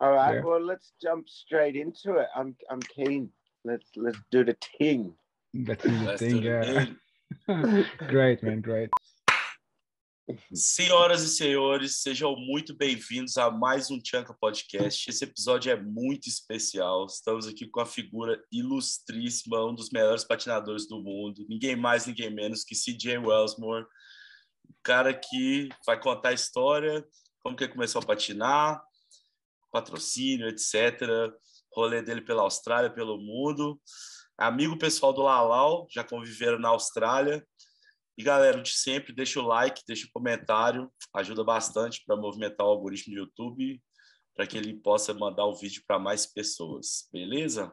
[0.00, 0.36] All right.
[0.36, 0.44] Yeah.
[0.44, 2.28] Well, let's jump straight into it.
[2.34, 3.30] I'm I'm keen.
[3.66, 5.12] Let's let's do the ting.
[5.52, 6.40] That's the Let's thing.
[6.40, 6.86] do Yeah.
[8.08, 8.62] great, man.
[8.62, 8.88] Great.
[10.54, 15.10] Senhoras e senhores, sejam muito bem-vindos a mais um Tchanka Podcast.
[15.10, 17.04] Esse episódio é muito especial.
[17.04, 21.44] Estamos aqui com a figura ilustríssima, um dos melhores patinadores do mundo.
[21.48, 23.84] Ninguém mais, ninguém menos que CJ Wellsmore.
[23.84, 27.04] O cara que vai contar a história,
[27.42, 28.80] como que ele começou a patinar,
[29.70, 31.32] patrocínio, etc.
[31.74, 33.80] Rolê dele pela Austrália, pelo mundo.
[34.36, 37.46] Amigo pessoal do Lalau, já conviveram na Austrália.
[38.16, 42.70] E galera, de sempre, deixa o like, deixa o comentário, ajuda bastante para movimentar o
[42.70, 43.80] algoritmo do YouTube,
[44.34, 47.72] para que ele possa mandar o vídeo para mais pessoas, beleza?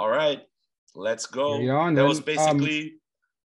[0.00, 0.44] Alright,
[0.96, 1.58] let's go.
[1.94, 3.02] That was Um, basically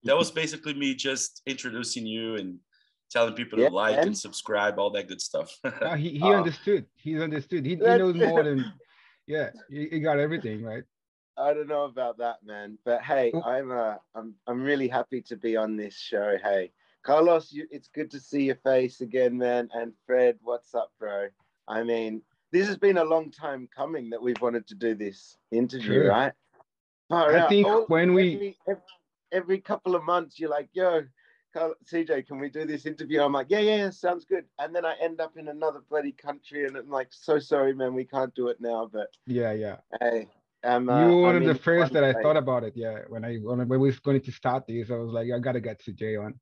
[0.03, 2.59] that was basically me just introducing you and
[3.09, 4.07] telling people Yeah, to like man.
[4.07, 5.57] and subscribe, all that good stuff.
[5.63, 6.37] Uh, he he Ah.
[6.37, 6.85] understood.
[6.95, 7.65] He's understood.
[7.65, 8.65] He, he knows more than.
[9.27, 10.81] Yeah, he, he got everything right.
[11.37, 12.79] I don't know about that, man.
[12.83, 13.43] But hey, Oh.
[13.43, 16.37] I'm uh I'm I'm really happy to be on this show.
[16.41, 16.71] Hey,
[17.03, 19.69] Carlos, you, it's good to see your face again, man.
[19.71, 21.27] And Fred, what's up, bro?
[21.67, 25.37] I mean, this has been a long time coming that we've wanted to do this
[25.51, 26.09] interview, Sure.
[26.09, 26.33] right?
[27.09, 27.49] Far I out.
[27.49, 28.81] think All- when we- every, every,
[29.31, 31.03] every couple of months, you're like, yo, Carl,
[31.55, 33.21] CJ, can we do this interview?
[33.21, 34.45] I'm like, yeah, yeah, yeah, sounds good.
[34.59, 37.93] And then I end up in another bloody country, and I'm like, so sorry, man,
[37.93, 38.89] we can't do it now.
[38.91, 39.77] But Yeah, yeah.
[39.99, 40.27] hey,
[40.63, 42.73] I'm, uh, you were one I'm of the first one that I thought about it.
[42.75, 45.61] Yeah, when I when, we was going to start this, I was like, I gotta
[45.61, 46.39] get CJ on.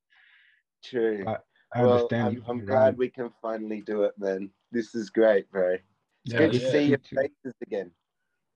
[0.84, 1.24] True.
[1.26, 1.38] Uh,
[1.74, 2.28] I well, understand.
[2.28, 2.44] I'm, you.
[2.48, 4.50] I'm glad we can finally do it, man.
[4.72, 5.74] This is great, bro.
[5.74, 7.16] It's Yeah, good to see your too.
[7.16, 7.92] faces again.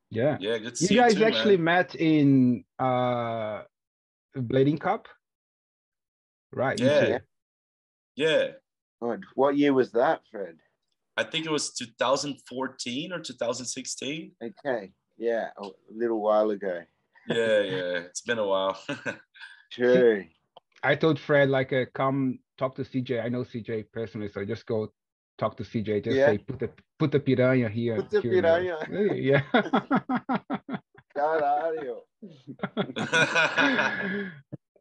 [0.10, 0.38] Yeah.
[0.40, 1.66] yeah, good to You see guys too, actually man.
[1.66, 3.64] met in uh
[4.36, 5.08] Blading Cup,
[6.54, 6.78] right?
[6.80, 7.00] you Yeah.
[7.18, 7.24] two.
[8.16, 8.48] Yeah,
[9.02, 10.58] God, what year was that, Fred?
[11.18, 14.32] I think it was 2014 or 2016.
[14.44, 16.82] Okay, yeah, a little while ago.
[17.28, 18.78] Yeah, yeah, it's been a while.
[19.72, 20.26] True.
[20.84, 23.24] I told Fred like, uh, come talk to CJ.
[23.24, 24.92] I know CJ personally, so just go
[25.38, 26.04] talk to CJ.
[26.04, 26.26] Just Yeah.
[26.26, 26.70] say put the
[27.00, 27.96] put the piranha here.
[27.98, 29.14] Put the here and there." piranha.
[29.16, 29.44] Yeah.
[31.16, 32.02] Caralho.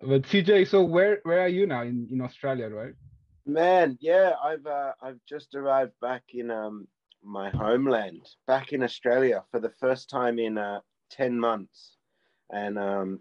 [0.00, 2.94] But CJ, so where where are you now in in Australia, right?
[3.46, 6.88] Man, yeah, I've uh, I've just arrived back in um
[7.22, 10.80] my homeland, back in Australia for the first time in uh
[11.10, 11.96] ten months,
[12.50, 13.20] and um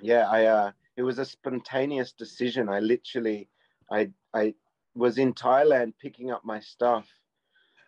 [0.00, 2.68] yeah, I uh it was a spontaneous decision.
[2.68, 3.48] I literally,
[3.90, 4.54] I I
[4.94, 7.08] was in Thailand picking up my stuff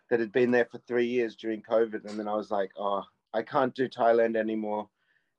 [0.09, 3.03] that had been there for three years during COVID, and then I was like, oh,
[3.33, 4.87] I can't do Thailand anymore,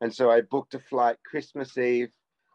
[0.02, 2.12] and so I booked a flight Christmas Eve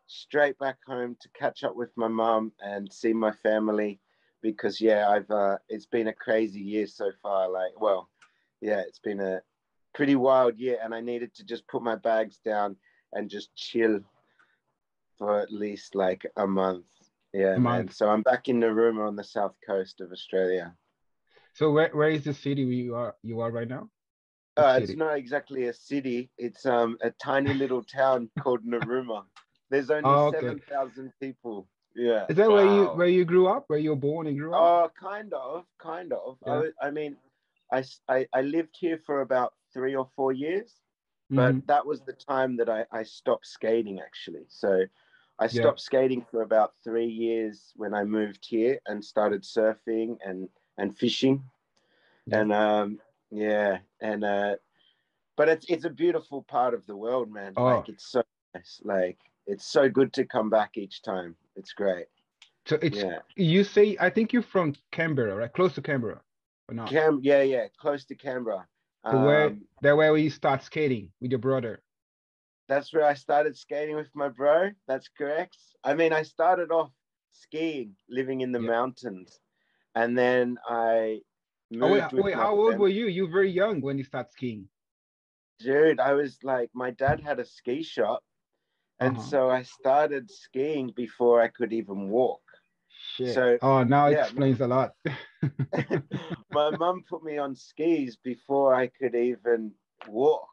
[0.10, 4.00] straight back home to catch up with my mum and see my family
[4.42, 8.10] because yeah i've uh it's been a crazy year so far like well
[8.60, 9.40] yeah it's been a
[9.94, 12.76] pretty wild year and i needed to just put my bags down
[13.14, 14.00] and just chill
[15.20, 16.86] for at least like a month.
[17.34, 17.62] Yeah A man.
[17.62, 17.94] Month.
[17.94, 20.74] so i'm back in Narooma on the south coast of australia.
[21.54, 23.90] So where where is the city where you are you are right now?
[24.58, 26.30] Uh, it's not exactly a city.
[26.38, 29.24] It's um a tiny little town called Narooma
[29.70, 30.48] there's only Oh, okay.
[30.48, 33.66] 7000 people yeah Is that where you where you grew up?
[33.68, 34.62] Where you were born and grew up?
[34.62, 36.38] Oh, kind of, kind of.
[36.46, 36.60] I, Yeah.
[36.60, 37.18] wa- I mean,
[37.72, 40.82] I, I, I lived here for about three or four years,
[41.30, 41.68] but Mhm.
[41.68, 44.46] that was the time that I, I stopped skating actually.
[44.48, 44.86] So
[45.40, 45.62] I Yeah.
[45.62, 50.98] stopped skating for about three years when I moved here and started surfing and, and
[50.98, 51.44] fishing.
[52.26, 52.42] Yeah.
[52.42, 53.00] And um,
[53.32, 54.56] yeah, and uh,
[55.38, 57.54] but it's it's a beautiful part of the world, man.
[57.58, 57.66] Oh.
[57.66, 58.24] Like it's so
[58.56, 58.82] nice.
[58.84, 59.18] Like
[59.50, 61.36] it's so good to come back each time.
[61.56, 62.06] It's great.
[62.66, 63.20] So it's Yeah.
[63.36, 65.52] you say I think you're from Canberra, right?
[65.52, 66.22] Close to Canberra,
[66.68, 66.90] or not?
[66.90, 68.68] Cam, yeah, yeah, close to Canberra.
[69.10, 71.82] So where Um, that where you start skating with your brother.
[72.68, 74.70] that's where I started skating with my bro.
[74.88, 75.58] That's correct.
[75.84, 76.92] I mean, I started off
[77.32, 78.68] skiing, living in the Yeah.
[78.68, 79.40] mountains,
[79.96, 81.22] and then I
[81.72, 81.84] moved.
[81.84, 83.08] Oh wait, wait how old were you?
[83.08, 84.70] You were very young when you start skiing.
[85.60, 88.24] Dude, I was like, my dad had a ski shop,
[89.00, 89.22] and Uh-huh.
[89.22, 92.42] so I started skiing before I could even walk.
[93.16, 93.36] Shit.
[93.36, 94.94] So, oh, now it yeah, explains a lot.
[96.52, 99.74] my mum put me on skis before I could even
[100.08, 100.48] walk.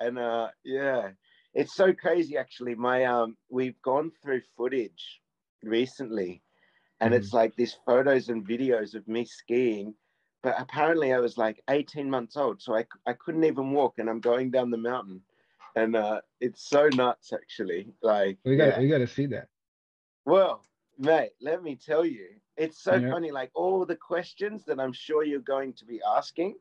[0.00, 1.10] And uh yeah,
[1.54, 2.74] it's so crazy actually.
[2.74, 5.20] My um we've gone through footage
[5.62, 6.42] recently
[7.00, 9.94] and it's like these photos and videos of me skiing.
[10.42, 14.08] But apparently I was like 18 months old, so I, I couldn't even walk and
[14.08, 15.22] I'm going down the mountain.
[15.74, 17.88] And uh it's so nuts actually.
[18.02, 18.74] Like we got yeah.
[18.76, 19.48] to we got to see that.
[20.24, 20.64] Well,
[20.98, 23.10] mate, let me tell you, it's so Yeah.
[23.10, 23.30] funny.
[23.30, 26.56] Like all the questions that I'm sure you're going to be asking,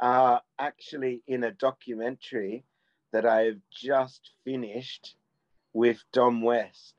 [0.00, 2.64] are actually in a documentary
[3.12, 5.14] that I've just finished
[5.72, 6.94] with Dom West.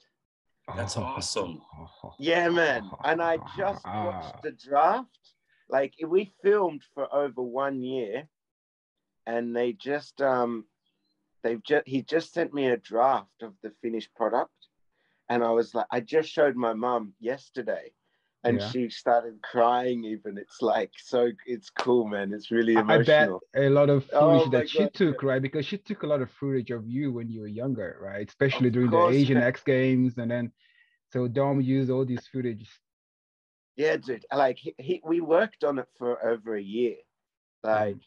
[0.75, 1.61] That's awesome.
[2.19, 2.89] Yeah, man.
[3.03, 5.09] And I just watched the draft.
[5.69, 8.27] Like we filmed for over one year,
[9.25, 10.65] and they just um,
[11.43, 14.53] they've just he just sent me a draft of the finished product,
[15.29, 17.91] and I was like, I just showed my mom yesterday,
[18.43, 18.67] and Yeah.
[18.67, 20.05] she started crying.
[20.05, 22.33] Even it's like so, it's cool, man.
[22.33, 23.41] It's really I I bet emotional.
[23.55, 25.41] a lot of Oh footage my that she God, took, right?
[25.41, 28.27] Because she took a lot of footage of you when you were younger, right?
[28.27, 29.47] Especially Of during the Asian man.
[29.47, 30.51] X Games, and then
[31.11, 32.67] so Dom used all these footage.
[33.75, 34.25] Yeah, dude.
[34.33, 36.97] Like he, he we worked on it for over a year.
[37.63, 37.97] Like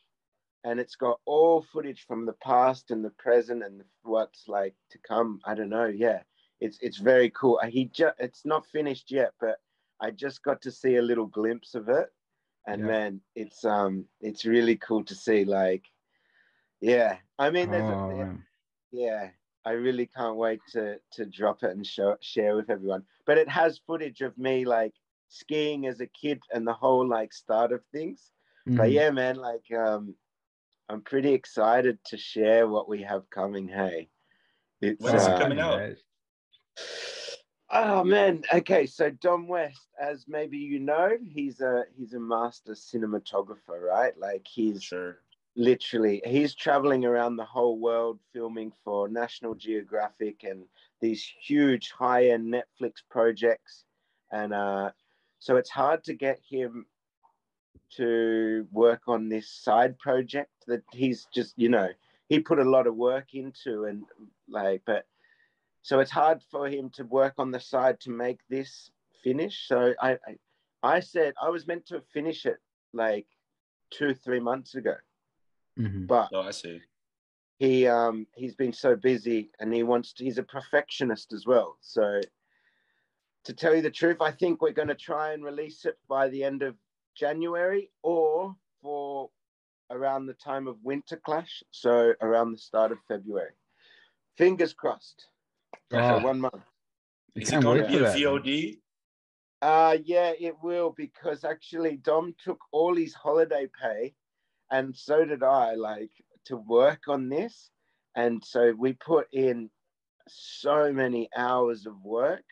[0.67, 4.99] and it's got all footage from the past and the present and what's like to
[4.99, 5.41] come.
[5.47, 5.87] I don't know.
[5.87, 6.25] Yeah.
[6.61, 7.61] It's it's very cool.
[7.63, 9.59] Uh, He just it's not finished yet, but
[10.01, 12.11] I just got to see a little glimpse of it.
[12.67, 12.87] And Yeah.
[12.87, 15.85] man, it's um it's really cool to see like
[16.81, 17.19] yeah.
[17.39, 18.47] I mean there's Oh, a, man.
[18.93, 19.31] yeah
[19.67, 23.49] i really can't wait to to drop it and show share with everyone but it
[23.49, 24.95] has footage of me like
[25.29, 28.33] skiing as a kid and the whole like start of things
[28.77, 28.93] but Mhm.
[28.93, 30.15] yeah man like um
[30.89, 34.09] i'm pretty excited to share what we have coming hey
[34.81, 35.81] it's When's it uh, coming out?
[37.71, 42.73] Oh man okay so dom west as maybe you know he's a he's a master
[42.73, 45.19] cinematographer right like he's Sure.
[45.57, 50.65] literally he's traveling around the whole world filming for national geographic and
[51.01, 53.85] these huge high-end netflix projects
[54.31, 54.91] and uh,
[55.39, 56.87] so it's hard to get him
[57.97, 61.89] to work on this side project that he's just you know
[62.29, 64.05] he put a lot of work into and
[64.49, 65.07] like but
[65.83, 68.91] so it's hard for him to work on the side to make this
[69.23, 70.37] finish so i i,
[70.97, 72.59] I said i was meant to finish it
[72.93, 73.27] like
[73.91, 74.95] two three months ago
[75.79, 76.07] Mhm.
[76.07, 76.81] but No, I see.
[77.59, 81.77] he um he's been so busy and he wants to he's a perfectionist as well
[81.81, 82.21] so
[83.45, 86.29] to tell you the truth i think we're going to try and release it by
[86.29, 86.75] the end of
[87.17, 89.31] january or for
[89.91, 93.55] around the time of winter clash so around the start of february
[94.37, 95.27] fingers crossed
[95.91, 96.63] so Oh, one month
[97.37, 98.15] I Is it going to be for a.
[98.15, 98.79] VOD?
[99.63, 104.15] Uh yeah, it will because actually Dom took all his holiday pay
[104.71, 106.11] and so did I like
[106.47, 107.71] to work on this.
[108.15, 109.71] And so we put in
[110.29, 112.45] so many hours of work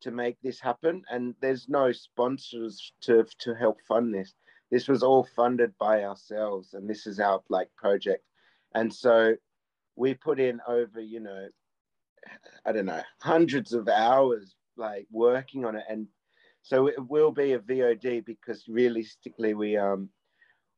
[0.00, 4.34] to make this happen and there's no sponsors to to help fund this.
[4.70, 8.24] This was all funded by ourselves and this is our like project.
[8.74, 9.36] And so
[9.96, 11.48] we put in over, you know,
[12.64, 16.06] I don't know, hundreds of hours like working on it and
[16.62, 20.10] so it will be a VOD because realistically we um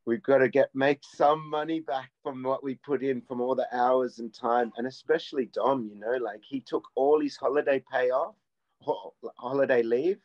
[0.07, 3.55] we've got to get make some money back from what we put in from all
[3.55, 7.83] the hours and time and especially Dom, you know, like he took all his holiday
[7.93, 8.35] pay off,
[8.83, 10.19] ho- holiday leave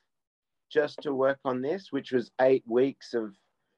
[0.69, 3.34] just to work on this, which was eight weeks of,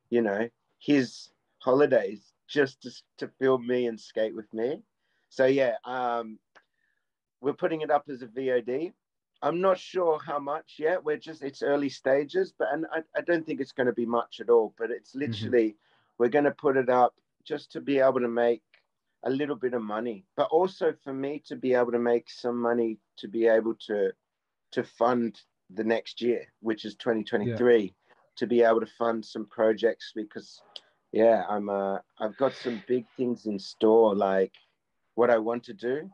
[0.10, 1.30] you know, his
[1.60, 4.82] holidays just to, to film me and skate with me.
[5.30, 6.40] So yeah, um,
[7.42, 8.94] we're putting it up as a VOD.
[9.42, 11.04] I'm not sure how much yet.
[11.04, 14.06] We're just it's early stages, but and I, I don't think it's going to be
[14.06, 14.74] much at all.
[14.78, 15.76] But it's literally
[16.18, 17.14] we're going to put it up
[17.46, 18.64] just to be able to make
[19.24, 22.60] a little bit of money, but also for me to be able to make some
[22.60, 24.12] money to be able to
[24.78, 25.42] to fund
[25.74, 27.96] the next year, which is 2023,
[28.38, 30.62] to be able to fund some projects because
[31.12, 34.54] yeah, I'm uh I've got some big things in store like
[35.16, 36.08] what I want to do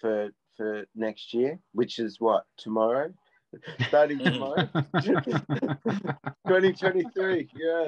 [0.00, 3.12] for for next year, which is what tomorrow,
[3.88, 4.66] starting tomorrow,
[5.02, 7.48] 2023.
[7.54, 7.84] Yeah,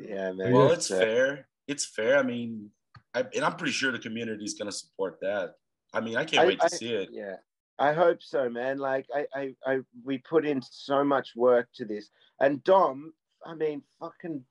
[0.00, 0.52] yeah, man.
[0.52, 1.48] Well, It's, it's uh, fair.
[1.66, 2.18] It's fair.
[2.18, 2.70] I mean,
[3.14, 5.54] I, and I'm pretty sure the community is going to support that.
[5.92, 7.08] I mean, I can't I- wait to I- see it.
[7.10, 7.36] Yeah,
[7.78, 8.78] I hope so, man.
[8.78, 13.12] Like I, I, I, we put in so much work to this, and Dom.
[13.46, 14.42] I mean, fucking,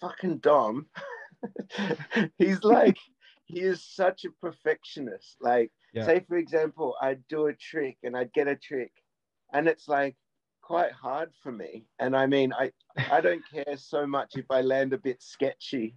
[0.00, 0.86] fucking Dom.
[2.38, 2.98] he's like,
[3.46, 5.36] he is such a perfectionist.
[5.40, 6.04] Like, Yeah.
[6.04, 8.92] say for example, I'd do a trick and I'd get a trick,
[9.52, 10.16] and it's like
[10.60, 11.86] quite hard for me.
[11.98, 12.72] And I mean, I,
[13.10, 15.96] I don't care so much if I land a bit sketchy.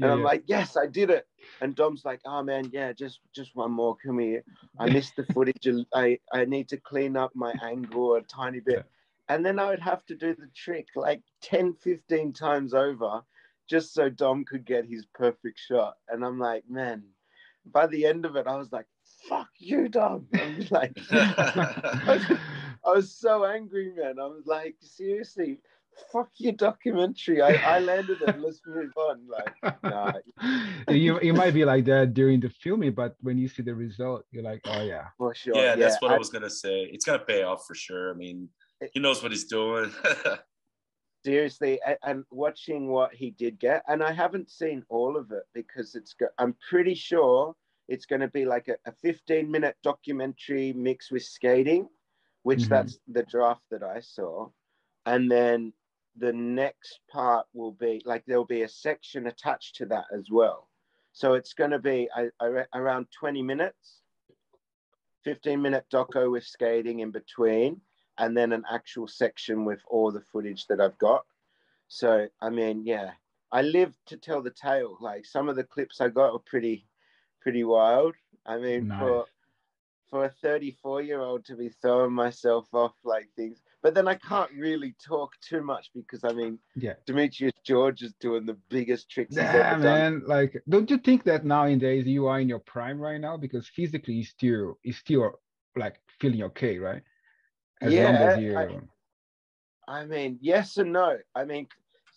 [0.00, 0.24] And Yeah, I'm yeah.
[0.24, 1.26] like, yes, I did it.
[1.60, 3.96] And Dom's like, oh man, yeah, just just one more.
[4.04, 4.44] Come here.
[4.78, 5.66] I missed the footage.
[5.94, 8.84] I I need to clean up my angle a tiny bit.
[9.28, 13.22] And then I would have to do the trick like 10, 15 times over
[13.68, 15.96] just so Dom could get his perfect shot.
[16.08, 17.02] And I'm like, man,
[17.72, 18.86] by the end of it, I was like,
[19.28, 20.28] fuck you, Dom.
[20.34, 22.36] I'm like, I
[22.84, 24.20] was so angry, man.
[24.20, 25.58] I was like, seriously,
[26.12, 27.40] fuck your documentary.
[27.42, 28.38] I, I landed it.
[28.40, 29.20] Let's move on.
[29.28, 30.12] Like, nah.
[30.88, 34.24] you you might be like that during the filming, but when you see the result,
[34.30, 35.54] you're like, oh yeah, for sure.
[35.56, 36.88] Yeah, Yeah, that's what I, I- was gonna say.
[36.92, 38.10] It's gonna pay off for sure.
[38.10, 38.48] I mean,
[38.92, 39.90] he knows what he's doing.
[41.24, 45.42] seriously and, and watching what he did get and i haven't seen all of it
[45.54, 47.52] because it's go- i'm pretty sure
[47.88, 51.88] it's going to be like a, a 15 minute documentary mixed with skating
[52.44, 52.68] which Mhm.
[52.68, 54.46] that's the draft that i saw
[55.04, 55.72] and then
[56.18, 60.68] the next part will be like there'll be a section attached to that as well
[61.12, 64.02] so it's going to be I, I, around 20 minutes
[65.24, 67.80] 15 minute doco with skating in between
[68.18, 71.24] and then an actual section with all the footage that I've got.
[71.88, 73.10] So, I mean, yeah,
[73.52, 74.96] I live to tell the tale.
[75.00, 76.86] Like some of the clips I got were pretty,
[77.40, 78.14] pretty wild.
[78.44, 79.00] I mean, Nice.
[79.00, 79.24] for
[80.08, 84.16] for a 34 year old to be throwing myself off like things, but then I
[84.16, 86.94] can't really talk too much because I mean, yeah.
[87.06, 89.78] Demetrius George is doing the biggest tricks Yeah, ever done.
[90.00, 90.22] man.
[90.26, 93.36] Like, don't you think that nowadays you are in your prime right now?
[93.36, 95.38] Because physically, you still you still
[95.76, 97.02] like feeling okay, right?
[97.80, 98.58] As long as you.
[98.58, 98.80] Yeah,
[99.86, 101.18] I mean, yes and no.
[101.36, 101.68] I mean,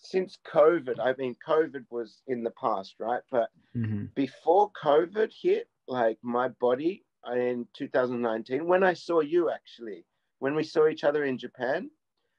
[0.02, 3.22] since COVID, I mean, COVID was in the past, right?
[3.30, 4.10] But Mhm.
[4.16, 10.06] before COVID hit, like my body in 2019, when I saw you actually,
[10.40, 11.92] when we saw each other in Japan,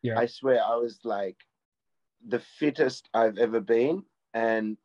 [0.03, 0.19] Yeah.
[0.19, 1.37] I swear I was like
[2.27, 4.05] the fittest I've ever been
[4.35, 4.77] and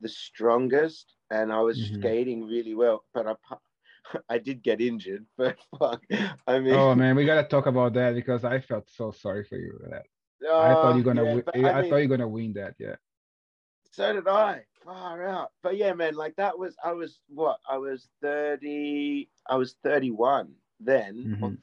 [0.00, 1.94] the strongest, and I was Mhm.
[1.94, 3.04] skating really well.
[3.14, 3.34] But I,
[4.28, 6.02] I did get injured, but fuck,
[6.46, 9.56] I mean, Oh man, we gotta talk about that because I felt so sorry for
[9.56, 9.78] you.
[9.78, 10.06] for That
[10.42, 11.42] I thought oh, you're gonna yeah, win.
[11.46, 12.74] but I, mean, thought you're gonna win that.
[12.78, 12.96] Yeah.
[13.92, 14.66] So did I.
[14.84, 15.52] Far out.
[15.62, 17.58] But yeah, man, like that was I was what?
[17.68, 21.62] I was 30 I was 31 then or Mhm.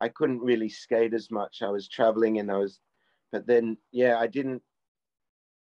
[0.00, 1.62] I couldn't really skate as much.
[1.62, 2.80] I was traveling and I was
[3.32, 4.62] but then yeah, I didn't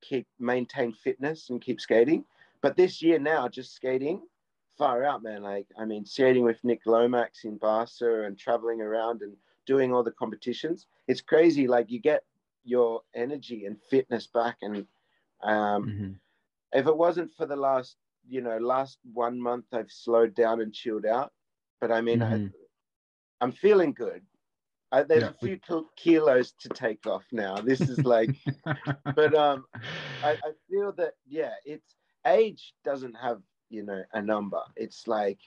[0.03, 2.25] keep maintain fitness and keep skating.
[2.63, 4.23] But this year now just skating
[4.79, 5.43] far out, man.
[5.43, 10.03] Like, I mean, skating with Nick Lomax in Barca and traveling around and doing all
[10.03, 10.87] the competitions.
[11.09, 11.69] It's crazy.
[11.69, 12.25] Like, you get
[12.65, 14.59] your energy and fitness back.
[14.63, 14.89] And
[15.43, 16.21] um, Mhm.
[16.73, 20.73] if it wasn't for the last, you know, last one month, I've slowed down and
[20.73, 21.33] chilled out.
[21.81, 22.33] But I mean, Mhm.
[22.33, 22.41] I,
[23.41, 24.23] I'm feeling good.
[24.93, 27.61] I, there's Yeah, a few kil- kilos to take off now.
[27.61, 28.35] This is like,
[29.15, 29.67] but um,
[30.23, 31.97] I, I feel that yeah, it's
[32.27, 34.61] age doesn't have you know a number.
[34.77, 35.39] It's like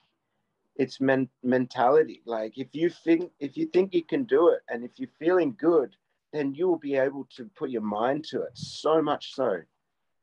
[0.76, 2.22] it's men- mentality.
[2.26, 5.56] Like if you think if you think you can do it, and if you're feeling
[5.58, 5.96] good,
[6.32, 8.52] then you will be able to put your mind to it.
[8.58, 9.62] So much so,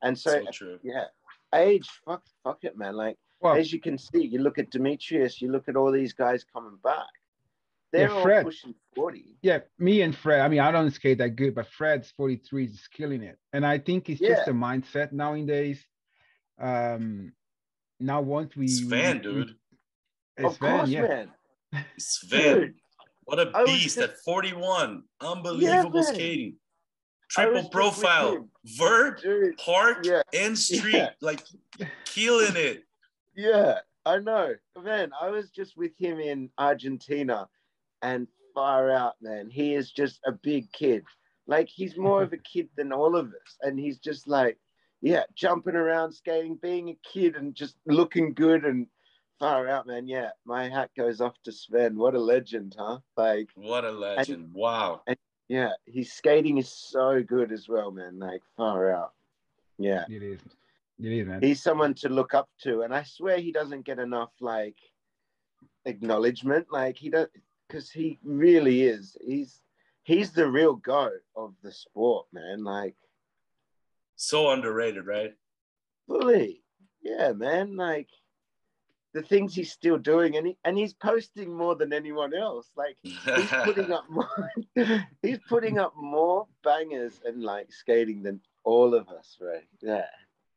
[0.01, 0.79] and so, so true.
[0.81, 1.05] yeah,
[1.53, 2.95] age fuck fuck it, man.
[2.95, 6.13] Like well, as you can see, you look at Demetrius, you look at all these
[6.13, 7.07] guys coming back.
[7.91, 8.45] They're all Fred.
[8.45, 9.35] pushing forty.
[9.41, 10.41] yeah, me and Fred.
[10.41, 13.79] I mean, I don't skate that good, but Fred's 43 is killing it, and I
[13.79, 15.83] think it's just a mindset nowadays.
[16.59, 17.33] Um,
[17.99, 19.55] now once we Sven, we- we- dude.
[20.37, 21.01] it's of Sven, course, yeah.
[21.01, 21.85] man.
[21.97, 22.59] Sven.
[22.59, 22.75] Dude,
[23.25, 25.03] What a beast just- at 41.
[25.19, 26.13] Unbelievable man.
[26.13, 26.55] skating.
[27.31, 28.47] Triple was just with profile.
[28.77, 29.57] Vert, dude.
[29.57, 30.21] park, Yeah.
[30.33, 30.93] and street.
[30.95, 31.09] Yeah.
[31.21, 31.41] Like
[32.05, 32.83] killing it.
[33.35, 34.55] Yeah, I know.
[34.81, 37.47] Man, I was just with him in Argentina
[38.01, 39.49] and far out, man.
[39.49, 41.03] He is just a big kid.
[41.47, 43.57] Like he's more of a kid than all of us.
[43.61, 44.57] And he's just like,
[45.01, 48.87] yeah, jumping around, skating, being a kid and just looking good and
[49.39, 50.07] far out, man.
[50.07, 51.95] Yeah, my hat goes off to Sven.
[51.97, 52.99] What a legend, huh?
[53.17, 54.53] Like, What a legend.
[54.53, 55.01] Wow.
[55.51, 58.17] Yeah, his skating is so good as well, man.
[58.19, 59.11] Like far out.
[59.77, 60.05] Yeah.
[60.09, 60.39] It is.
[61.03, 61.41] It is, man.
[61.41, 64.75] he's someone to look up to and i swear he doesn't get enough like
[65.85, 67.27] acknowledgement like he does
[67.67, 69.61] because he really is he's
[70.03, 72.95] he's the real goat of the sport man like
[74.15, 75.33] So underrated, right?
[76.07, 76.61] fully
[77.01, 78.09] yeah man like
[79.13, 82.95] the things he's still doing and he, and he's posting more than anyone else like
[83.03, 84.49] he's putting up more
[85.21, 90.05] he's putting up more bangers and like skating than all of us right yeah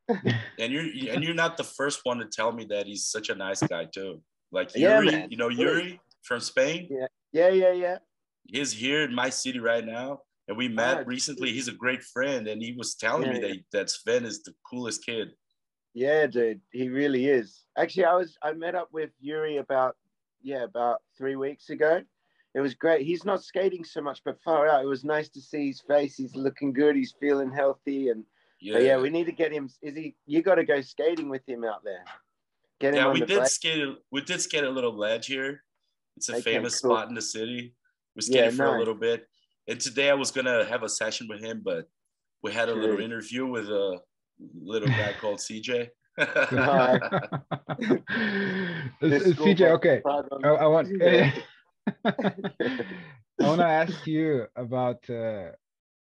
[0.59, 0.83] and you're
[1.13, 3.87] and you're not the first one to tell me that he's such a nice guy
[3.87, 4.21] too.
[4.53, 5.31] Like Yeah, Yuri, man.
[5.31, 6.89] you know Yuri from Spain.
[6.91, 7.07] Yeah.
[7.33, 7.99] yeah yeah yeah
[8.47, 11.53] He's here in my city right now, and we met Ah, recently.
[11.53, 14.53] He's a great friend, and he was telling me Yeah, that that Sven is the
[14.71, 15.29] coolest kid.
[15.95, 17.63] Yeah, dude, he really is.
[17.79, 19.97] Actually, I was I met up with Yuri about
[20.43, 22.03] yeah about three weeks ago.
[22.55, 23.07] It was great.
[23.07, 24.85] He's not skating so much, but far out.
[24.85, 26.17] It was nice to see his face.
[26.17, 26.95] He's looking good.
[26.97, 28.25] He's feeling healthy, and
[28.61, 29.71] Yeah, yeah, we need to get him.
[29.83, 30.17] Is he?
[30.27, 32.05] You got to go skating with him out there.
[32.81, 33.49] Get him Yeah, we did break.
[33.49, 33.97] skate.
[34.11, 35.63] We did skate a little ledge here.
[36.17, 36.93] It's a Okay, famous cool.
[36.93, 37.75] spot in the city.
[38.17, 39.29] We Yeah, skated for a little bit,
[39.69, 41.89] and today I was gonna have a session with him, but
[42.43, 44.01] we had a little interview with a
[44.63, 45.89] little guy called CJ.
[46.19, 46.95] Hi.
[49.01, 50.03] It's- it's CJ, okay.
[50.07, 50.89] I, I want.
[52.05, 55.51] I want to ask you about uh,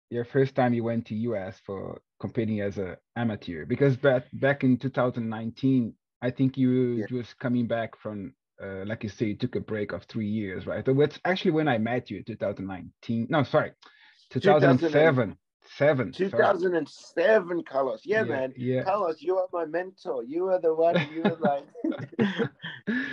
[0.09, 4.63] your first time you went to US for competing as a amateur because back back
[4.63, 7.05] in 2019, I think you Yeah.
[7.09, 8.33] just coming back from.
[8.61, 10.85] Uh, like you say, you took a break of three years, right?
[10.85, 13.27] So that's actually when I met you, 2019.
[13.29, 13.71] No, sorry,
[14.31, 15.37] 2007.
[15.79, 16.11] Seven.
[16.13, 16.29] sorry.
[16.29, 18.01] 2007, Carlos.
[18.05, 18.53] Yeah, man.
[18.57, 18.83] Yeah.
[18.83, 20.23] Carlos, you are my mentor.
[20.25, 20.95] You are the one.
[21.15, 21.65] You were like,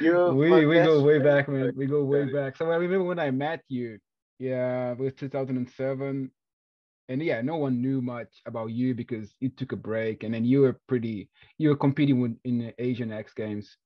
[0.01, 1.25] you're we we go way friend.
[1.25, 1.73] back, man.
[1.77, 2.57] We go way back.
[2.57, 3.99] So I remember when I met you.
[4.39, 6.31] Yeah, it was 2007,
[7.09, 10.45] and yeah, no one knew much about you because you took a break, and then
[10.45, 11.31] you were pretty.
[11.59, 13.77] You were competing with, in the Asian X Games,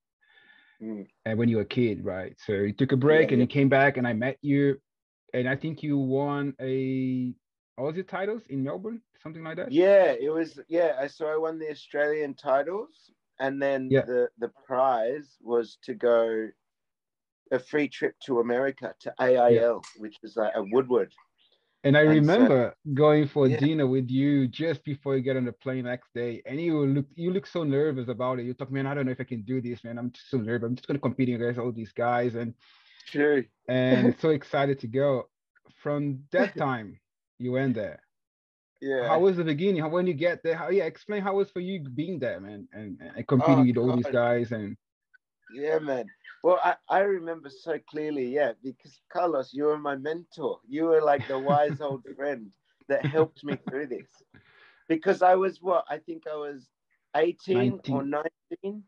[0.82, 1.06] Mm.
[1.26, 2.34] and when you were a kid, right?
[2.46, 3.42] So you took a break, Yeah, and yeah.
[3.44, 4.80] you came back, and I met you,
[5.34, 7.34] and I think you won a
[7.80, 9.72] Aussie titles in Melbourne, something like that.
[9.72, 10.58] Yeah, it was.
[10.68, 14.04] Yeah, I so I won the Australian titles, and then Yeah.
[14.04, 16.48] the the prize was to go
[17.52, 21.12] a free trip to America to AIL, which is like a Woodward.
[21.82, 23.58] And I And so- remember going for Yeah.
[23.58, 27.06] dinner with you just before you get on the plane next day, and you look
[27.14, 28.44] you look so nervous about it.
[28.44, 29.98] You talk, man, I don't know if I can do this, man.
[29.98, 30.66] I'm just so nervous.
[30.68, 32.54] I'm just gonna compete against all these guys, and
[33.06, 33.44] True.
[33.68, 35.28] and so excited to go.
[35.82, 37.00] From that time,
[37.40, 38.02] you went there.
[38.80, 39.08] Yeah.
[39.08, 39.82] How was the beginning?
[39.82, 40.56] How when you get there?
[40.56, 40.84] How yeah?
[40.84, 43.92] Explain how it was for you being there, man, and, and competing Oh, with all
[43.92, 44.76] these guys, and
[45.48, 46.10] Yeah, man.
[46.42, 50.60] Well, I, I remember so clearly, yeah, because Carlos, you were my mentor.
[50.68, 52.50] You were like the wise old friend
[52.88, 54.22] that helped me through this.
[54.88, 55.84] Because I was what?
[55.88, 56.70] I think I was
[57.16, 58.84] 18 or 19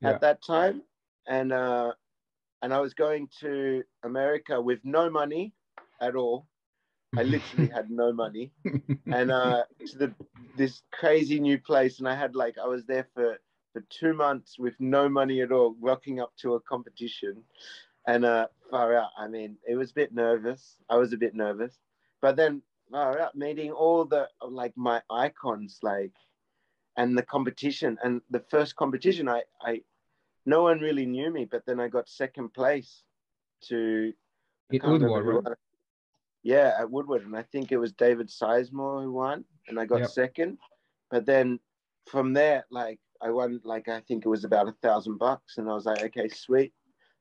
[0.00, 0.10] Yeah.
[0.10, 0.82] at that time.
[1.26, 1.92] And uh
[2.62, 5.54] and I was going to America with no money
[6.00, 6.46] at all.
[7.16, 8.52] I literally had no money.
[9.06, 10.14] And uh to the
[10.56, 11.98] this crazy new place.
[11.98, 13.38] And I had like I was there for
[13.72, 17.42] for two months with no money at all, rocking up to a competition.
[18.06, 20.76] And uh, far out, I mean, it was a bit nervous.
[20.90, 21.78] I was a bit nervous,
[22.20, 26.12] but then far out, meeting all the like my icons, like,
[26.96, 29.82] and the competition, and the first competition, I, I,
[30.46, 33.04] no one really knew me, but then I got second place
[33.68, 34.12] to
[34.70, 35.02] in can't
[36.42, 40.00] Yeah, at Woodward, and I think it was David Sizemore who won, and I got
[40.00, 40.08] Yep.
[40.10, 40.58] second.
[41.10, 41.60] But then
[42.06, 45.68] from there, like I won, like I think it was about a thousand bucks, and
[45.70, 46.72] I was like, okay, sweet,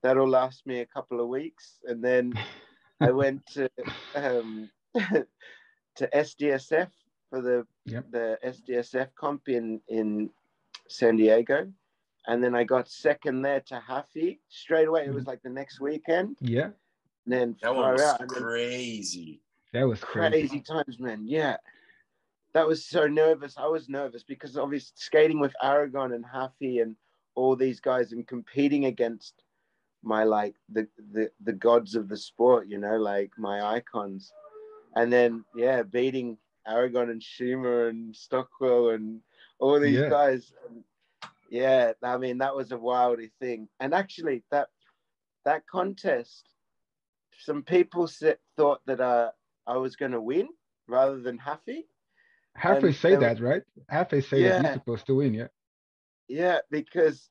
[0.01, 2.33] that'll last me a couple of weeks, and then
[2.99, 3.69] I went to
[4.15, 5.27] um, to
[5.99, 6.89] SDSF
[7.29, 8.11] for the Yep.
[8.11, 10.29] the SDSF comp in in
[10.87, 11.71] San Diego,
[12.27, 15.05] and then I got second there to Haffey straight away.
[15.05, 16.37] It was like the next weekend.
[16.41, 16.69] Yeah,
[17.25, 19.41] And then That one far was out, and then crazy.
[19.73, 20.29] that was crazy.
[20.47, 21.23] crazy times, man.
[21.25, 21.57] Yeah.
[22.53, 23.57] That was so nervous.
[23.57, 26.95] I was nervous because obviously skating with Aragon and Haffey and
[27.35, 29.43] all these guys and competing against
[30.03, 34.33] my like the, the the gods of the sport, you know, like my icons.
[34.95, 39.21] And then yeah, beating Aragon and Schumer and Stockwell and
[39.59, 40.09] all these Yeah.
[40.09, 40.51] guys.
[41.49, 43.69] Yeah, I mean that was a wildy thing.
[43.79, 44.67] And actually that
[45.45, 46.49] that contest,
[47.41, 49.31] some people said, thought that uh,
[49.67, 50.49] I was going to win
[50.87, 51.37] rather than.
[52.55, 53.63] Halfway and say that, right?
[53.89, 54.61] Halfway say that Yeah.
[54.63, 55.47] you're supposed to win, yeah.
[56.27, 57.29] Yeah, because,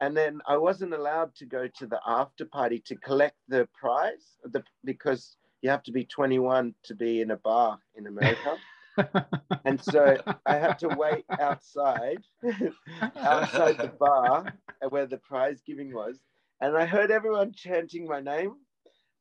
[0.00, 4.36] and then I wasn't allowed to go to the after party to collect the prize
[4.44, 8.56] the, because you have to be 21 to be in a bar in America.
[9.64, 12.22] and so I had to wait outside,
[13.16, 14.52] outside the bar
[14.88, 16.18] where the prize giving was.
[16.60, 18.54] And I heard everyone chanting my name.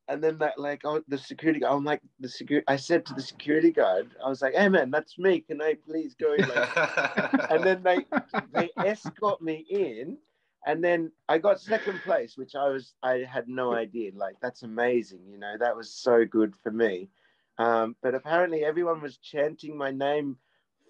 [0.09, 3.13] And then that, like, oh, the security guy, I'm like, the security, I said to
[3.13, 5.41] the security guard, I was like, hey man, that's me.
[5.41, 6.47] Can I please go in?
[6.49, 8.05] Like, and then they
[8.53, 10.17] they escort me in
[10.65, 14.11] and then i got second place which i was i had no idea.
[14.15, 15.55] Like that's amazing you know?
[15.59, 17.09] That was so good for me.
[17.57, 20.37] Um, but apparently everyone was chanting my name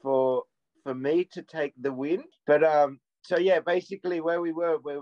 [0.01, 0.43] for
[0.84, 2.23] for me to take the win.
[2.47, 5.01] But um so yeah basically where we were where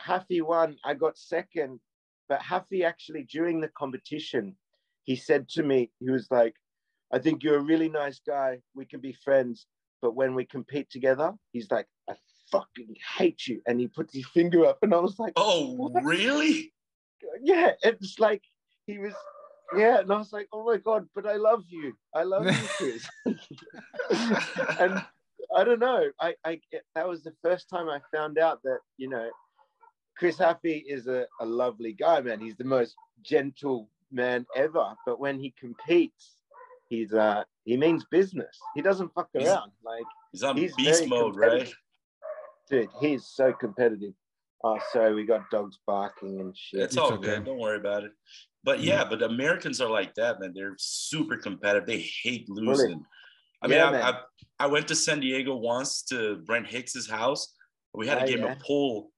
[0.00, 1.78] Haffey won i got second
[2.32, 4.56] but Haffey actually during the competition
[5.04, 6.54] he said to me he was like
[7.12, 9.66] i think you're a really nice guy we can be friends
[10.02, 12.14] but when we compete together, he's like, I
[12.50, 13.62] fucking hate you.
[13.66, 16.72] And he puts his finger up, and I was like, oh, really?
[17.42, 17.70] yeah.
[17.82, 18.42] It's like
[18.86, 19.14] he was,
[19.76, 20.00] yeah.
[20.00, 21.94] And I was like, oh my God, but I love you.
[22.12, 23.08] I love you, Chris.
[24.80, 25.02] and
[25.56, 26.10] I don't know.
[26.20, 26.60] I, I,
[26.96, 29.30] that was the first time I found out that, you know,
[30.16, 32.40] Chris Haffey is a, a lovely guy, man.
[32.40, 34.94] He's the most gentle man ever.
[35.06, 36.36] But when he competes,
[36.88, 38.58] he's uh he means business.
[38.74, 39.72] He doesn't fuck He's- around.
[39.84, 41.70] Like He's on He's beast mode, right?
[42.70, 44.14] dude, he's so competitive.
[44.64, 46.80] Oh, sorry, we got dogs barking and shit.
[46.80, 47.22] It's It's all okay.
[47.36, 47.44] good.
[47.46, 48.12] Don't worry about it.
[48.64, 50.52] But yeah, but Americans are like that, man.
[50.54, 51.86] They're super competitive.
[51.86, 53.04] They hate losing.
[53.60, 54.10] I mean, Yeah, I.
[54.10, 54.20] I,
[54.60, 57.54] I went to San Diego once to Brent Hicks's house.
[57.92, 58.52] We had a Oh, game yeah.
[58.52, 59.10] of pool,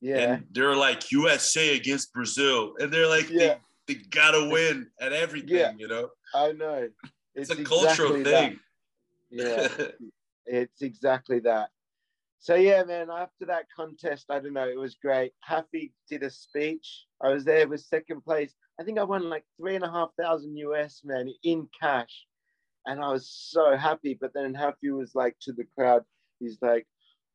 [0.00, 3.56] yeah, and they're like USA against Brazil, and they're like, Yeah.
[3.86, 5.72] they, they gotta win at everything, Yeah.
[5.78, 6.10] you know.
[6.34, 6.88] I know.
[7.34, 8.50] It's, a cultural exactly that.
[8.50, 8.60] thing.
[9.30, 9.68] Yeah,
[10.46, 11.70] it's exactly that.
[12.38, 13.08] So yeah, man.
[13.10, 14.68] After that contest, I don't know.
[14.68, 15.32] It was great.
[15.48, 17.04] Haffey did a speech.
[17.22, 18.54] I was there with second place.
[18.78, 22.26] I think I won like three and a half thousand US, man, in cash,
[22.86, 24.16] and I was so happy.
[24.20, 26.04] But then Haffey was like to the crowd,
[26.38, 26.86] he's like,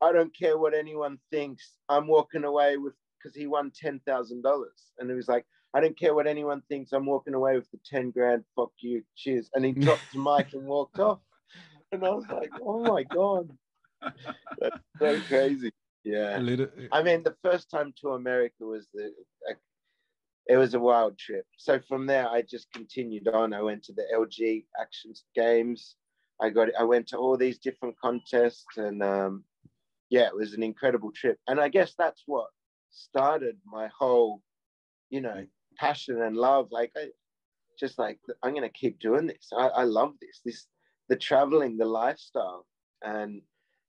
[0.02, 1.78] "I don't care what anyone thinks.
[1.88, 5.80] I'm walking away with." Because he won ten thousand dollars, and it was like, "I
[5.80, 6.92] don't care what anyone thinks.
[6.92, 8.44] I'm walking away with the ten grand.
[8.56, 11.20] Fuck you, cheers." And he dropped the mic and walked off.
[11.92, 13.50] And I was like, oh my God.
[14.58, 15.70] That's so crazy.
[16.04, 16.38] Yeah.
[16.38, 16.68] little.
[16.90, 19.12] I mean, the first time to America was the,
[19.46, 19.58] like,
[20.46, 21.44] it was a wild trip.
[21.58, 23.52] So from there, I just continued on.
[23.52, 25.96] I went to the LG Action Games.
[26.40, 29.44] I got, I went to all these different contests, and um,
[30.12, 31.38] yeah, it was an incredible trip.
[31.48, 32.48] And I guess that's what
[32.90, 34.42] started my whole,
[35.08, 35.46] you know,
[35.78, 36.68] passion and love.
[36.70, 37.06] Like, I
[37.80, 39.48] just like I'm gonna keep doing this.
[39.56, 40.42] I, I love this.
[40.44, 40.66] This
[41.08, 42.66] the traveling, the lifestyle,
[43.02, 43.40] and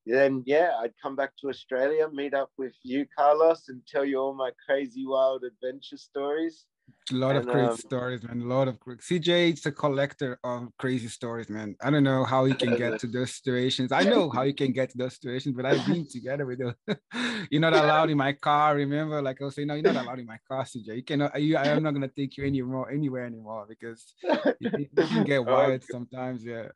[0.05, 4.17] then yeah, I'd come back to Australia, meet up with you, Carlos, and tell you
[4.17, 6.65] all my crazy wild adventure stories.
[7.11, 8.41] A lot of And, crazy um, stories, man.
[8.41, 11.75] A lot of CJ is a collector of crazy stories, man.
[11.81, 13.91] I don't know how he can get to those situations.
[13.91, 16.73] I know how he can get to those situations, but I've been together with you.
[17.51, 18.75] you're not allowed in my car.
[18.75, 20.95] Remember, like I was saying, no, you're not allowed in my car, CJ.
[20.95, 21.41] You cannot.
[21.41, 24.13] You, I am not gonna take you anymore, anywhere anymore, because
[24.59, 26.45] you, can- you can get Oh, sometimes.
[26.45, 26.69] Yeah.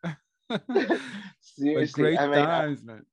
[1.40, 3.06] Seriously, great I mean, I- times, man.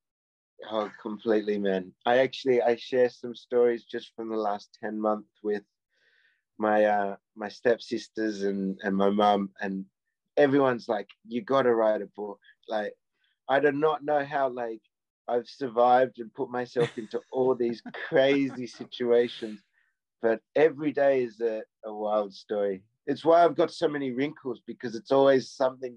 [0.70, 1.92] Oh, completely, man.
[2.06, 5.62] I actually I share some stories just from the last 10 months with
[6.58, 9.84] my uh my stepsisters and and my mum and
[10.36, 12.40] everyone's like, you gotta write a book.
[12.68, 12.94] Like,
[13.48, 14.80] I do not know how like
[15.28, 19.60] I've survived and put myself into all these crazy situations,
[20.22, 22.82] but every day is a, a wild story.
[23.06, 25.96] It's why I've got so many wrinkles because it's always something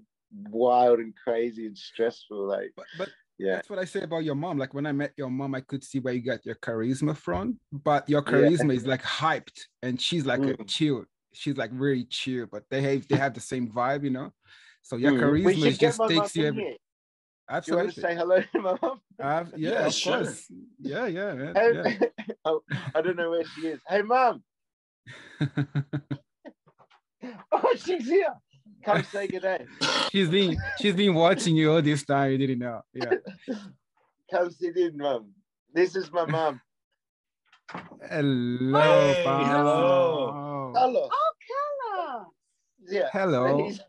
[0.50, 2.46] wild and crazy and stressful.
[2.46, 3.54] Like, But, but yeah.
[3.56, 4.58] That's what I say about your mom.
[4.58, 7.58] Like when I met your mom, I could see where you got your charisma from,
[7.72, 8.32] but your Yeah.
[8.32, 10.66] charisma is like hyped, and she's like a Mm.
[10.68, 11.04] chill.
[11.32, 14.32] She's like really chill, but they have they have the same vibe, you know.
[14.82, 15.20] So your Mm.
[15.20, 16.62] charisma We is just takes you every.
[16.62, 16.70] here.
[16.70, 16.76] You
[17.76, 18.02] want to Absolutely.
[18.02, 19.00] say hello to my mom?
[19.20, 20.16] I've- yeah, Yeah, of sure.
[20.24, 20.46] course.
[20.80, 21.54] Yeah, yeah, man.
[21.56, 22.34] Hey, Yeah.
[22.44, 22.62] oh,
[22.94, 23.80] I don't know where she is.
[23.88, 24.42] Hey, mom.
[27.50, 28.32] Oh, she's here.
[28.84, 29.66] Come say good day.
[30.12, 32.32] she's been she's been watching you all this time.
[32.32, 32.80] You didn't know.
[32.94, 33.12] Yeah.
[34.30, 35.30] Come sit in, mom.
[35.74, 36.60] This is my mom.
[38.10, 39.44] Hello, Hey, Pam.
[39.44, 40.72] hello.
[40.74, 41.10] Carlos.
[41.12, 42.26] Oh, Carlos.
[42.88, 43.08] Yeah.
[43.12, 43.58] Hello.
[43.64, 43.80] He's-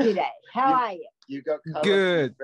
[0.00, 0.26] G'day.
[0.52, 1.06] How are you?
[1.28, 1.84] You got Carlos.
[1.84, 2.34] Good.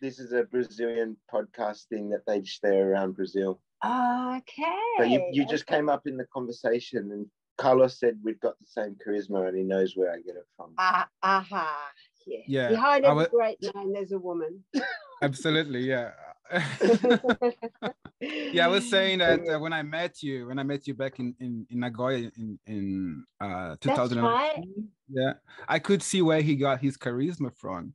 [0.00, 3.60] This is a Brazilian podcast thing that they share around Brazil.
[3.84, 4.64] Okay.
[4.98, 8.66] But you, you just came up in the conversation, and Carlos said we've got the
[8.66, 10.72] same charisma, and he knows where I get it from.
[10.78, 11.88] Ah, aha.
[12.26, 12.38] Yeah.
[12.46, 14.64] Yeah, Behind I every wa- great man, there's a woman.
[15.22, 16.10] Absolutely, yeah.
[18.20, 21.18] yeah, I was saying that uh, when I met you, when I met you back
[21.18, 24.62] in in, in Nagoya in in uh, 2000, right.
[25.08, 25.32] yeah,
[25.68, 27.94] I could see where he got his charisma from,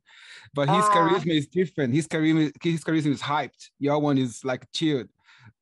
[0.54, 0.92] but his Ah.
[0.94, 1.94] charisma is different.
[1.94, 3.70] His charisma, his charisma is hyped.
[3.78, 5.08] Your one is like chilled,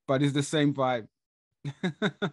[0.09, 1.07] but it's the same vibe.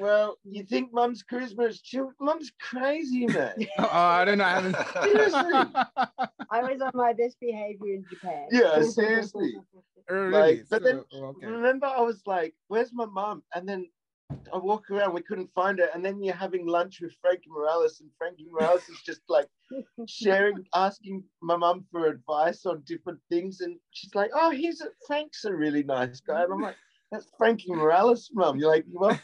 [0.00, 2.12] Well, you think Mum's charisma is chill?
[2.20, 3.54] Mum's crazy, man.
[3.78, 4.44] oh, I don't know.
[4.44, 4.76] I haven't.
[6.50, 8.48] I was on my best behavior in Japan.
[8.50, 9.54] Yeah, seriously.
[10.10, 10.30] Oh, really?
[10.32, 11.46] Like, but then- So, okay.
[11.46, 13.86] Remember, I was like, "Where's my mum?" And then
[14.52, 15.88] I walk around, we couldn't find her.
[15.94, 19.48] And then you're having lunch with Frankie Morales, and Frankie Morales is just like
[20.08, 23.60] sharing, asking my mum for advice on different things.
[23.60, 26.76] And she's like, "Oh, he's a Frank's a really nice guy." And I'm like,
[27.12, 29.18] "That's Frankie Morales, mum." You're like, "Well,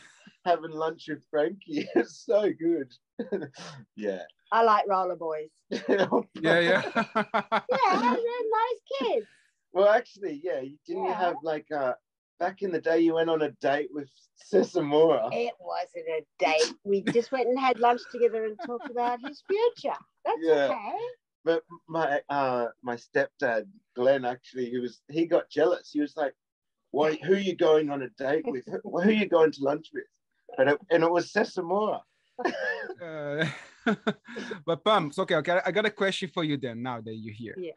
[0.47, 2.91] having lunch with Frankie It's so good."
[3.97, 4.23] yeah.
[4.53, 5.51] I like roller boys.
[5.71, 6.07] yeah,
[6.41, 6.83] yeah.
[6.95, 9.27] Yeah, they're nice kids.
[9.73, 10.61] Well, actually, yeah.
[10.61, 11.19] you- Didn't you Yeah.
[11.27, 11.95] have like uh
[12.39, 14.09] back in the day you went on a date with
[14.53, 15.29] Sizemore?
[15.33, 16.75] It wasn't a date.
[16.85, 19.99] We just went and had lunch together and talked about his future.
[20.25, 20.67] That's Yeah.
[20.71, 20.99] okay.
[21.45, 25.91] But my uh my stepdad, Glenn, actually, he was he got jealous.
[25.93, 26.35] He was like,
[26.93, 28.65] why, who are you going on a date with?
[28.85, 30.05] Who are you going to lunch with?
[30.59, 32.01] And it, and it was Sizemore.
[33.03, 33.47] Uh,
[34.67, 35.61] but Pam, so okay, okay.
[35.65, 36.83] I got a question for you then.
[36.83, 37.73] Now that you're here, Yeah.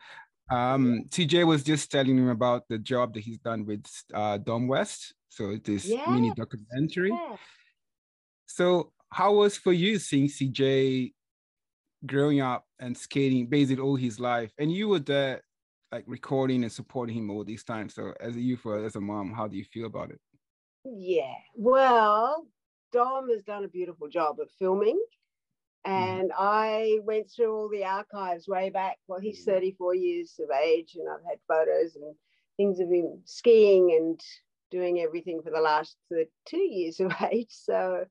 [0.52, 4.68] Um, CJ was just telling him about the job that he's done with uh, Dom
[4.68, 5.14] West.
[5.30, 7.12] So it is mini documentary.
[7.12, 7.36] Yeah.
[8.48, 11.14] So how was for you seeing CJ
[12.06, 15.42] growing up and skating basically all his life, and you were there,
[15.92, 17.94] like recording and supporting him all these times.
[17.94, 20.20] So as a youth or as a mom, how do you feel about it?
[20.84, 21.34] Yeah.
[21.56, 22.48] Well,
[22.92, 25.00] Dom has done a beautiful job of filming.
[25.88, 25.92] Mm.
[25.92, 28.98] And I went through all the archives way back.
[29.08, 29.54] Well, he's mm.
[29.54, 32.16] 34 years of age, and I've had photos and
[32.58, 34.20] things of him skiing and
[34.72, 35.96] doing everything for the last
[36.46, 37.50] two years of age.
[37.50, 38.06] So,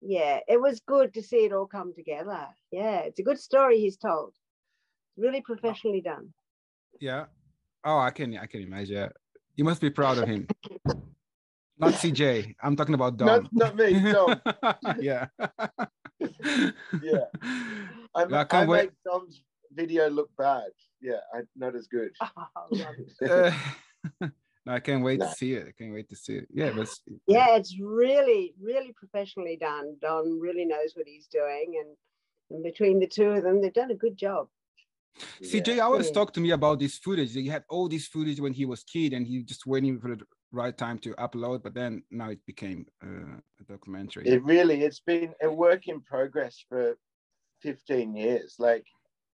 [0.00, 2.46] yeah, it was good to see it all come together.
[2.70, 4.34] Yeah, it's a good story he's told.
[5.16, 5.54] Really oh.
[5.54, 6.32] professionally done.
[7.00, 7.26] Yeah.
[7.84, 9.10] Oh, I can I can imagine.
[9.54, 10.46] You must be proud of him.
[11.78, 12.54] Not CJ.
[12.62, 13.48] I'm talking about Dom.
[13.52, 14.40] Not, not me, Dom.
[15.00, 15.26] yeah.
[17.02, 17.24] Yeah.
[18.14, 18.84] I, I I, can't wait.
[18.84, 19.42] make Dom's
[19.74, 20.68] video look bad.
[21.00, 22.10] Yeah, I, not as good.
[22.56, 23.52] Oh.
[24.22, 24.28] Uh,
[24.64, 25.26] no, I can't wait No.
[25.26, 25.66] to see it.
[25.68, 26.48] I can't wait to see it.
[26.52, 26.88] Yeah, but
[27.26, 29.96] yeah, it's really, really professionally done.
[30.00, 31.96] Dom really knows what he's doing, and,
[32.50, 34.48] and between the two of them, they've done a good job.
[35.42, 35.82] CJ Yeah.
[35.84, 36.12] always Yeah.
[36.14, 37.32] talked to me about this footage.
[37.32, 40.24] He had all this footage when he was kid, and he just waiting for the
[40.52, 41.62] right time to upload.
[41.62, 44.26] But then now it became uh, a documentary.
[44.26, 46.96] It really, it's been a work in progress for
[47.62, 48.56] 15 years.
[48.58, 48.86] Like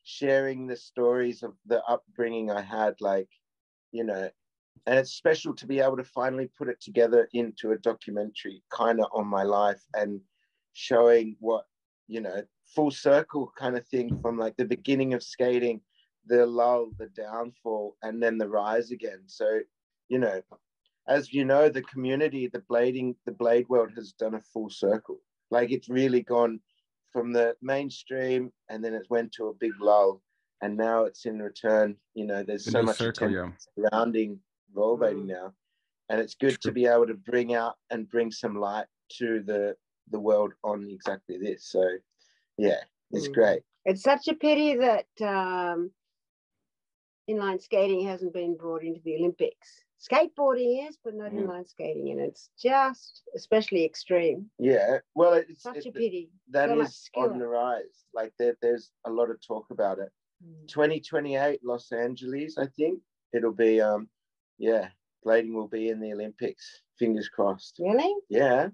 [0.02, 3.28] sharing the stories of the upbringing I had, like,
[3.92, 4.30] you know,
[4.86, 9.00] and it's special to be able to finally put it together into a documentary kind
[9.00, 10.20] of on my life and
[10.72, 11.64] showing what,
[12.08, 12.42] you know,
[12.74, 15.80] full circle kind of thing from like the beginning of skating,
[16.26, 19.20] the lull, the downfall, and then the rise again.
[19.26, 19.60] So,
[20.08, 20.40] you know,
[21.08, 25.20] as you know, the community, the blading, the blade world has done a full circle.
[25.50, 26.60] Like it's really gone
[27.12, 30.22] from the mainstream and then it went to a big lull.
[30.62, 34.38] And now it's in return, you know, there's The so new much circle, attention surrounding
[34.74, 35.26] rollerblading Mm.
[35.26, 35.52] now.
[36.08, 38.86] And it's good to be able to bring out and bring some light
[39.18, 39.76] to the
[40.10, 41.70] the world on exactly this.
[41.70, 41.82] So
[42.58, 42.80] yeah,
[43.12, 43.34] it's Mm.
[43.34, 43.62] great.
[43.84, 45.90] It's such a pity that um,
[47.28, 49.84] inline skating hasn't been brought into the Olympics.
[50.10, 51.44] Skateboarding is, but not Mm.
[51.46, 54.50] inline skating, and it's just especially extreme.
[54.58, 54.98] Yeah.
[55.14, 56.30] Well it's Such it- a pity.
[56.50, 58.04] that so much is on the rise.
[58.12, 60.10] Like there, there's a lot of talk about it.
[60.44, 60.66] Mm.
[60.68, 63.00] 2028 Los Angeles, I think
[63.32, 63.80] it'll be.
[63.80, 64.08] Um,
[64.58, 64.88] yeah,
[65.24, 66.82] blading will be in the Olympics.
[66.98, 67.76] Fingers crossed.
[67.80, 68.12] Really?
[68.28, 68.68] Yeah,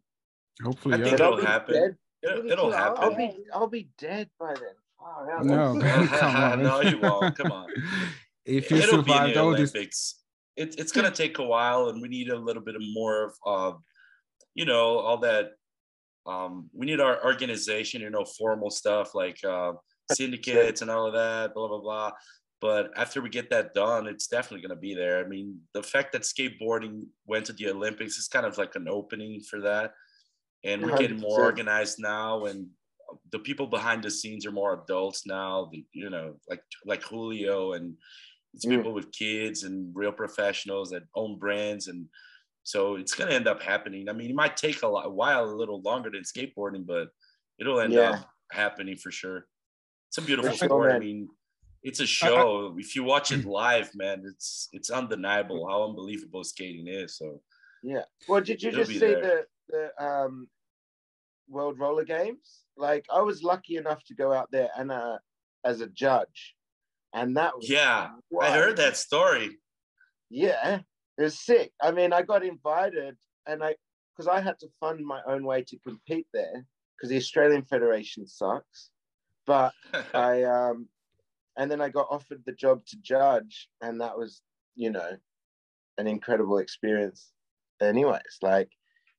[0.62, 1.04] Hopefully, I yeah.
[1.04, 1.74] think But it'll happen.
[1.74, 1.96] dead.
[2.22, 2.74] It'll, Maybe it'll too old.
[2.74, 3.16] I'll happen.
[3.16, 4.74] be, I'll be dead by then.
[4.98, 5.44] Far out.
[5.46, 6.62] No, come on.
[6.62, 7.36] no, you won't.
[7.38, 7.68] Come on.
[8.44, 10.14] if you It'll be in survived the all Olympics.
[10.16, 10.17] It,
[10.58, 13.76] it's gonna take a while, and we need a little bit more of, uh,
[14.54, 15.52] you know, all that.
[16.26, 19.72] Um, we need our organization, you know, formal stuff like uh,
[20.12, 22.12] syndicates and all of that, blah blah blah.
[22.60, 25.24] But after we get that done, it's definitely gonna be there.
[25.24, 28.88] I mean, the fact that skateboarding went to the Olympics is kind of like an
[28.88, 29.92] opening for that,
[30.64, 32.66] and we're getting more organized now, and
[33.32, 35.70] the people behind the scenes are more adults now.
[35.72, 37.94] The, you know, like like Julio and
[38.58, 38.76] it's Mm.
[38.76, 42.06] people with kids and real professionals that own brands and
[42.64, 45.10] so it's going to end up happening i mean it might take a, lot, a
[45.10, 47.08] while a little longer than skateboarding but
[47.60, 48.10] it'll end Yeah.
[48.10, 49.46] up happening for sure
[50.08, 51.28] it's a beautiful For sure, sport i mean
[51.84, 56.88] it's a show if you watch it live man it's it's undeniable how unbelievable skating
[56.88, 57.40] is so
[57.84, 58.06] Yeah.
[58.28, 59.22] Well, did you just see there.
[59.26, 59.36] the
[59.72, 60.48] the um,
[61.48, 62.64] World Roller Games?
[62.76, 65.18] Like, I was lucky enough to go out there and uh,
[65.70, 66.56] as a judge,
[67.14, 68.08] and that was yeah
[68.40, 69.58] i heard that story
[70.30, 70.80] Yeah,
[71.16, 71.72] it was sick.
[71.80, 73.16] I mean, I got invited,
[73.46, 73.76] and I
[74.12, 76.66] because I had to fund my own way to compete there
[76.96, 78.90] because the Australian Federation sucks.
[79.46, 79.72] But
[80.14, 80.88] I um,
[81.56, 84.42] and then I got offered the job to judge, and that was
[84.76, 85.10] you know,
[85.96, 87.32] an incredible experience.
[87.80, 88.70] Anyways, like,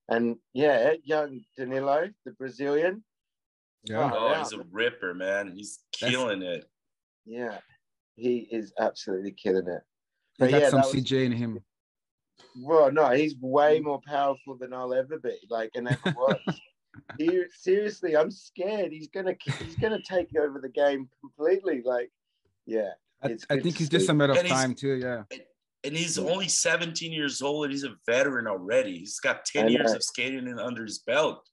[0.08, 3.04] and yeah, young Danilo, the Brazilian,
[3.84, 4.12] yeah.
[4.14, 6.66] oh he's a ripper man he's That's- killing it
[7.26, 7.60] yeah,
[8.20, 9.82] he is absolutely killing it.
[10.38, 11.60] He But got yeah, some that was- CJ in him.
[12.62, 13.84] Well, no, he's way mm.
[13.84, 16.40] more powerful than I'll ever be, like, and ever was.
[17.18, 18.92] he seriously, I'm scared.
[18.92, 21.82] He's gonna he's gonna take over the game completely.
[21.84, 22.10] Like,
[22.66, 24.12] yeah, I, I think to it's just see.
[24.12, 24.94] a matter of And time too.
[24.96, 25.24] Yeah.
[25.84, 28.98] and he's only 17 years old and he's a veteran already.
[29.00, 31.48] He's got 10 years of skating in under his belt.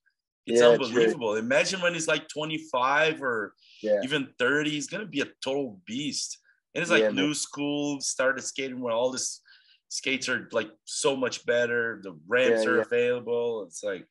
[0.46, 0.84] It's Yeah, true.
[0.86, 1.34] unbelievable.
[1.34, 6.38] Imagine when he's like 25 or yeah, even 30, he's gonna be a total beast.
[6.76, 7.24] And it's like Yeah, man.
[7.24, 9.40] new school, started skating where all this,
[9.88, 12.00] skates are like so much better.
[12.02, 12.82] The ramps Yeah, are yeah.
[12.82, 13.62] available.
[13.66, 14.06] It's like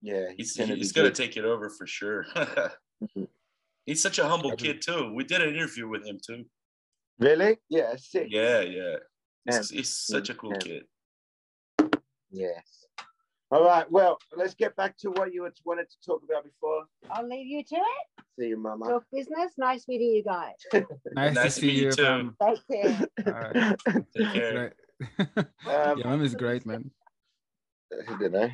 [0.00, 2.26] Yeah, he's gonna he's gonna take it over for sure.
[3.02, 3.28] Mhm.
[3.86, 5.12] he's such a humble kid too.
[5.14, 6.44] We did an interview with him too.
[7.20, 7.58] Really?
[7.68, 8.26] Yeah, sick.
[8.30, 8.96] Yeah, yeah.
[9.44, 10.84] He's, he's such a cool kid.
[12.30, 12.86] Yes.
[13.52, 13.88] All right.
[13.90, 16.84] Well, let's get back to what you wanted to talk about before.
[17.10, 18.24] I'll leave you to it.
[18.40, 18.86] See you, Mama.
[18.88, 19.52] Talk business.
[19.58, 20.54] Nice meeting you guys.
[20.72, 20.84] Nice,
[21.34, 21.90] Nice to to see meet you you.
[21.92, 22.02] too.
[22.02, 22.36] Pam.
[22.42, 23.08] Take care.
[23.28, 23.80] Alright.
[24.16, 24.52] Take care.
[24.52, 24.72] Great.
[25.68, 26.90] Um, yeah, mom is great, man.
[28.08, 28.48] I don't know.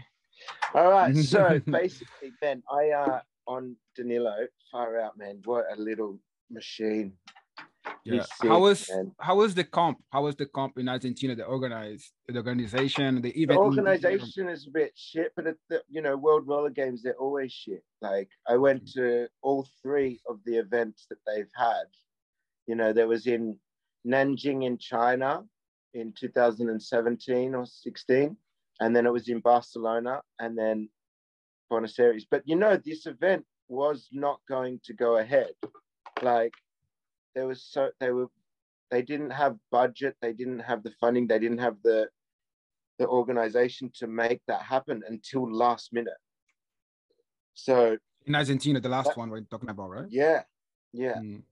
[0.75, 1.15] All right.
[1.17, 4.35] So basically, Ben, I uh on Danilo,
[4.73, 5.43] far out, man.
[5.45, 6.19] What a little
[6.51, 7.13] machine.
[8.05, 8.15] Yeah.
[8.15, 9.13] He's How was man.
[9.21, 9.99] how was the comp?
[10.11, 11.35] How was the comp in Argentina?
[11.35, 13.59] The organize the organization, the event.
[13.59, 17.53] The organization is a bit shit, but the, you know, World Roller Games, they're always
[17.53, 17.83] shit.
[18.01, 18.93] Like I went mm.
[18.95, 21.85] to all three of the events that they've had.
[22.67, 23.57] You know, there was in
[24.07, 25.45] Nanjing in China
[25.95, 28.37] in 2017 or 16,
[28.81, 30.89] and then it was in Barcelona, and then
[31.69, 32.27] Buenos Aires.
[32.31, 35.53] But you know, this event was not going to go ahead.
[36.23, 36.55] Like
[37.35, 38.27] there was so they were
[38.91, 42.09] they didn't have budget, they didn't have the funding, they didn't have the
[42.99, 46.21] the organization to make that happen until last minute.
[47.55, 50.07] So in Argentina, the last That- one we're talking about, right?
[50.11, 50.43] yeah,
[50.93, 51.17] yeah.
[51.19, 51.43] Mm.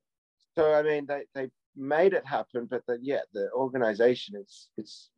[0.57, 5.11] So I mean, they they made it happen, but the, yeah, the organization it's it's.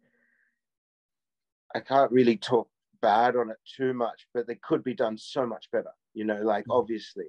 [1.74, 2.68] I can't really talk
[3.02, 5.92] bad on it too much, but they could be done so much better.
[6.14, 6.78] You know, like Mhm.
[6.78, 7.28] obviously,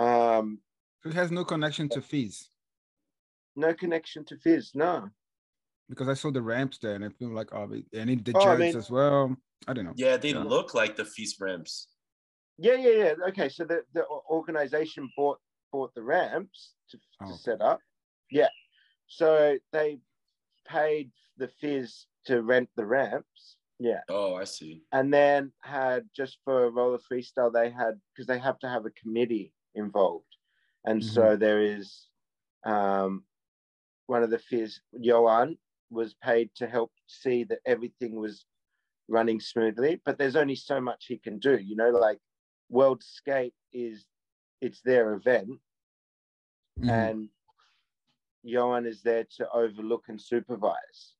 [0.00, 0.60] um,
[1.02, 2.50] So it has no connection to FISE
[3.56, 4.70] no connection to FISE.
[4.76, 5.10] No,
[5.88, 8.48] because I saw the ramps there and I feel like oh, and it- the Oh,
[8.50, 9.36] I mean- as well.
[9.66, 9.94] I don't know.
[9.96, 10.44] Yeah, they Yeah.
[10.44, 11.88] look like the FISE ramps.
[12.56, 13.14] yeah, yeah, yeah.
[13.28, 15.40] Okay, so the the organization bought
[15.72, 17.36] bought the ramps to, to Oh, okay.
[17.36, 17.80] set up.
[18.30, 18.48] Yeah,
[19.08, 20.00] so they
[20.64, 23.56] paid the FISE to rent the ramps.
[23.80, 24.02] Yeah.
[24.08, 24.84] Oh, I see.
[24.92, 28.86] and then had just for a roller freestyle they had because they have to have
[28.86, 30.26] a committee involved
[30.88, 32.08] and so there is
[32.64, 33.24] um
[34.06, 35.58] one of the FISE johan
[35.90, 38.46] was paid to help see that everything was
[39.08, 42.20] running smoothly but there's only so much he can do you know like
[42.70, 44.06] world skate is
[44.60, 45.60] it's their event.
[46.76, 47.30] Mhm, and
[48.42, 51.14] johan is there to overlook and supervise.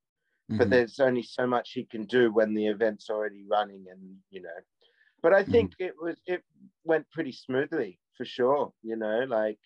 [0.58, 0.70] But mhm.
[0.70, 4.60] there's only so much he can do when the event's already running and you know.
[5.22, 6.44] But i think it was it
[6.84, 9.58] went pretty smoothly for sure you know like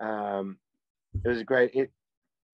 [0.00, 0.56] um
[1.22, 1.90] it was a great it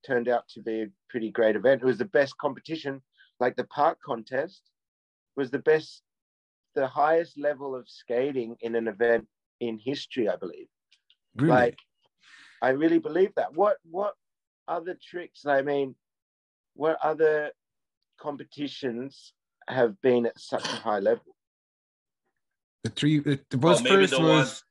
[0.04, 1.82] turned out to be a pretty great event.
[1.82, 3.02] It was the best competition
[3.38, 4.62] like the park contest
[5.36, 6.02] was the best
[6.74, 9.26] the highest level of skating in an event
[9.60, 10.68] in history i believe.
[11.36, 11.50] Really?
[11.50, 11.78] like
[12.62, 13.54] i really believe that.
[13.54, 14.14] What what
[14.68, 15.94] other tricks i mean
[16.74, 17.50] what other
[18.18, 19.32] competitions
[19.68, 21.34] have been at such a high level?
[22.84, 24.64] The three the, the Well, was maybe first the was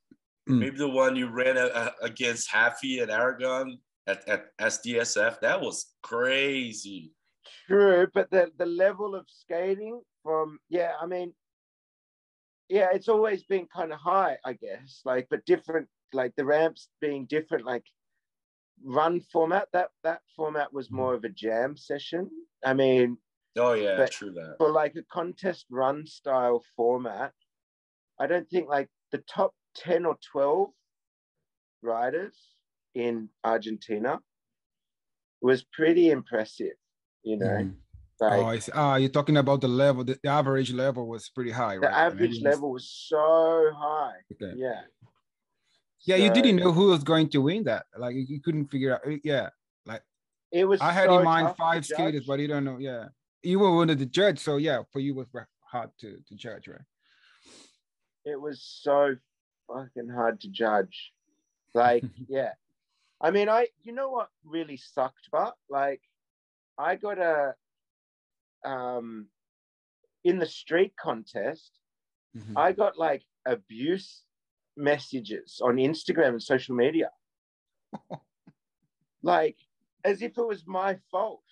[0.49, 0.59] Mm.
[0.59, 5.39] Maybe the one you ran a, a- against Haffey and Aragon at, at SDSF.
[5.41, 7.13] That was crazy.
[7.67, 11.33] true but the the level of skating from yeah i mean
[12.67, 16.89] yeah it's always been kind of high i guess like but different like the ramps
[17.01, 17.85] being different like
[18.83, 22.29] run format that that format was more of a jam session
[22.65, 23.17] i mean
[23.57, 24.55] Oh yeah, true that.
[24.59, 27.33] for like a contest run style format,
[28.19, 30.69] I don't think like the top 10 or 12
[31.81, 32.35] riders
[32.95, 34.19] in Argentina
[35.41, 36.73] was pretty impressive,
[37.23, 37.45] you know.
[37.45, 37.75] Mhm.
[38.19, 38.59] Like oh, I.
[38.73, 40.03] Ah, you're talking about the level.
[40.03, 41.87] The, the average level was pretty high, the right?
[41.87, 44.17] And average everyone's- level was so high.
[44.33, 44.53] Okay.
[44.57, 44.81] Yeah.
[46.05, 47.85] Yeah, you didn't know who was going to win that.
[47.97, 49.01] Like you you couldn't figure out.
[49.23, 49.49] Yeah,
[49.85, 50.01] like
[50.51, 52.77] It was I had so in mind five skaters, but you don't know.
[52.77, 53.09] Yeah,
[53.43, 55.27] you were one of the judge, so yeah, for you was
[55.61, 56.81] hard to to judge, right?
[58.25, 59.15] it was so
[59.71, 61.13] fucking hard to judge.
[61.73, 62.53] Like, yeah.
[63.21, 66.01] I mean, I you know what really sucked, but like
[66.77, 67.55] I got a
[68.65, 69.27] um
[70.23, 71.71] in the street contest,
[72.37, 72.53] Mhm.
[72.57, 74.23] I got like abuse
[74.77, 77.09] messages on Instagram and social media.
[79.23, 79.57] like
[80.03, 81.43] as if it was my fault.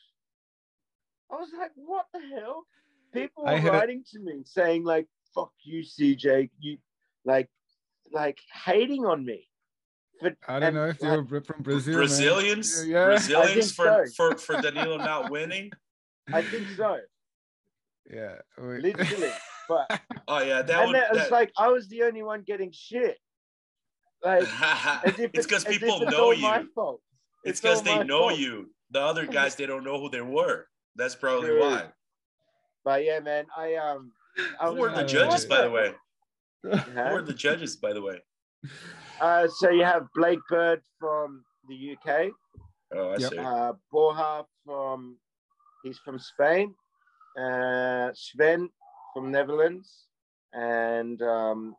[1.29, 2.65] I was like, what the hell?
[3.11, 6.77] People were a- writing to me saying like, fuck you, CJ, you
[7.25, 7.49] like
[8.11, 9.47] like hating on me.
[10.21, 11.93] But, I don't and, know if they like, were from Brazil.
[11.93, 11.99] man.
[12.01, 13.05] Brazilians, Yeah, yeah.
[13.05, 15.71] Brazilians for, think for for Danilo not winning.
[16.33, 16.97] I think so,
[18.11, 18.35] yeah.
[18.57, 18.81] wait.
[18.81, 19.31] literally.
[19.69, 19.99] But
[20.29, 20.95] Oh yeah, that and would.
[20.95, 23.17] then it's that- like I was the only one getting shit.
[24.23, 26.69] Like as if it's because as if people it's know all My you.
[26.73, 27.01] fault.
[27.43, 28.39] It's because they know fault.
[28.39, 28.71] you.
[28.91, 30.67] The other guys, they don't know who they were.
[30.95, 31.59] That's probably True.
[31.59, 31.83] why.
[32.85, 34.13] But yeah, man, I um,
[34.59, 35.93] I Who were the judges, by the way?
[36.65, 36.77] Huh?
[37.09, 38.21] Who are the judges, by the way?
[39.21, 42.31] Uh, so you have Blake Bird from the UK,
[42.93, 43.29] Oh, I Yep.
[43.31, 43.37] see.
[43.37, 45.17] uh, Borja from
[45.83, 46.73] he's from Spain,
[47.37, 48.69] uh, Sven
[49.13, 50.07] from Netherlands,
[50.53, 51.75] and um,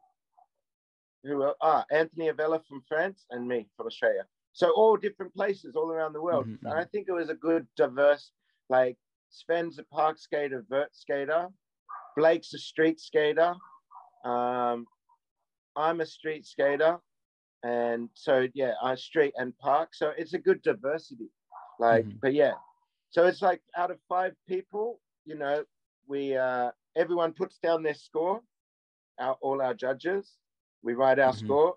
[1.25, 4.27] who el- ah Anthony Avella from France, and me from Australia.
[4.53, 6.47] So all different places all around the world.
[6.47, 8.33] Mhm, And I think it was a good diverse
[8.69, 8.99] like
[9.31, 11.49] Sven's a park skater, vert skater.
[12.17, 13.55] Blake's a street skater.
[14.29, 14.87] Um,
[15.77, 16.99] I'm a street skater,
[17.63, 19.95] and so yeah, I street and park.
[19.95, 21.31] So it's a good diversity.
[21.79, 22.21] Like, Mhm.
[22.21, 22.55] but yeah,
[23.11, 25.65] so it's like out of five people, you know,
[26.07, 28.43] we uh, everyone puts down their score.
[29.19, 30.39] Our all our judges,
[30.83, 31.35] we write our Mhm.
[31.35, 31.77] score.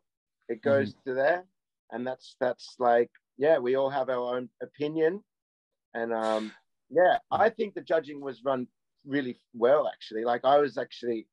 [0.50, 1.46] It goes to there,
[1.92, 5.24] and that's that's like yeah, we all have our own opinion,
[5.94, 6.54] and um,
[6.90, 8.68] yeah, I think the judging was run
[9.06, 10.24] really well actually.
[10.26, 11.28] Like I was actually,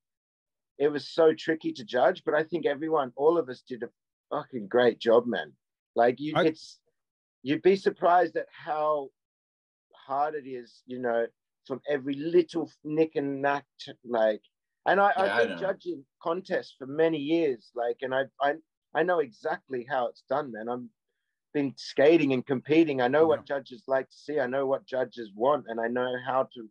[0.78, 3.88] it was so tricky to judge, but I think everyone, all of us, did a
[4.30, 5.52] fucking great job, man.
[5.94, 6.80] Like you, I- it's
[7.42, 9.10] you'd be surprised at how
[10.06, 11.26] hard it is, you know,
[11.66, 14.42] from every little nick and knack, to, like.
[14.86, 18.54] And I, Yeah, I've been judging contests for many years, like, and I, I,
[18.94, 20.68] I know exactly how it's done, man.
[20.68, 20.90] I'm
[21.54, 23.00] been skating and competing.
[23.00, 24.38] I know what judges like to see.
[24.38, 26.68] I know what judges want, and I know how to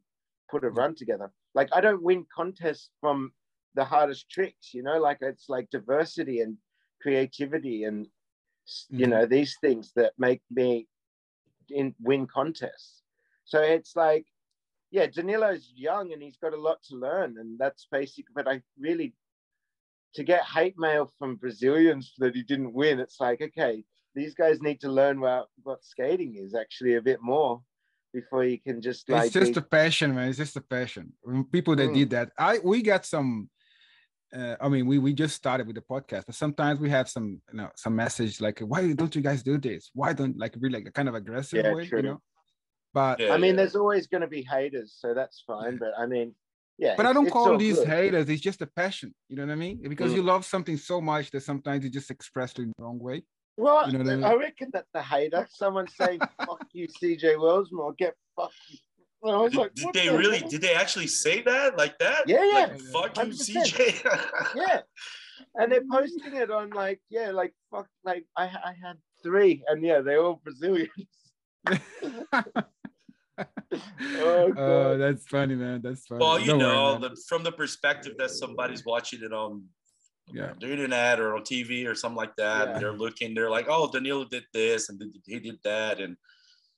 [0.49, 1.31] put a run together.
[1.55, 3.31] Like I don't win contests from
[3.76, 4.99] the hardest tricks, you know.
[4.99, 6.57] Like it's like diversity and
[7.01, 8.07] creativity and
[8.89, 9.09] you Mhm.
[9.09, 10.88] know these things that make me
[11.70, 13.03] in win contests.
[13.45, 14.26] So it's like,
[14.91, 18.26] yeah, Danilo's young and he's got a lot to learn, and that's basic.
[18.34, 19.13] But I really
[20.13, 23.84] to get hate mail from Brazilians that he didn't win, it's like, okay,
[24.15, 27.61] these guys need to learn what, what skating is actually a bit more
[28.13, 30.30] before you can just like it's just be- a passion, man.
[30.30, 31.13] It's just a passion.
[31.51, 31.93] People that Mm.
[31.93, 33.49] did that, I we got some.
[34.36, 37.41] Uh, I mean, we we just started with the podcast, but sometimes we have some,
[37.51, 39.89] you know, some message like, "Why don't you guys do this?
[39.93, 41.99] Why don't like really like a kind of aggressive Yeah, way, true.
[41.99, 42.21] you know?"
[42.93, 43.57] But Yeah, I mean, yeah.
[43.57, 45.78] there's always going to be haters, so that's fine.
[45.78, 46.36] But I mean,
[46.78, 46.95] yeah.
[46.97, 47.88] but I don't call these good.
[47.88, 48.28] haters.
[48.28, 49.13] It's just a passion.
[49.30, 49.82] You know what I mean?
[49.88, 50.15] Because Mm.
[50.17, 53.23] you love something so much that sometimes you just express it in the wrong way.
[53.55, 54.23] Well, You know I mean?
[54.25, 58.53] I reckon that the hater, someone saying "fuck you, CJ Wellsmore," get fucked.
[59.24, 60.39] And I was Did, like, did what they the really?
[60.39, 60.49] hell?
[60.49, 62.28] Did they actually say that like that?
[62.28, 62.53] Yeah, yeah.
[62.53, 63.74] Like, fuck you, 100%.
[63.74, 64.55] CJ.
[64.55, 64.82] Yeah,
[65.55, 69.82] and they're posting it on like, yeah, like fuck, like I, I had three, and
[69.84, 70.89] yeah, they're all Brazilians.
[71.68, 71.74] oh,
[74.55, 74.97] God.
[74.99, 75.82] that's funny, man.
[75.82, 76.20] That's funny.
[76.24, 77.01] well, you Don't know, man.
[77.01, 79.63] the, from the perspective that somebody's watching it on
[80.32, 80.53] yeah.
[80.59, 82.80] the internet or on TV or something like that, Yeah.
[82.80, 86.15] they're looking, they're like, "Oh, Danilo did this and he did that, and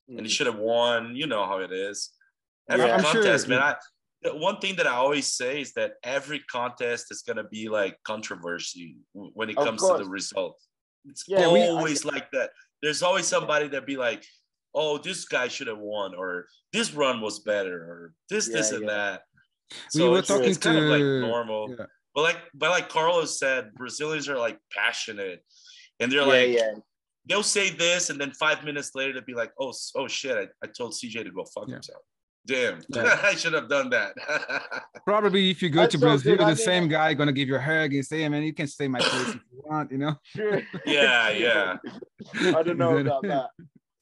[0.08, 0.30] and he Mm.
[0.30, 2.12] should have won." You know how it is.
[2.70, 2.96] Every Yeah.
[2.96, 3.60] I'm sure- contest, man.
[3.62, 3.76] I
[4.22, 7.98] the one thing that I always say is that every contest is gonna be like
[8.04, 10.62] controversy when it Of comes to the result.
[11.06, 12.52] It's Yeah, we- I- always like that.
[12.82, 14.26] There's always somebody that be like,
[14.74, 18.84] "Oh, this guy should have won," or "This run was better," or "This, this, and
[18.84, 18.90] yeah.
[18.94, 19.24] that."
[19.94, 21.74] We So were it's, talking it's kind of like normal.
[21.80, 21.86] yeah.
[22.14, 25.46] But like, but like Carlos said, Brazilians are like passionate,
[26.02, 26.74] and they're yeah, like, yeah,
[27.26, 30.36] they'll say this, and then five minutes later they'll be like, "Oh, oh shit!
[30.38, 31.76] I, I told CJ to go fuck Yeah.
[31.76, 32.04] himself.
[32.46, 33.20] Damn, Yeah.
[33.24, 34.14] I should have done that."
[35.06, 36.42] Probably if you go That's to so Brazil, good.
[36.44, 38.54] I the mean, same guy gonna give you a hug and say, "Hey, man, you
[38.54, 40.16] can stay my place if you want," you know.
[40.36, 40.62] True.
[40.86, 41.78] yeah, yeah.
[42.56, 43.50] I don't know about that.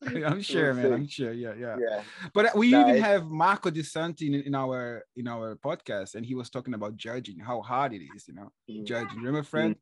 [0.05, 0.85] I'm sure, man.
[0.85, 0.91] see.
[0.93, 1.33] I'm sure.
[1.33, 1.75] Yeah, yeah.
[1.79, 5.55] Yeah, But we No, even it- have Marco De Santi in, in our in our
[5.55, 8.85] podcast, and he was talking about judging, how hard it is, you know, Mm.
[8.85, 9.17] judging.
[9.17, 9.75] Remember, Fred?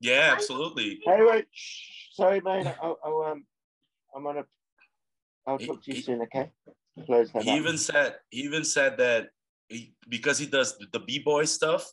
[0.00, 1.00] Yeah, absolutely.
[1.04, 1.46] Hey, wait.
[1.52, 2.12] Shh.
[2.12, 2.72] Sorry, man.
[2.82, 3.44] I'll, I'll um,
[4.14, 4.44] I'm on a.
[5.46, 6.22] I'll talk to you soon.
[6.22, 6.50] Okay.
[6.96, 9.30] He even said he even said that
[9.68, 11.90] he, because he does the b boy stuff,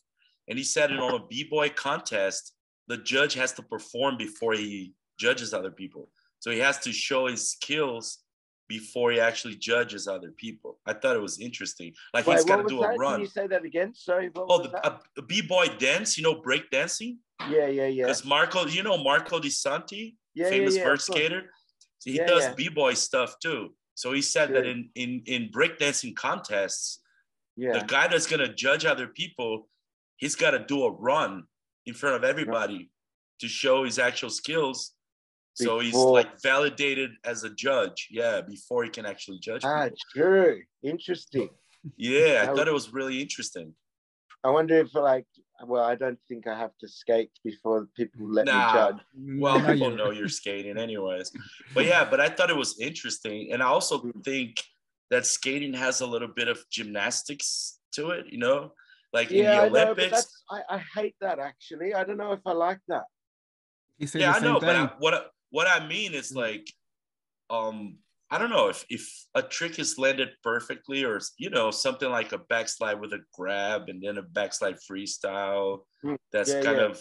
[0.48, 2.54] and he said it on a b boy contest,
[2.88, 6.10] the judge has to perform before he judges other people.
[6.40, 8.20] So he has to show his skills
[8.68, 10.80] before he actually judges other people.
[10.86, 11.94] I thought it was interesting.
[12.14, 12.92] Like Wait, he's got to do a that?
[12.92, 13.20] Can run.
[13.22, 13.94] you say that again?
[13.94, 14.30] Sorry.
[14.32, 17.20] What Oh, the, a, a b-boy dance, you know, break dancing.
[17.50, 18.06] yeah, yeah, yeah.
[18.06, 21.42] Because Marco, you know Marco Di Santi, Yeah, famous yeah, yeah, vert skater.
[22.00, 23.76] So he Yeah, does b-boy stuff too.
[24.02, 24.72] So he said that Sure.
[24.74, 26.86] in in in breakdancing contests,
[27.56, 27.74] Yeah.
[27.78, 29.70] the guy that's gonna judge other people,
[30.22, 31.32] he's got to do a run
[31.86, 32.82] in front of everybody
[33.42, 34.96] to show his actual skills.
[35.54, 39.64] So he's like validated as a judge, yeah, before he can actually judge.
[39.64, 39.98] Ah, people.
[40.16, 40.64] true.
[40.94, 41.50] Interesting.
[41.96, 43.68] Yeah, I thought it was really interesting.
[44.44, 45.28] I wonder if like,
[45.66, 48.68] well, I don't think I have to skate before people let Nah.
[48.68, 48.96] me judge.
[49.40, 51.32] Well, people know you're skating anyways.
[51.74, 53.52] But yeah, but I thought it was interesting.
[53.54, 54.62] And I also think
[55.10, 58.74] that skating has a little bit of gymnastics to it, you know,
[59.14, 60.12] like yeah, in the I know, Olympics.
[60.12, 61.94] that's I, I hate that actually.
[61.94, 63.04] I don't know if I like that.
[63.98, 64.68] He said yeah, I know, thing.
[64.70, 66.36] but I, what I- what I mean is Mm.
[66.38, 66.66] like,
[67.50, 67.98] um,
[68.34, 69.04] I don't know if if
[69.36, 73.90] a trick is landed perfectly, or you know something like a backslide with a grab
[73.90, 75.80] and then a backslide freestyle.
[76.04, 76.86] Mm, That's yeah, kind yeah.
[76.86, 77.00] of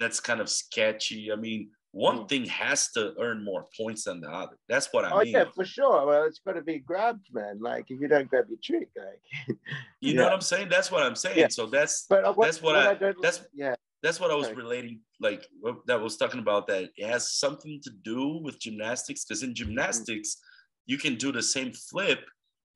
[0.00, 1.30] that's kind of sketchy.
[1.32, 2.28] I mean, one Mm.
[2.28, 4.56] thing has to earn more points than the other.
[4.68, 5.28] That's what I oh mean.
[5.32, 6.04] yeah, for sure.
[6.06, 7.60] Well, it's got to be grabbed, man.
[7.60, 9.56] Like if you don't grab your trick, like.
[10.00, 10.68] You know what I'm saying?
[10.68, 11.38] That's what I'm saying.
[11.38, 11.48] Yeah.
[11.48, 13.16] So that's But uh, what, That's what I- don't.
[13.22, 13.74] that's- yeah.
[14.02, 15.46] that's what I was relating, like
[15.86, 16.66] that was talking about.
[16.66, 20.36] That it has something to do with gymnastics, because in gymnastics,
[20.86, 22.20] you can do the same flip,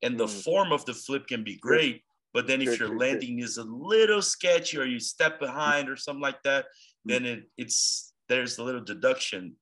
[0.01, 0.43] and the Mm.
[0.43, 2.03] form of the flip can be great.
[2.33, 6.21] But then if your landing is a little sketchy or you step behind or something
[6.21, 7.09] like that, Mm.
[7.11, 9.57] then it it's there's a little deduction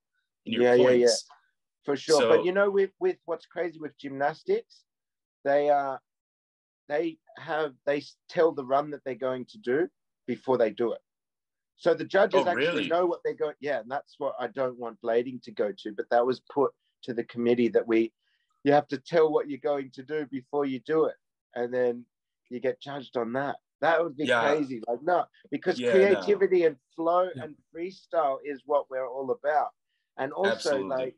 [0.46, 1.16] in your Yeah, yeah, yeah.
[1.86, 2.20] for sure.
[2.22, 4.84] So- but you know, with with what's crazy with gymnastics,
[5.44, 6.02] they are
[6.88, 9.90] they have they tell the run that they're going to do
[10.26, 11.02] before they do it.
[11.78, 12.88] So the judges Oh, actually really?
[12.90, 13.56] know what they're going.
[13.60, 15.92] Yeah, and that's what I don't want blading to go to.
[15.94, 16.74] But that was put
[17.04, 18.12] to the committee that we
[18.68, 21.16] you have to tell what you're going to do before you do it,
[21.56, 22.06] and then
[22.50, 23.56] you get judged on that.
[23.80, 24.42] That would be Yeah.
[24.42, 24.82] crazy.
[24.86, 25.92] Like no, because Yeah, no.
[25.92, 29.70] creativity and flow and freestyle is what we're all about.
[30.18, 30.98] And also Absolutely.
[30.98, 31.16] like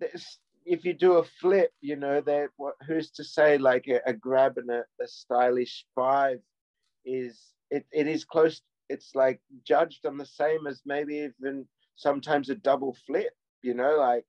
[0.00, 4.00] there's, if you do a flip, you know, that what who's to say like a,
[4.04, 6.40] a grab and a, a stylish five
[7.06, 7.40] is
[7.70, 12.54] it, it is close, it's like judged on the same as maybe even sometimes a
[12.54, 13.32] double flip,
[13.62, 14.26] you know, like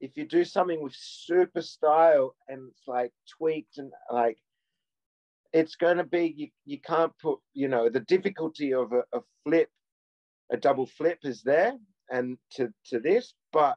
[0.00, 4.38] if you do something with super style and it's like tweaked and like
[5.52, 9.20] it's going to be you, you can't put you know the difficulty of a, a
[9.44, 9.68] flip
[10.50, 11.74] a double flip is there
[12.10, 13.76] and to to this but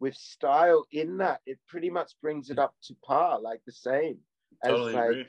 [0.00, 4.18] with style in that it pretty much brings it up to par like the same
[4.62, 5.26] as Totally like agree.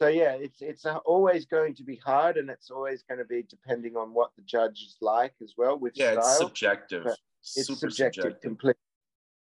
[0.00, 3.42] so yeah it's it's always going to be hard and it's always going to be
[3.48, 7.06] depending on what the judge is like as well with Yeah, it's subjective.
[7.06, 8.40] it's subjective, subjective.
[8.40, 8.80] completely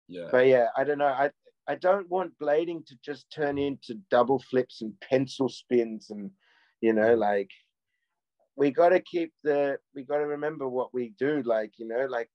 [0.07, 0.29] Yeah.
[0.31, 1.07] but yeah, I don't know.
[1.07, 1.31] I
[1.67, 6.31] I don't want blading to just turn into double flips and pencil spins and
[6.81, 7.19] you know mm.
[7.19, 7.51] like
[8.55, 12.05] we got to keep the we got to remember what we do like you know
[12.05, 12.29] like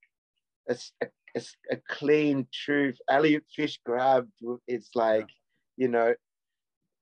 [0.68, 4.29] a, s- a, a s- a clean true alley fish grab
[4.68, 5.31] it's like
[5.77, 6.14] you know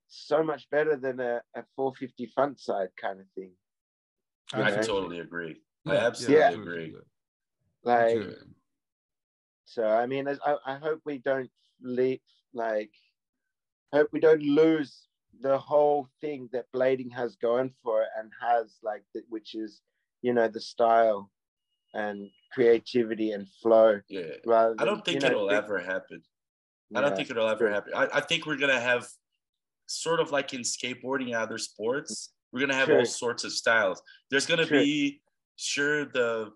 [0.08, 3.52] so much better than a, a 450 front side kind of thing
[4.52, 4.82] I Okay.
[4.82, 5.60] totally agree.
[5.86, 6.60] I absolutely Yeah.
[6.60, 6.94] agree.
[7.84, 8.34] like Sure.
[9.70, 11.50] So I mean, I, I hope we don't
[11.80, 12.18] leave
[12.52, 12.90] like,
[13.92, 15.06] hope we don't lose
[15.40, 19.80] the whole thing that blading has going for it and has like, the, which is,
[20.22, 21.30] you know, the style
[21.94, 24.00] and creativity and flow.
[24.08, 24.22] Yeah.
[24.44, 26.20] Rather, I don't think you know, it'll ever happen.
[26.92, 27.92] I don't think it'll ever happen.
[27.94, 29.06] I, I think we're gonna have
[29.86, 34.02] sort of like in skateboarding and other sports, we're gonna have all sorts of styles.
[34.32, 35.20] There's gonna be
[35.54, 36.50] sure the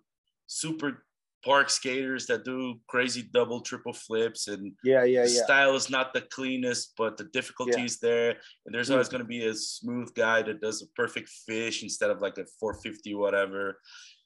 [0.49, 1.05] super
[1.45, 5.45] park skaters that do crazy double triple flips and Yeah, yeah, yeah.
[5.45, 7.85] style is not the cleanest, but the difficulty Yeah.
[7.85, 8.31] is there.
[8.65, 8.93] And there's Mm.
[8.93, 12.39] always going to be a smooth guy that does a perfect fish instead of like
[12.39, 13.81] a 450 whatever.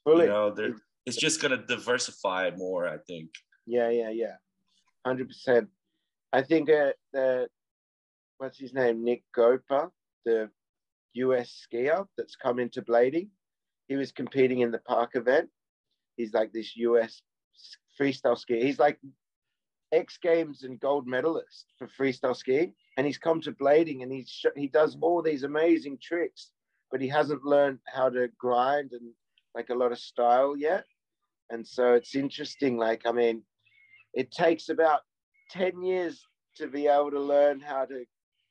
[0.05, 0.25] Fully.
[0.25, 3.31] You know, there, it's just going to diversify more, I think.
[3.65, 4.37] Yeah, yeah, yeah.
[5.05, 5.69] Hundred percent.
[6.31, 7.49] I think uh, the
[8.37, 9.91] what's his name, Nick Goepper,
[10.25, 10.49] the
[11.13, 13.29] US skier that's come into blading.
[13.87, 15.49] He was competing in the park event.
[16.19, 17.21] He's like this US
[17.97, 18.61] freestyle skier.
[18.61, 18.99] He's like
[19.93, 24.45] X Games and gold medalist for freestyle skiing, and he's come to blading and he's
[24.57, 25.01] he does mm.
[25.01, 26.51] all these amazing tricks,
[26.91, 29.13] but he hasn't learned how to grind and
[29.55, 30.83] like a lot of style yet.
[31.51, 32.77] And so it's interesting.
[32.77, 33.41] Like, I mean,
[34.13, 34.99] it takes about
[35.51, 36.21] 10 years
[36.57, 38.03] to be able to learn how to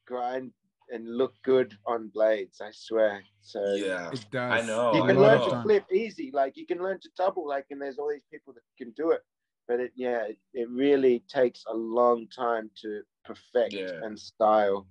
[0.06, 0.52] grind
[0.90, 3.22] and look good on blades, I swear.
[3.40, 4.10] So Yeah.
[4.12, 4.52] It does.
[4.52, 5.22] I know, you I can know.
[5.22, 8.26] learn to flip easy, like you can learn to double, like, and there's all these
[8.30, 9.22] people that can do it.
[9.66, 14.00] But it, yeah, it, it really takes a long time to perfect Yeah.
[14.02, 14.88] and style.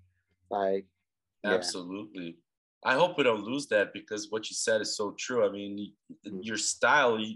[0.52, 0.86] Like,
[1.44, 1.54] yeah.
[1.54, 2.38] Absolutely.
[2.86, 5.46] I hope we don't lose that because what you said is so true.
[5.48, 6.40] I mean, y- Mm.
[6.44, 7.36] your style, you,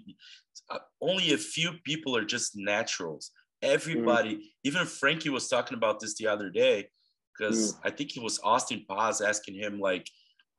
[0.70, 3.32] uh, only a few people are just naturals.
[3.64, 6.90] Everybody, even Frankie was talking about this the other day
[7.38, 10.08] because I think it was Austin Paz asking him like,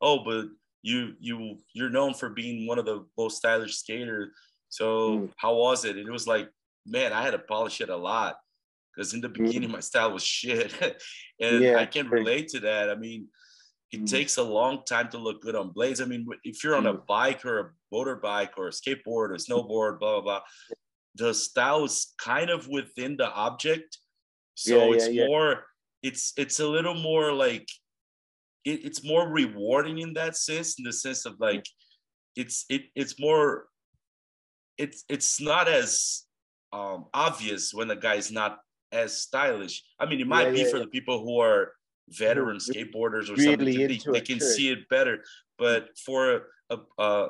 [0.01, 0.47] "Oh, but
[0.83, 4.31] you you you're known for being one of the most stylish skaters.
[4.69, 5.33] So Mm.
[5.37, 6.51] how was it?" And it was like,
[6.87, 8.37] "Man, I had to polish it a lot."
[8.95, 10.73] Because in the beginning, my style was shit,
[11.41, 12.91] and Yeah, I can relate to that.
[12.91, 13.29] I mean,
[13.91, 14.07] it Mm.
[14.07, 16.01] takes a long time to look good on blades.
[16.01, 19.99] I mean, if you're on a bike or a motorbike or a skateboard or snowboard,
[19.99, 20.43] blah blah blah,
[21.15, 23.99] the style is kind of within the object,
[24.55, 25.65] so Yeah, yeah, it's more
[26.03, 27.69] it's it's a little more like
[28.65, 31.67] it, it's more rewarding in that sense, in the sense of like
[32.37, 33.67] it's it it's more
[34.79, 36.25] it's it's not as
[36.73, 38.59] um, obvious when the guy is not
[38.91, 39.83] as stylish.
[39.99, 40.85] I mean, it might Yeah, be yeah, for yeah.
[40.85, 41.73] the people who are
[42.09, 44.13] veteran skateboarders or really something.
[44.13, 45.25] They, they can see it better.
[45.59, 47.29] But for a, a, a,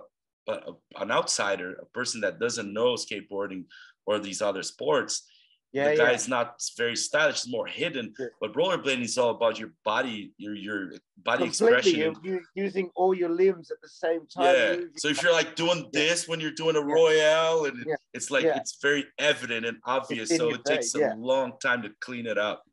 [0.49, 3.65] a an outsider, a person that doesn't know skateboarding
[4.07, 5.29] or these other sports,
[5.73, 6.05] Yeah, the yeah.
[6.11, 8.13] guy's not very stylish; it's more hidden.
[8.15, 8.31] Sure.
[8.43, 12.01] But rollerblading is all about your body, your your body Completely, expression.
[12.23, 14.55] you're, you're using all your limbs at the same time.
[14.55, 14.77] yeah.
[14.97, 16.01] So if you're like doing Yeah.
[16.01, 16.93] this when you're doing a Yeah.
[16.95, 17.95] royale, and Yeah.
[18.13, 18.59] it's like Yeah.
[18.59, 21.15] it's very evident and obvious, so it takes face, yeah.
[21.15, 22.65] a long time to clean it up.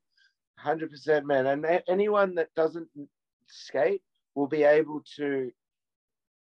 [0.58, 1.48] Hundred percent, man.
[1.48, 2.90] And anyone that doesn't
[3.48, 4.02] skate
[4.36, 5.52] will be able to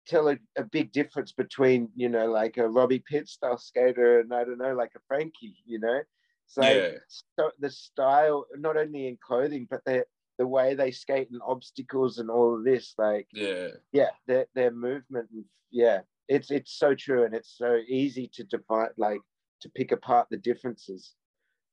[0.06, 4.32] tell a, a big difference between, you know, like a Robbie Pitt style skater and
[4.32, 5.56] I don't know, like a Frankie.
[5.64, 6.00] You know,
[6.46, 6.98] so, Yeah.
[7.36, 10.04] so the style, not only in clothing, but the
[10.36, 13.68] the way they skate and obstacles and all of this, like Yeah.
[13.92, 18.44] yeah, their their movement, and yeah, it's it's so true, and it's so easy to
[18.44, 19.20] define, like
[19.60, 21.14] to pick apart the differences.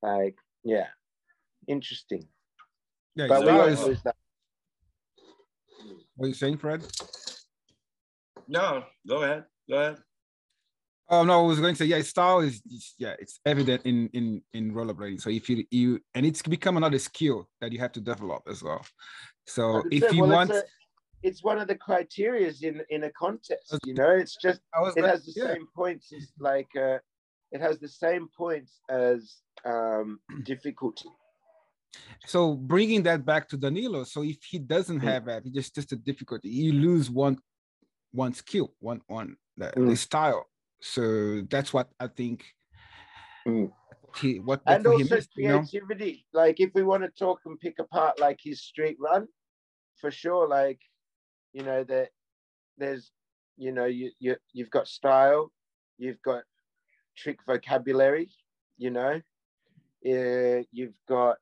[0.00, 0.88] Like, yeah,
[1.66, 2.28] interesting.
[3.14, 4.16] Yeah, But we style won't lose that.
[6.16, 6.86] what are you saying, Fred?
[8.48, 9.44] No, go ahead.
[9.68, 9.98] Go ahead.
[11.14, 14.08] Oh no, I was going to say yeah, style is is- yeah, it's evident in
[14.14, 15.20] in in rollerblading.
[15.20, 18.62] So if you you and it's become another skill that you have to develop as
[18.62, 18.82] well.
[19.46, 20.12] So if 100%.
[20.14, 20.64] you Well, want, it's, a,
[21.28, 23.78] it's one of the criterias in in a contest.
[23.84, 24.60] You know, it's just
[24.96, 25.48] it like- has the yeah.
[25.52, 26.98] same points as like uh,
[27.54, 29.18] it has the same points as
[29.66, 31.10] um, difficulty.
[32.24, 34.04] so bringing that back to Danilo.
[34.04, 35.08] So if he doesn't Mm.
[35.12, 36.48] have that, he just just a difficulty.
[36.48, 37.36] You lose one
[38.12, 39.98] one skill, one one the, the Mm.
[40.08, 40.46] style.
[40.82, 42.44] So that's what I think.
[43.46, 43.72] Mm.
[44.20, 45.58] He what, and for him also is, you know?
[45.60, 46.26] creativity.
[46.34, 49.26] Like if we want to talk and pick apart like his street run,
[50.00, 50.46] for sure.
[50.46, 50.80] Like
[51.52, 52.10] you know that
[52.76, 53.12] there's
[53.56, 55.50] you know you you you've got style,
[55.98, 56.42] you've got
[57.16, 58.28] trick vocabulary.
[58.76, 59.20] You know,
[60.04, 61.36] uh, you've got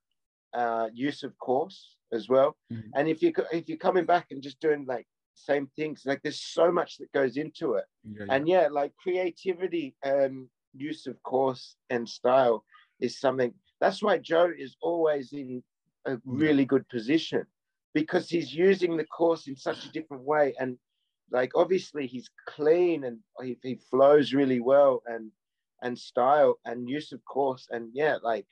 [0.53, 2.57] uh, use of course as well.
[2.71, 2.91] Mhm.
[2.95, 5.07] And if you if you're coming back and just doing like
[5.45, 7.85] same things, like there's so much that goes into it.
[8.05, 12.65] Yeah, And yeah, like creativity and use of course and style
[13.01, 15.63] is something that's why Joe is always in
[16.05, 16.21] a mm.
[16.25, 17.47] really good position
[17.95, 20.55] because he's using the course in such a different way.
[20.61, 20.79] And
[21.31, 25.31] like obviously he's clean and he, he flows really well and
[25.83, 27.67] and style and use of course.
[27.71, 28.47] And yeah, like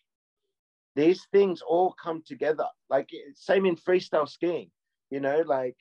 [0.97, 2.67] these things all come together.
[2.89, 4.71] Like same in freestyle skiing,
[5.11, 5.77] you know, like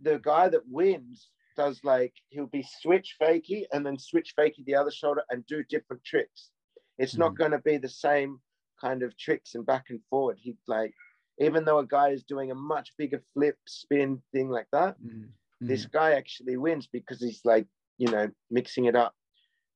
[0.00, 4.64] the, the guy that wins does like he'll be switch fakie and then switch fakie
[4.66, 6.50] the other shoulder and do different tricks.
[6.98, 8.40] It's not going to be the same
[8.80, 10.38] kind of tricks and back and forward.
[10.40, 10.92] He like
[11.40, 15.28] even though a guy is doing a much bigger flip spin thing like that, Mhm.
[15.60, 17.66] this guy actually wins because he's like
[17.98, 19.14] you know mixing it up,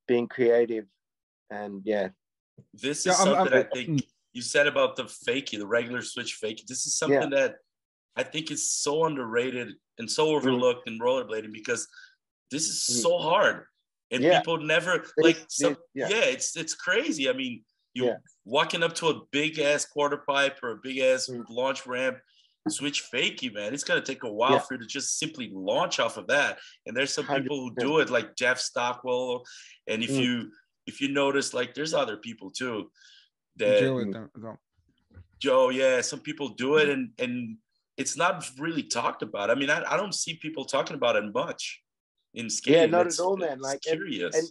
[0.07, 0.85] being creative,
[1.49, 2.09] and yeah,
[2.73, 4.03] This is Yeah, I'm- something I'm- I think
[4.33, 6.65] you said about the fakie, the regular switch fakie.
[6.67, 7.55] This is something that
[8.15, 11.87] I think is so underrated and so overlooked in rollerblading because
[12.51, 13.01] this is Mm.
[13.03, 13.65] so hard.
[14.11, 14.39] And Yeah.
[14.39, 16.09] people never like some yeah.
[16.09, 16.25] yeah.
[16.25, 17.29] it's it's crazy.
[17.29, 18.17] I mean, you Yeah.
[18.45, 21.45] walking up to a big ass quarter pipe or a big ass Mm.
[21.49, 22.17] launch ramp,
[22.67, 23.73] switch fakie, man.
[23.73, 26.59] It's gonna take a while for you to just simply launch off of that.
[26.85, 29.43] And there's some people who do it like Jeff Stockwell.
[29.87, 30.23] And if Mm.
[30.23, 30.51] you
[30.87, 32.91] if you notice, like there's other people too
[33.57, 34.59] that Joe with them as well.
[35.37, 37.57] Joe, yeah, some people do it and and
[37.99, 39.51] it's not really talked about.
[39.51, 41.81] I mean, I, I don't see people talking about it much
[42.33, 42.79] in skating.
[42.81, 43.59] Yeah, not at It's- all, man.
[43.59, 44.35] Like, curious.
[44.35, 44.47] and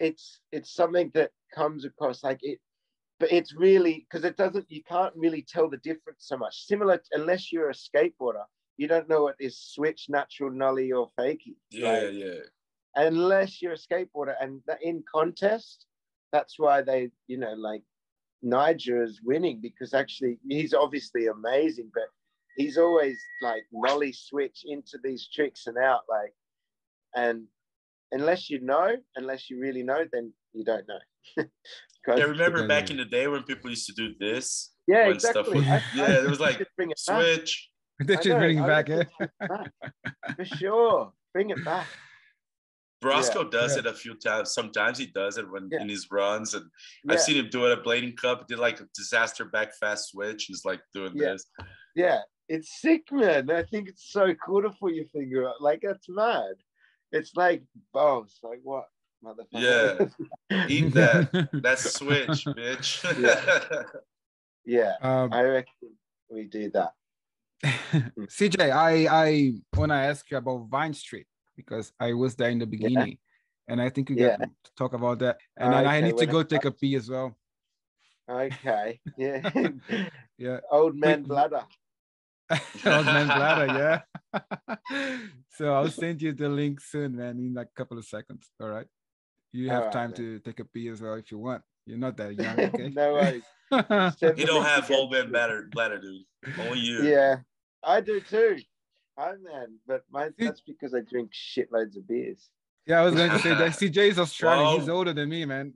[0.00, 2.58] it's it's something that comes across like it
[3.18, 7.00] but it's really because it doesn't you can't really tell the difference so much similar
[7.12, 8.44] unless you're a skateboarder
[8.78, 12.40] you don't know what is switch natural nollie or fakie yeah, like, yeah.
[12.94, 15.84] unless you're a skateboarder and in contest
[16.32, 17.82] that's why they you know like
[18.42, 22.04] niger is winning because actually he's obviously amazing but
[22.56, 26.32] he's always like nollie switch into these tricks and out like
[27.14, 27.44] and
[28.12, 31.44] unless you know unless you really know then you don't know
[32.04, 34.72] 'Cause- I remember back in the day when people used to do this.
[34.88, 36.98] yeah when stuff exactly was- I- I yeah, think it was like, should bring it.
[36.98, 37.70] Switch.
[38.00, 39.04] They're I just know, bringing back, eh?
[39.20, 40.36] reckon bring it back.
[40.36, 41.86] for sure bring it back
[43.02, 43.80] Brosco does Yeah.
[43.80, 44.52] it a few times.
[44.52, 45.80] Sometimes he does it when Yeah.
[45.80, 46.66] in his runs, and
[47.04, 48.46] yeah, I've seen him do it at Blading Cup.
[48.46, 50.44] Did like a disaster back fast switch.
[50.44, 51.32] He's like doing Yeah.
[51.32, 51.46] this.
[51.96, 52.20] yeah
[52.54, 56.08] it's sick man i think it's so cool to put your finger out like that's
[56.08, 56.54] mad
[57.12, 57.62] it's like
[57.94, 58.86] boss like what
[59.24, 60.10] motherfucker
[60.50, 60.66] Yeah.
[60.74, 61.48] Eat that.
[61.64, 62.90] That's switch, bitch.
[64.64, 65.90] Yeah, Um, I reckon
[66.30, 66.92] we do that.
[68.36, 68.92] CJ, I
[69.24, 71.26] I want to ask you about Vine Street
[71.56, 73.18] because I was there in the beginning,
[73.68, 74.36] and I think you Yeah.
[74.38, 75.38] get to talk about that.
[75.56, 77.36] And then I need to go it take a pee as well.
[78.28, 79.00] Okay.
[79.16, 79.50] Yeah.
[80.38, 81.64] Yeah, Old man Wait, bladder.
[82.50, 84.02] Old man bladder.
[84.32, 85.16] Yeah.
[85.56, 88.50] so I'll send you the link soon, man, in like a couple of seconds.
[88.60, 88.86] All right.
[89.52, 90.16] You have Alright, time man.
[90.16, 91.62] to take a pee as well if you want.
[91.86, 92.88] You're not that young, okay?
[92.90, 93.42] no worries.
[93.72, 94.98] You don't have again.
[94.98, 96.22] old man bladder, bladder, dude.
[96.58, 97.02] Only you.
[97.04, 97.36] Yeah,
[97.84, 98.58] I do too.
[99.16, 102.48] I'm man, but my, that's because I drink shitloads of beers.
[102.86, 104.80] yeah, I was going to say that CJ is Australian.
[104.80, 105.72] He's older than me, man.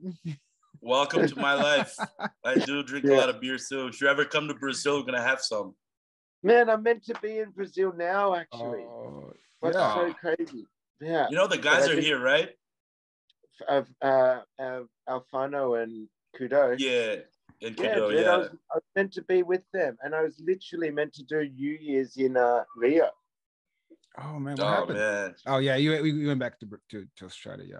[0.81, 1.97] Welcome to my life.
[2.43, 3.87] I do drink a lot of beer too.
[3.87, 5.73] If you ever come to Brazil, we're gonna have some.
[6.45, 8.83] Man, I'm meant to be in Brazil now, actually.
[8.83, 9.95] Oh, What's yeah.
[9.95, 10.67] so crazy?
[11.01, 12.51] Yeah, You know the guys I are here, right?
[13.67, 16.75] of uh, uh, Alfano and Kudo.
[16.77, 17.15] Yeah.
[17.61, 18.37] In yeah, Kudo, dude, I, yeah.
[18.37, 21.49] was, I was meant to be with them, and I was literally meant to do
[21.49, 23.09] New Year's in uh, Rio.
[24.21, 24.99] Oh man, what Oh happened?
[24.99, 25.35] man.
[25.47, 27.65] Oh yeah, you we we went back to to, to Australia.
[27.67, 27.79] Yeah,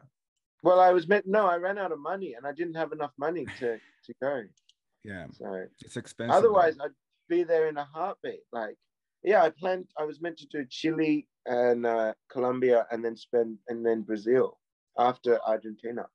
[0.63, 3.11] Well, I was meant no, I ran out of money, and I didn't have enough
[3.17, 4.41] money to to go.
[5.03, 6.31] yeah, So it's expensive.
[6.33, 6.37] though.
[6.39, 6.91] otherwise, I'd
[7.27, 8.41] be there in a heartbeat.
[8.51, 8.75] Like,
[9.23, 9.87] yeah, I planned.
[9.97, 14.59] I was meant to do Chile and uh, Colombia, and then spend and then Brazil
[14.97, 16.05] after Argentina.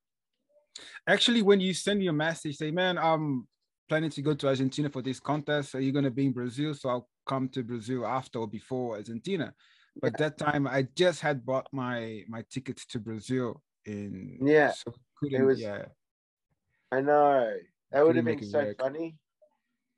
[1.07, 3.47] actually, when you send your message, say, man, I'm
[3.89, 5.75] planning to go to Argentina for this contest.
[5.75, 6.75] Are you gonna be in Brazil?
[6.75, 9.53] So I'll come to Brazil after or before Argentina.
[10.01, 14.95] But that time, I just had bought my my tickets to Brazil in Yeah, so
[15.17, 15.87] couldn't, was- yeah
[16.93, 17.53] I know
[17.93, 18.79] that would have been so work.
[18.79, 19.17] funny.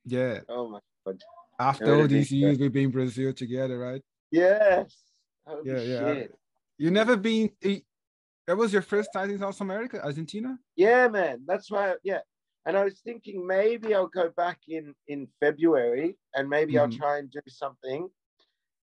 [0.04, 0.40] yeah.
[0.48, 1.20] Oh my god.
[1.58, 4.02] After all these years, we've been Brazil together, right?
[4.30, 4.96] Yes.
[5.46, 6.14] Holy Yeah, yeah.
[6.14, 6.38] shit.
[6.78, 7.50] You never been.
[8.46, 10.58] That was your first time in South America, Argentina.
[10.74, 11.44] Yeah, man.
[11.46, 11.94] That's why.
[12.02, 12.20] Yeah.
[12.66, 16.96] And I was thinking maybe I'll go back in in February, and maybe I'll Mhm.
[16.96, 18.08] try and do something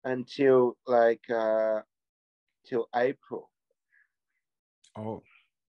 [0.05, 1.81] until like uh
[2.67, 3.51] till April.
[4.97, 5.23] Oh,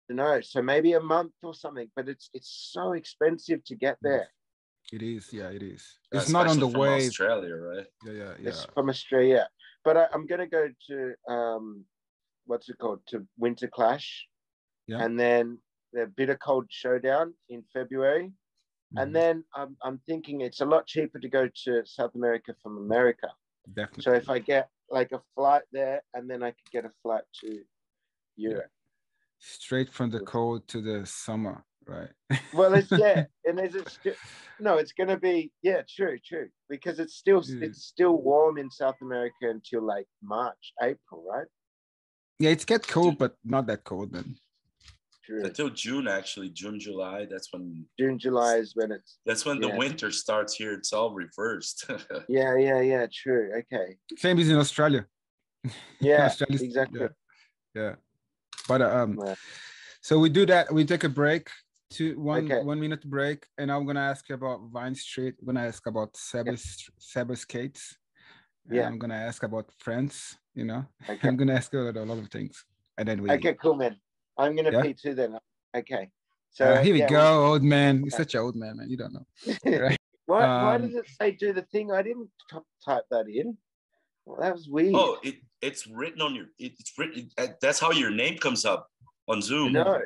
[0.09, 1.89] You know, so maybe a month or something.
[1.95, 4.29] But it's it's so expensive to get there.
[4.93, 5.33] It is.
[5.33, 5.99] Yeah, it is.
[6.11, 7.07] Yeah, It's not on the especially from way.
[7.07, 7.87] Australia, right?
[8.05, 8.49] Yeah, yeah, yeah.
[8.49, 9.47] It's from Australia.
[9.83, 11.85] But I, I'm gonna go to um,
[12.45, 13.01] what's it called?
[13.07, 14.27] To Winter Clash,
[14.87, 15.03] Yeah.
[15.03, 15.59] and then
[15.93, 18.31] the Bitter Cold Showdown in February.
[18.93, 22.53] Mhm, And then I'm, I'm thinking it's a lot cheaper to go to South America
[22.61, 23.29] from America.
[23.73, 24.03] definitely.
[24.03, 27.23] So if I get like a flight there, and then I could get a flight
[27.41, 27.63] to
[28.37, 28.71] Europe.
[29.39, 32.09] straight from the cold to the summer, right?
[32.53, 34.13] Well, it's yeah, and is it still?
[34.59, 37.65] No, it's gonna be yeah, true, true, because it's still Yeah.
[37.67, 41.47] it's still warm in South America until like March, April, right?
[42.39, 44.35] yeah, it's get cold, but not that cold then.
[45.23, 45.43] True.
[45.43, 47.25] Until June, actually, June, July.
[47.25, 50.73] That's when June, July is when it's that's when the winter starts here.
[50.73, 51.85] It's all reversed.
[52.29, 53.51] yeah, yeah, yeah, true.
[53.59, 53.97] Okay.
[54.17, 55.05] Same as in Australia.
[55.99, 56.99] Yeah, Australia's- exactly.
[57.01, 57.09] Yeah,
[57.73, 57.95] yeah.
[58.67, 59.35] But uh, um, Yeah.
[60.01, 60.71] so we do that.
[60.71, 61.49] We take a break,
[61.95, 62.61] two one Okay.
[62.63, 65.35] one minute break, and I'm gonna ask you about Vine Street.
[65.39, 66.55] I'm gonna ask about SEBA
[66.99, 67.97] SEBA skates.
[68.67, 68.87] and Yeah.
[68.87, 70.37] I'm gonna ask about friends.
[70.59, 71.27] You know, Okay.
[71.27, 72.65] I'm gonna ask you about a lot of things,
[72.97, 73.29] and then we.
[73.31, 73.95] Okay, cool, man.
[74.37, 74.81] I'm gonna Yeah?
[74.81, 75.37] pee too then.
[75.75, 76.09] Okay.
[76.51, 77.99] So Uh, here we yeah, go, old man.
[78.03, 78.89] You're such an old man, man.
[78.89, 79.25] You don't know.
[79.85, 79.99] Right.
[80.25, 81.91] why, why Um, does it say do the thing?
[81.91, 83.57] I didn't t- type that in.
[84.25, 84.95] Well, that was weird.
[84.95, 86.47] oh, it, it's written on your.
[86.57, 87.29] It's written.
[87.37, 88.81] uh, That's how your name comes up
[89.27, 89.73] on Zoom.
[89.73, 90.01] no,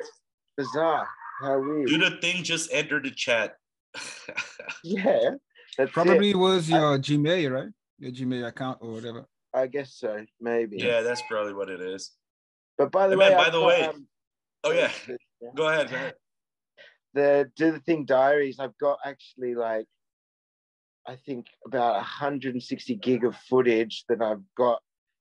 [0.56, 1.08] bizarre.
[1.40, 1.88] How weird.
[1.88, 2.42] Do the thing.
[2.42, 3.56] Just enter the chat.
[4.84, 5.30] yeah,
[5.76, 6.36] that's Probably It.
[6.36, 7.68] was your Gmail, right?
[7.98, 9.26] Your Gmail account or whatever.
[9.54, 10.24] I guess so.
[10.40, 10.76] Maybe.
[10.78, 12.12] yeah, that's probably what it is.
[12.78, 14.06] But by the Hey, way, man, by I've the got, way- um,
[14.64, 14.90] Oh yeah.
[15.06, 15.18] the-
[15.56, 15.88] Go ahead.
[15.90, 16.14] Go ahead.
[17.14, 18.58] the do the thing diaries.
[18.60, 19.86] I've got actually like,
[21.08, 24.80] I think about 160 gig of footage that I've got.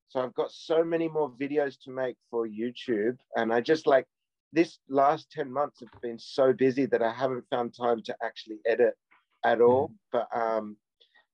[0.10, 4.06] So I've got so many more videos to make for YouTube, and I just like
[4.54, 8.60] this last 10 months have been so busy that I haven't found time to actually
[8.66, 8.93] edit
[9.45, 9.91] at all.
[10.12, 10.78] But um,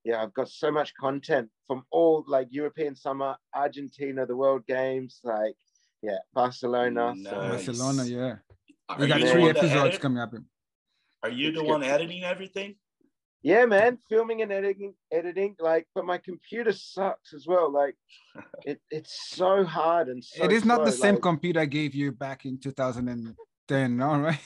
[0.04, 5.20] yeah, I've got so much content from all like European summer, Argentina, the World Games,
[5.24, 5.56] like
[6.02, 7.16] yeah, Barcelona.
[7.24, 8.36] So Barcelona, yeah.
[8.90, 10.34] Are We got you the three one episodes coming up.
[11.24, 11.90] Are you the It's one good.
[11.90, 12.76] editing everything?
[13.46, 17.72] Yeah, man, filming and editing, editing, like, but my computer sucks as well.
[17.72, 17.96] Like,
[18.66, 21.66] it, it's so hard and so it is not the slow, same like- computer I
[21.66, 24.40] gave you back in 2010, all right?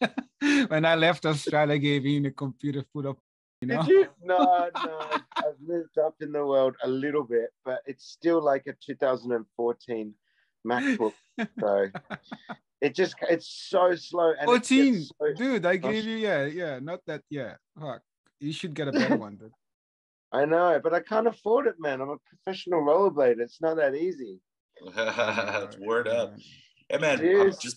[0.66, 3.16] when I left Australia, I gave you a computer full of,
[3.60, 3.82] you know?
[3.84, 4.06] Did you?
[4.24, 5.00] No, no.
[5.36, 10.14] I've moved up in the world a little bit, but it's still like a 2014
[10.66, 11.12] MacBook.
[11.60, 11.86] So
[12.80, 14.32] it just it's so slow.
[14.36, 18.02] And 14, so- dude, I gave you, yeah, yeah, not that, yeah, fuck.
[18.42, 19.36] You should get a better one.
[19.36, 19.52] Dude.
[20.32, 22.00] I know, but I can't afford it, man.
[22.00, 23.40] I'm a professional rollerblader.
[23.40, 24.40] It's not that easy.
[24.80, 26.34] it's Word up.
[26.88, 27.76] Hey man, I'm just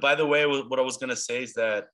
[0.00, 1.86] by the way, what I was gonna say is that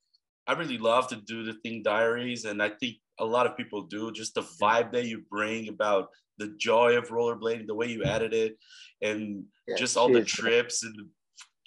[0.46, 3.82] I really love to do the thing diaries, and I think a lot of people
[3.82, 4.10] do.
[4.12, 6.08] Just the vibe that you bring about
[6.38, 8.56] the joy of rollerblading, the way you edit it,
[9.02, 10.94] and yeah, just all the trips and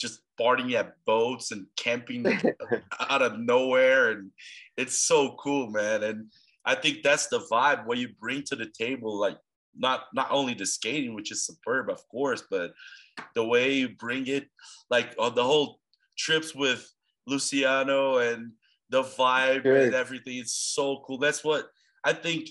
[0.01, 2.25] just partying at boats and camping
[3.09, 4.31] out of nowhere, and
[4.77, 6.03] it's so cool, man.
[6.03, 6.31] And
[6.65, 9.37] I think that's the vibe what you bring to the table, like
[9.75, 12.73] not not only the skating, which is superb, of course, but
[13.35, 14.47] the way you bring it,
[14.89, 15.79] like on the whole
[16.17, 16.91] trips with
[17.27, 18.51] Luciano and
[18.89, 19.87] the vibe Good.
[19.87, 20.37] and everything.
[20.37, 21.17] It's so cool.
[21.17, 21.67] That's what
[22.03, 22.49] I think.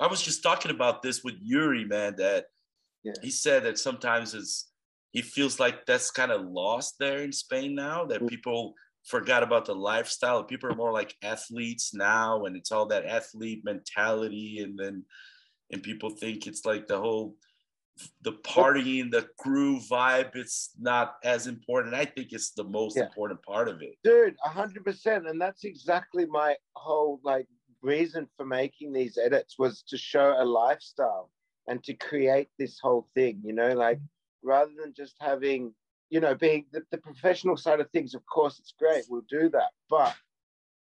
[0.00, 2.14] I was just talking about this with Yuri, man.
[2.16, 2.46] That
[3.04, 3.12] yeah.
[3.22, 4.71] he said that sometimes it's
[5.12, 8.04] he feels like that's kind of lost there in Spain now.
[8.04, 8.28] That mm.
[8.28, 10.44] people forgot about the lifestyle.
[10.44, 15.04] People are more like athletes now, and it's all that athlete mentality, and then
[15.70, 17.34] and people think it's like the whole
[18.22, 21.94] the partying, the crew vibe, it's not as important.
[21.94, 23.04] I think it's the most yeah.
[23.04, 23.96] important part of it.
[24.02, 25.28] Dude, hundred percent.
[25.28, 27.46] And that's exactly my whole like
[27.82, 31.30] reason for making these edits was to show a lifestyle
[31.68, 34.00] and to create this whole thing, you know, like
[34.42, 35.74] rather than just having,
[36.10, 39.48] you know, being the, the professional side of things, of course it's great, we'll do
[39.50, 39.70] that.
[39.88, 40.14] But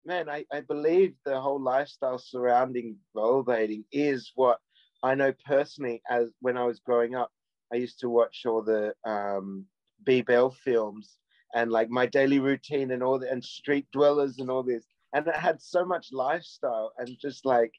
[0.05, 4.59] man, I, I believe the whole lifestyle surrounding rollerblading is what
[5.03, 7.31] I know personally, as when I was growing up,
[7.71, 9.65] I used to watch all the um,
[10.03, 11.17] B Bell films
[11.53, 15.27] and like my daily routine and all the and street dwellers and all this, and
[15.27, 17.73] it had so much lifestyle and just like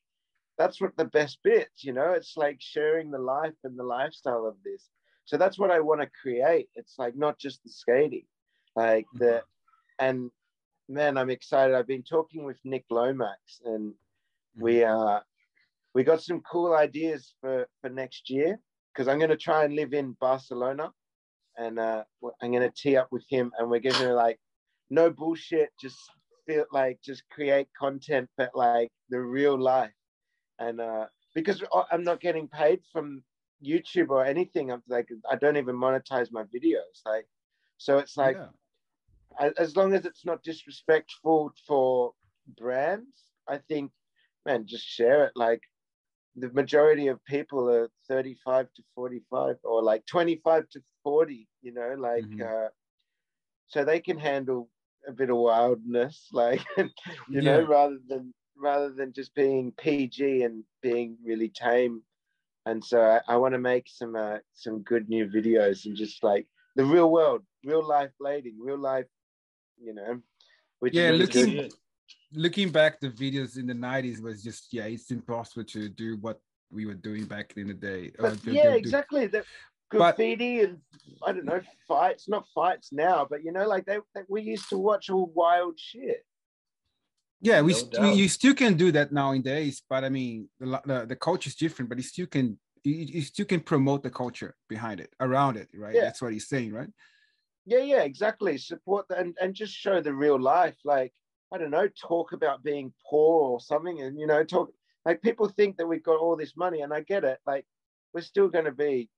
[0.58, 2.12] that's what the best bits, you know.
[2.12, 4.90] It's like sharing the life and the lifestyle of this.
[5.28, 6.70] So that's what I want to create.
[6.74, 8.24] It's like not just the skating,
[8.74, 10.06] like the, mm-hmm.
[10.06, 10.30] and
[10.88, 11.76] man, I'm excited.
[11.76, 13.92] I've been talking with Nick Lomax, and
[14.56, 14.90] we mm-hmm.
[14.90, 15.22] are
[15.94, 18.58] we got some cool ideas for for next year
[18.90, 20.92] because I'm going to try and live in Barcelona,
[21.58, 22.04] and uh,
[22.40, 24.40] I'm going to tee up with him, and we're going to like
[24.88, 25.98] no bullshit, just
[26.46, 29.92] feel like just create content, but like the real life,
[30.58, 31.04] and uh,
[31.34, 31.62] because
[31.92, 33.22] I'm not getting paid from
[33.64, 37.26] YouTube or anything, I'm like I don't even monetize my videos, like
[37.78, 38.36] so it's like.
[38.36, 38.46] Yeah.
[39.56, 42.12] As long as it's not disrespectful for
[42.56, 43.06] brands,
[43.46, 43.92] I think
[44.44, 45.32] man, just share it.
[45.36, 45.60] Like
[46.40, 51.94] the majority of people are 35 to 45 or like 25 to 40 you know
[51.98, 52.42] like mm-hmm.
[52.42, 52.68] uh,
[53.66, 54.68] so they can handle
[55.06, 56.90] a bit of wildness like you
[57.30, 57.40] yeah.
[57.40, 62.02] know rather than rather than just being pg and being really tame
[62.68, 66.22] and so i, I want to make some uh, some good new videos and just
[66.22, 66.46] like
[66.76, 69.06] the real world real life blading real life
[69.80, 70.20] you know
[70.80, 71.70] which yeah looking
[72.32, 76.40] looking back the videos in the 90s was just yeah it's impossible to do what
[76.70, 79.42] we were doing back in the day uh, yeah exactly the
[79.90, 80.78] graffiti but, and
[81.26, 84.68] i don't know fights not fights now but you know like they, they we used
[84.68, 86.24] to watch all wild shit
[87.40, 91.06] yeah we, no st- you still can do that nowadays but i mean the, the,
[91.06, 94.54] the culture is different but you still can you, you still can promote the culture
[94.68, 96.02] behind it around it right yeah.
[96.02, 96.88] that's what he's saying right
[97.66, 101.12] yeah yeah exactly support that and, and just show the real life like
[101.52, 104.70] I don't know, talk about being poor or something, and you know, talk
[105.04, 107.38] like people think that we've got all this money, and I get it.
[107.46, 107.64] Like
[108.12, 109.08] we're still going to be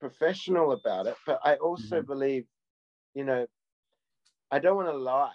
[0.00, 2.06] professional about it, but I also mm-hmm.
[2.06, 2.44] believe,
[3.14, 3.46] you know,
[4.50, 5.30] I don't want to lie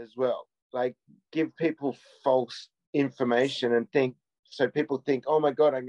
[0.00, 0.46] as well.
[0.76, 0.94] Like
[1.32, 4.14] give people false information and think
[4.50, 5.88] so people think, oh my god, I'm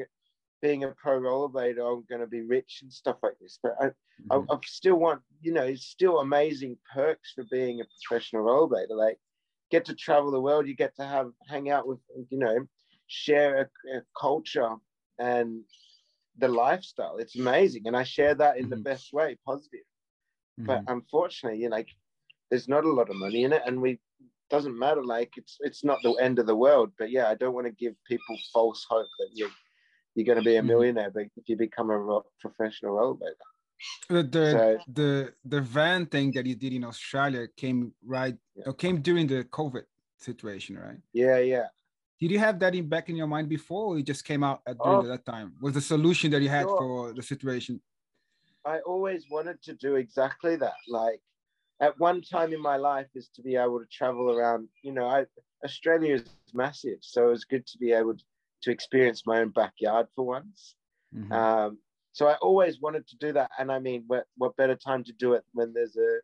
[0.61, 3.59] being a pro rollerblader, I'm going to be rich and stuff like this.
[3.61, 4.51] But I, mm-hmm.
[4.51, 8.97] I, I still want, you know, it's still amazing perks for being a professional rollerblader.
[8.97, 9.19] Like
[9.71, 10.67] get to travel the world.
[10.67, 12.57] You get to have hang out with, you know,
[13.07, 14.75] share a, a culture
[15.19, 15.61] and
[16.37, 17.17] the lifestyle.
[17.17, 18.71] It's amazing, and I share that in mm-hmm.
[18.71, 19.87] the best way, positive.
[20.59, 20.67] Mm-hmm.
[20.67, 21.89] But unfortunately, you know, like
[22.49, 23.99] there's not a lot of money in it, and we
[24.49, 25.03] doesn't matter.
[25.03, 26.91] Like it's it's not the end of the world.
[26.97, 29.49] But yeah, I don't want to give people false hope that you
[30.15, 30.67] you're going to be a mm-hmm.
[30.67, 33.47] millionaire, but if you become a professional rollerblader.
[34.09, 38.71] The the, so, the the van thing that you did in Australia came right yeah.
[38.77, 39.83] came during the COVID
[40.17, 40.97] situation, right?
[41.13, 41.67] Yeah, yeah.
[42.19, 44.61] Did you have that in back in your mind before, or it just came out
[44.65, 45.53] at during oh, that time?
[45.61, 46.77] Was the solution that you had sure.
[46.77, 47.79] for the situation?
[48.65, 50.79] I always wanted to do exactly that.
[50.87, 51.21] Like
[51.79, 54.67] at one time in my life is to be able to travel around.
[54.83, 55.25] You know, I,
[55.63, 58.15] Australia is massive, so it was good to be able
[58.63, 60.75] to experience my own backyard for once.
[61.15, 61.31] Mm-hmm.
[61.31, 61.77] Um,
[62.13, 63.51] so I always wanted to do that.
[63.59, 66.19] And I mean, what, what better time to do it when there's a,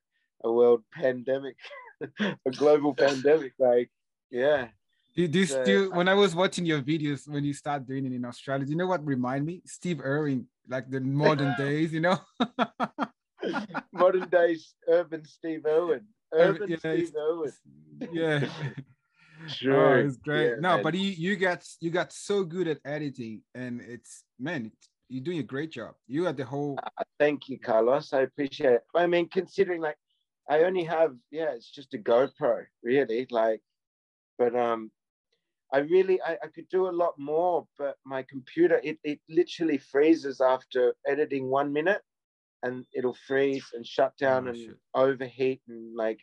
[0.48, 1.56] a world pandemic,
[2.20, 3.54] a global pandemic?
[3.60, 3.92] Like,
[4.32, 4.70] yeah.
[5.16, 8.14] Do, do So, still, when I was watching your videos when you start doing it
[8.14, 9.62] in Australia, do you know what remind me?
[9.66, 12.20] Steve Irwin, like the modern days, you know?
[13.94, 16.02] modern day urban Steve Irwin.
[16.34, 17.54] Urban yeah, Steve Irwin.
[18.12, 18.48] yeah.
[19.48, 19.98] Sure.
[19.98, 20.52] Oh, it's great.
[20.52, 20.84] Yeah, no, man.
[20.84, 25.24] but you you got you got so good at editing, and it's man, it's, you're
[25.24, 25.96] doing a great job.
[26.08, 26.78] You had the whole
[27.20, 28.14] Thank you, Carlos.
[28.14, 28.84] I appreciate it.
[28.96, 29.98] I mean, considering like
[30.50, 33.28] I only have, yeah, it's just a GoPro, really.
[33.30, 33.62] Like,
[34.38, 34.92] but um,
[35.74, 39.78] I really I, I could do a lot more, but my computer it it literally
[39.78, 42.02] freezes after editing one minute,
[42.64, 44.78] and it'll freeze and shut down Oh, and shit.
[44.96, 46.20] overheat and like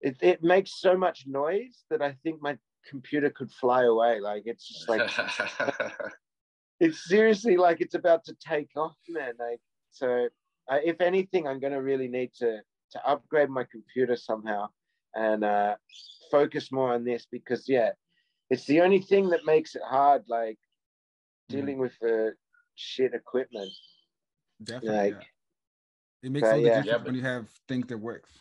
[0.00, 2.56] it it makes so much noise that I think my
[2.88, 4.20] computer could fly away.
[4.20, 5.10] Like it's just like
[6.80, 9.32] it's seriously like it's about to take off, man.
[9.38, 9.60] Like
[9.90, 10.28] so,
[10.70, 12.60] uh, if anything, I'm gonna really need to
[12.92, 14.68] to upgrade my computer somehow
[15.14, 15.74] and uh,
[16.30, 17.90] focus more on this because yeah,
[18.50, 20.22] it's the only thing that makes it hard.
[20.28, 20.58] Like
[21.48, 21.58] Mm-hmm.
[21.60, 22.34] dealing with the
[22.74, 23.70] shit equipment.
[24.64, 24.96] definitely.
[24.98, 25.22] Like, yeah.
[26.26, 26.82] It makes but all the yeah.
[26.82, 28.32] difference Yeah, but- when you have things that works.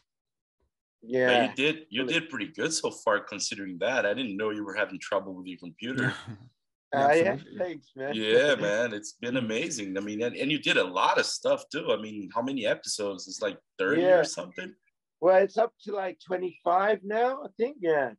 [1.01, 4.07] But Yeah, you did you did pretty good so far considering that.
[4.07, 6.11] I didn't know you were having trouble with your computer.
[6.95, 7.37] uh, yeah.
[7.59, 8.15] Thanks, man.
[8.15, 9.95] yeah, man, it's been amazing.
[9.99, 11.91] I mean, and, and you did a lot of stuff too.
[11.91, 13.27] I mean, how many episodes?
[13.27, 14.17] It's like 30 Yeah.
[14.17, 14.73] or something.
[15.21, 17.77] Well, it's up to like 25 now, I think.
[17.81, 18.13] Yeah,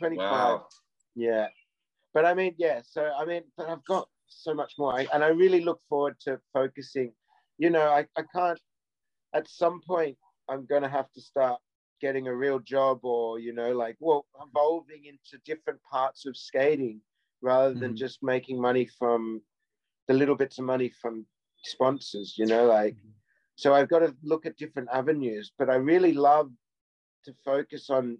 [0.00, 0.18] 25.
[0.18, 0.66] Wow.
[1.14, 1.46] Yeah.
[2.12, 2.80] But I mean, yeah.
[2.84, 4.98] So, I mean, but I've got so much more.
[4.98, 7.12] I, and I really look forward to focusing.
[7.58, 8.58] You know, I, I can't,
[9.34, 10.16] at some point,
[10.48, 11.60] I'm going to have to start
[12.00, 17.00] getting a real job or, you know, like, well, evolving into different parts of skating
[17.40, 17.96] rather than Mhm.
[17.96, 19.42] just making money from
[20.08, 21.26] the little bits of money from
[21.64, 22.96] sponsors, you know, like,
[23.54, 26.50] so I've got to look at different avenues, but I really love
[27.24, 28.18] to focus on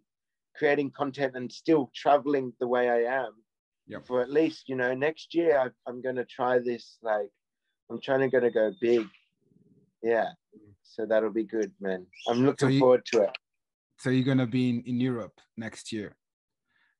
[0.55, 3.43] creating content and still traveling the way I am
[3.89, 4.07] Yep.
[4.07, 6.99] for at least, you know, next year I, I'm going to try this.
[7.03, 7.31] Like,
[7.91, 9.09] I'm trying to going to go big.
[10.03, 10.33] Yeah.
[10.83, 12.07] So that'll be good, man.
[12.29, 13.31] I'm looking you- forward to it.
[13.99, 16.17] So you're gonna be in, in Europe next year.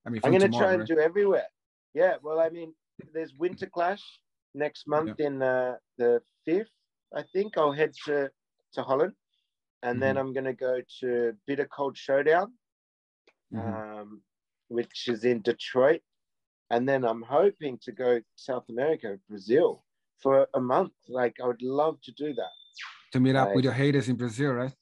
[0.07, 0.89] I mean, I'm going to try and right?
[0.89, 1.47] do everywhere.
[1.95, 2.17] Yeah.
[2.23, 2.75] Well, I mean,
[3.15, 4.03] there's Winter Clash
[4.53, 6.67] next month in uh, the 5th.
[7.15, 8.29] I think I'll head to,
[8.75, 9.13] to Holland.
[9.85, 10.21] And then Mhm.
[10.21, 12.53] I'm going to go to Bitter Cold Showdown.
[13.53, 14.01] Mhm.
[14.01, 14.23] um,
[14.69, 16.01] which is in Detroit.
[16.71, 19.85] And then I'm hoping to go South America, Brazil
[20.23, 20.95] for a month.
[21.09, 22.57] Like, I would love to do that.
[23.13, 24.73] To meet up with your haters in Brazil, right?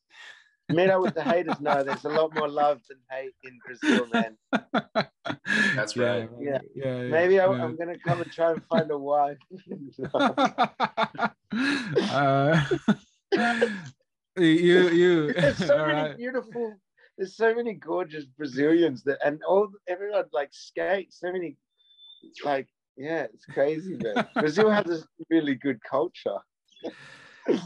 [0.68, 1.56] Meet up with the haters.
[1.60, 4.36] No, there's a lot more love than hate in Brazil, man.
[5.74, 6.28] That's right.
[6.40, 6.58] Yeah.
[6.74, 7.02] Yeah.
[7.02, 7.64] yeah, Maybe I, yeah.
[7.64, 9.38] I'm going to come and try and find a wife.
[12.12, 12.64] uh,
[14.36, 16.16] you you there's so all many right.
[16.16, 16.76] beautiful,
[17.18, 21.56] there's so many gorgeous Brazilians that, and all everyone like skates, so many,
[22.44, 24.26] like, yeah, it's crazy, man.
[24.34, 26.38] Brazil has a really good culture.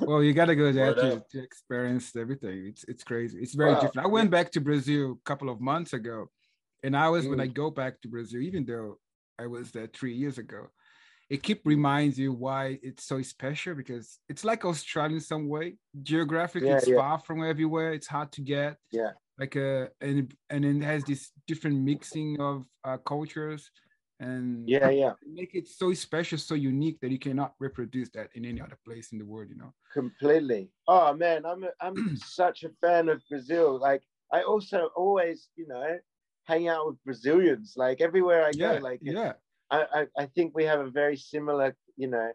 [0.03, 2.67] Well you gotta go there to, to experience everything.
[2.69, 3.39] It's it's crazy.
[3.41, 3.81] It's very Wow.
[3.81, 4.07] different.
[4.07, 6.31] I went back to brazil a couple of months ago
[6.83, 7.43] and i was when Mm.
[7.43, 8.99] i go back to brazil even though
[9.39, 10.69] i was there three years ago
[11.31, 15.77] it keep reminds you why it's so special because it's like australia in some way.
[16.03, 16.97] Geographically Yeah, it's yeah.
[16.99, 17.95] far from everywhere.
[17.95, 18.77] It's hard to get.
[18.93, 19.13] Yeah.
[19.39, 22.57] like uh and and it has this different mixing of
[22.89, 23.63] uh, cultures
[24.21, 25.15] and Yeah, yeah.
[25.27, 29.13] make it so special so unique that you cannot reproduce that in any other place
[29.13, 29.73] in the world you know?
[29.93, 30.71] Completely.
[30.89, 33.79] Oh man i'm a, i'm such a fan of brazil.
[33.79, 34.03] Like
[34.33, 35.99] i also always you know
[36.45, 39.33] hang out with brazilians like everywhere i go like yeah.
[39.71, 42.33] I, I i think we have a very similar you know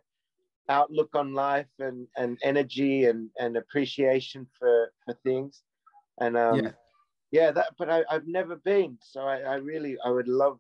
[0.70, 5.64] outlook on life and and energy and and appreciation for for things.
[6.20, 6.72] And um Yeah.
[7.32, 10.60] yeah, that but I, i've never been so I, I really i would love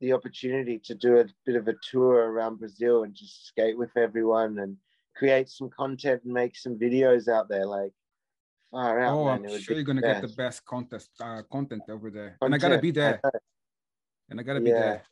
[0.00, 3.96] the opportunity to do a bit of a tour around brazil and just skate with
[3.96, 4.76] everyone and
[5.14, 7.92] create some content and make some videos out there like
[8.70, 9.46] far out oh, man.
[9.46, 10.36] I'm sure you're gonna the get the best.
[10.36, 13.20] best contest uh, content over there, and I gotta be there,
[14.28, 14.80] and I gotta be Yeah.
[14.80, 15.02] there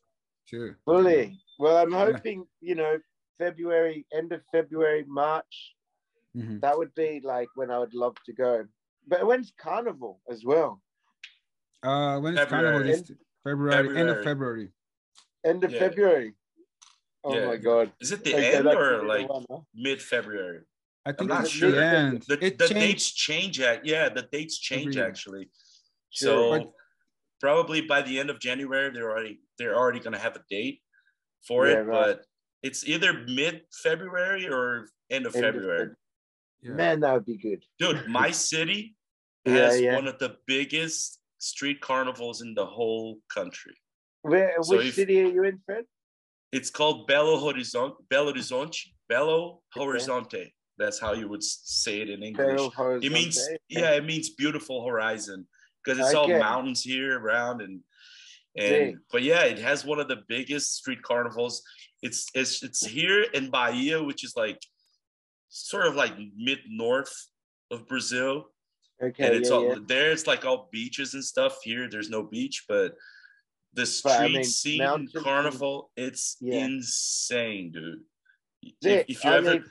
[0.47, 0.75] too.
[0.85, 2.05] fully well i'm Yeah.
[2.05, 2.99] hoping you know
[3.39, 5.75] february end of february march
[6.37, 6.61] Mhm.
[6.61, 8.67] that would be like when I would love to go.
[9.07, 10.83] But when's carnival as well?
[11.83, 12.81] Uh, when it's carnival,
[13.45, 13.73] February.
[13.73, 14.25] February, end of February.
[14.25, 14.71] February.
[15.45, 15.79] End of Yeah.
[15.79, 16.35] February.
[17.25, 17.47] Oh Yeah.
[17.47, 17.93] my god.
[18.01, 19.61] Is it the Okay, end that or like one, huh?
[19.75, 20.63] mid February?
[21.07, 21.71] I think not it's sure.
[21.71, 22.23] the end.
[22.27, 23.61] The, it the dates change.
[23.61, 25.07] At, yeah, the dates change year.
[25.07, 25.51] actually.
[26.11, 26.29] Sure.
[26.31, 26.73] So But-
[27.41, 30.83] probably by the end of January, they're already they're already gonna have a date
[31.47, 32.07] for Yeah, it, right.
[32.17, 32.27] but
[32.63, 35.87] it's either mid February or end of End February.
[35.89, 35.95] Feb-
[36.63, 36.73] Yeah.
[36.73, 37.63] Man, that would be good.
[37.79, 38.97] Dude, my city
[39.45, 39.95] Yeah, has yeah.
[39.95, 43.77] one of the biggest street carnivals in the whole country.
[44.23, 45.85] Where, So which if- city are you in, Fred?
[46.53, 47.97] It's called Belo Horizonte.
[48.11, 48.87] Belo Horizonte.
[49.11, 50.53] Belo Horizonte.
[50.79, 52.61] That's how you would say it in English.
[53.03, 53.39] It means
[53.69, 55.47] yeah, it means beautiful horizon
[55.85, 57.81] because it's all mountains here around and
[58.57, 61.63] and but yeah, it has one of the biggest street carnivals.
[62.03, 64.61] It's it's it's here in Bahia, which is like
[65.49, 67.15] sort of like mid north
[67.71, 68.33] of Brazil.
[69.03, 69.79] Okay, and it's yeah, all yeah.
[69.87, 70.13] there.
[70.13, 71.59] It's like all beaches and stuff.
[71.63, 72.95] Here, there's no beach, but
[73.73, 76.67] the street But, I mean, scene carnival, it's Yeah.
[76.67, 78.03] insane, dude.
[78.81, 79.65] If, if you I ever mean,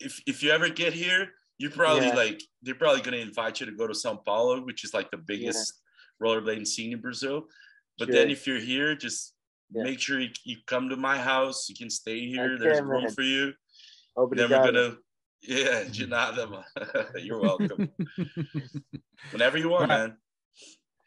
[0.00, 3.72] if if you ever get here, you probably like they're probably gonna invite you to
[3.72, 5.82] go to Sao Paulo, which is like the biggest
[6.22, 7.46] rollerblading scene in Brazil.
[7.98, 9.34] But then if you're here, just
[9.70, 11.68] make sure you, you come to my house.
[11.68, 12.54] You can stay here.
[12.54, 13.12] Okay, There's room man.
[13.12, 13.44] for you.
[13.46, 13.54] Then
[14.16, 14.72] we're obrigado.
[14.72, 14.96] gonna
[15.46, 16.64] yeah, de nada, man.
[17.22, 17.90] You're welcome.
[19.30, 20.16] Whenever you want, man.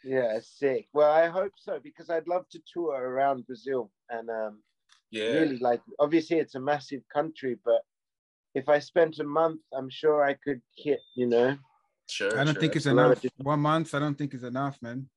[0.04, 0.88] Yeah, sick.
[0.94, 4.64] Well, I hope so because I'd love to tour around Brazil and um,
[5.12, 5.32] Yeah.
[5.34, 5.82] really like.
[6.00, 7.82] Obviously, it's a massive country, but
[8.56, 11.00] if I spent a month, I'm sure I could hit.
[11.16, 11.58] You know,
[12.10, 12.40] Sure.
[12.40, 12.62] I don't sure.
[12.62, 13.34] think it's a lot of enough.
[13.38, 15.10] One month, I don't think it's enough, man.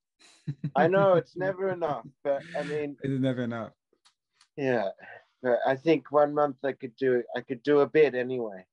[0.76, 3.72] I know it's never enough, but I mean, It's never enough.
[4.56, 4.88] yeah.
[5.42, 7.22] But I think one month I could do.
[7.36, 8.66] I could do a bit anyway.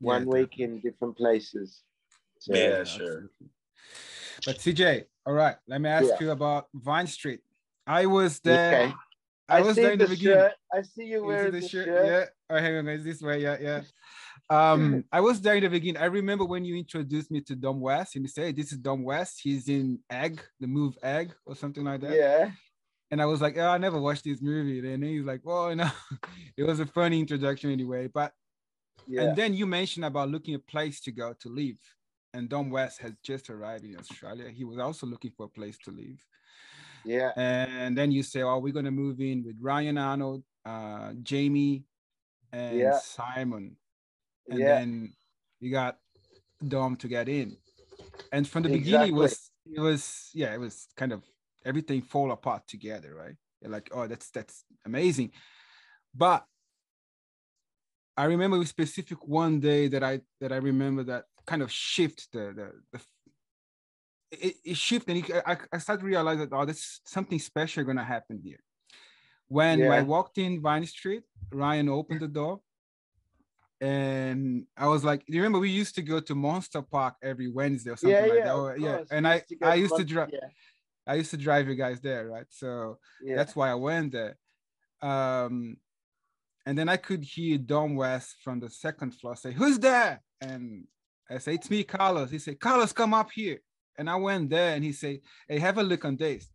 [0.00, 1.82] Yeah, One week in different places.
[2.40, 2.84] So, Yeah, sure.
[2.84, 3.48] absolutely.
[4.46, 6.16] But CJ, all right, let me ask Yeah.
[6.20, 7.40] you about Vine Street.
[7.86, 8.82] I was there.
[8.84, 8.94] Okay.
[9.50, 10.38] I I, was see there in the the beginning.
[10.38, 10.52] shirt.
[10.72, 11.86] I see you Is wearing the the shirt?
[11.86, 12.06] shirt.
[12.06, 12.24] Yeah.
[12.56, 13.02] Oh, hang on, guys.
[13.02, 13.42] This way.
[13.42, 13.82] Yeah, yeah.
[14.50, 16.00] Um, I was there in the beginning.
[16.00, 19.02] I remember when you introduced me to Dom West, and you say, "This is Dom
[19.02, 19.40] West.
[19.42, 22.50] He's in Egg, the move Egg, or something like that." Yeah.
[23.10, 25.70] And I was like, "Oh, I never watched this movie." And then he's like, "Well,
[25.70, 25.90] you know,
[26.58, 28.32] it was a funny introduction anyway." But
[29.06, 29.22] Yeah.
[29.22, 31.78] and then you mentioned about looking a place to go to live.
[32.34, 34.50] And Dom West has just arrived in Australia.
[34.50, 36.24] He was also looking for a place to live.
[37.04, 37.32] yeah.
[37.36, 41.84] And then you say, "Oh, we're gonna move in with Ryan Arnold, uh, Jamie,
[42.52, 42.98] and Yeah.
[42.98, 43.76] Simon."
[44.50, 44.74] And Yeah.
[44.80, 45.16] then
[45.60, 45.98] you got
[46.66, 47.56] Dom to get in.
[48.32, 51.22] And from the beginning, it was it was yeah, it was kind of
[51.64, 53.36] everything fall apart together, right?
[53.60, 55.32] You're like, oh, that's that's amazing.
[56.14, 56.44] But
[58.18, 62.26] I remember a specific one day that I that I remember that kind of shift
[62.32, 63.00] the the, the
[64.46, 67.84] it, it shifted and it, I, I started to realize that oh there's something special
[67.84, 68.58] gonna happen here.
[69.46, 72.60] When I walked in Vine Street, Ryan opened the door
[73.80, 77.92] and I was like, you remember we used to go to Monster Park every Wednesday
[77.92, 78.54] or something Yeah, like yeah, that.
[78.54, 79.04] Or- yeah.
[79.12, 80.48] And We I go I used to drive Yeah.
[81.06, 82.46] I used to drive you guys there, right?
[82.50, 83.36] So Yeah.
[83.36, 84.36] that's why I went there.
[85.00, 85.76] Um,
[86.68, 90.86] and then I could hear Dom West from the second floor say, "Who's there?" And
[91.30, 93.60] I say, "It's me, Carlos." He said, "Carlos, come up here."
[93.96, 96.46] And I went there, and he said, "Hey, have a look on this."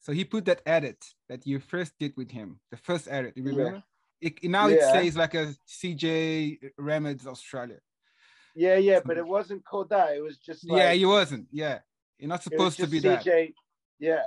[0.00, 3.36] So he put that edit that you first did with him, the first edit.
[3.36, 3.50] You Yeah.
[3.50, 3.82] remember?
[4.22, 7.80] It, now it says like a CJ Remeds Australia.
[8.54, 10.16] Yeah, yeah, but it wasn't called that.
[10.16, 11.48] It was just like yeah, he wasn't.
[11.52, 11.80] Yeah,
[12.18, 13.22] you're not supposed to be that.
[13.22, 13.52] CJ.
[13.98, 14.24] Yeah.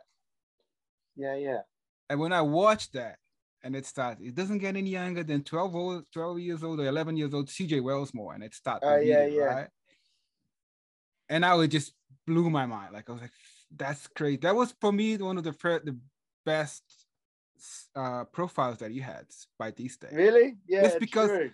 [1.15, 1.61] Yeah, yeah.
[2.09, 3.17] And when I watched that
[3.65, 6.85] and it starts, it doesn't get any younger than 12, old, 12 years old or
[6.85, 8.85] 11 years old, CJ Wellsmore, and it starts.
[8.85, 9.43] Oh, yeah, yeah.
[9.43, 9.67] Right?
[11.27, 11.93] And now it just
[12.27, 12.93] blew my mind.
[12.93, 13.31] Like, I was like,
[13.75, 14.41] that's great.
[14.43, 15.97] That was for me one of the first, the
[16.45, 16.83] best
[17.95, 19.25] uh, profiles that you had
[19.57, 20.13] by these days.
[20.13, 20.57] Really?
[20.67, 20.83] Yeah.
[20.83, 21.49] Just because- true.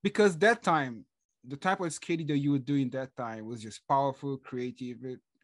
[0.00, 1.04] Because that time,
[1.44, 4.98] the type of skating that you were doing that time was just powerful, creative,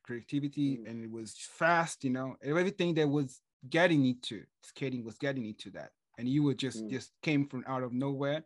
[0.05, 0.89] creativity, Mm.
[0.89, 5.71] and it was fast, you know, everything that was getting into skating was getting into
[5.71, 5.91] that.
[6.19, 6.91] And you were just Mm.
[6.91, 8.45] just came from out of nowhere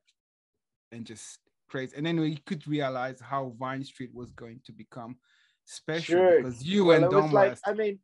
[0.92, 1.38] and just
[1.68, 1.96] crazy.
[1.96, 5.18] And then we could realize how Vine Street was going to become
[5.64, 6.36] special Sure.
[6.38, 8.00] because you well, and it was Dom like I mean,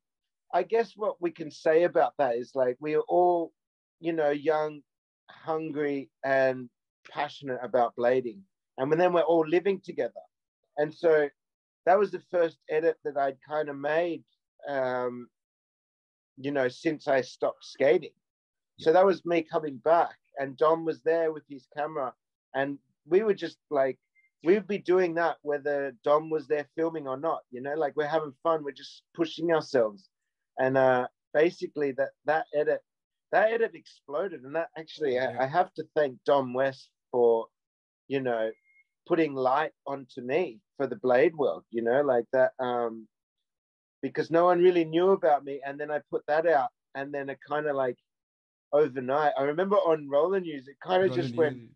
[0.53, 3.53] I guess what we can say about that is like we are all,
[4.01, 4.83] you know, young,
[5.31, 6.69] hungry, and
[7.11, 8.41] passionate about blading,
[8.77, 10.21] and then we're all living together,
[10.77, 11.29] and so
[11.87, 14.25] that was the first edit that I'd kind of made,
[14.69, 15.29] um,
[16.37, 18.15] you know, since I stopped skating.
[18.79, 22.13] So that was me coming back, and Dom was there with his camera,
[22.55, 23.99] and we were just like
[24.45, 27.43] we would be doing that whether Dom was there filming or not.
[27.51, 30.09] You know, like we're having fun, we're just pushing ourselves,
[30.59, 32.83] and uh, basically that that edit,
[33.33, 35.37] that edit exploded, and that actually Yeah.
[35.39, 37.47] I, I have to thank Dom West for,
[38.09, 38.51] you know,
[39.07, 41.65] putting light onto me for the Blade world.
[41.71, 43.07] You know, like that, um,
[44.03, 47.31] because no one really knew about me, and then I put that out, and then
[47.31, 47.97] it kind of like
[48.73, 49.33] overnight.
[49.39, 51.71] I remember on Roller News, it kind of just went Easy.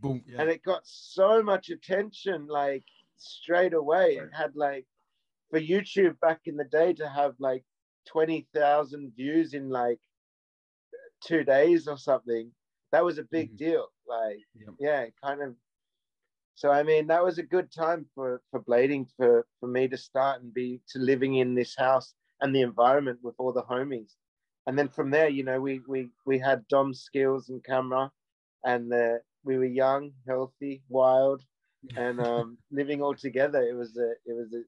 [0.00, 0.22] boom.
[0.26, 0.42] Yeah.
[0.42, 2.84] and it got so much attention like
[3.16, 4.86] straight away it had like
[5.50, 7.64] for youtube back in the day to have like
[8.06, 10.00] 20,000 views in like
[11.24, 12.50] two days or something.
[12.90, 13.58] That was a big Mhm.
[13.58, 13.92] deal.
[14.06, 14.74] Like, Yep.
[14.78, 15.56] yeah, kind of.
[16.54, 19.96] So I mean, that was a good time for for blading for for me to
[19.96, 24.16] start and be to living in this house and the environment with all the homies.
[24.66, 28.10] And then from there, you know, we we we had Dom skills and camera,
[28.64, 31.42] and uh, we were young, healthy, wild,
[31.96, 33.62] and um, living all together.
[33.62, 34.62] It was a it was a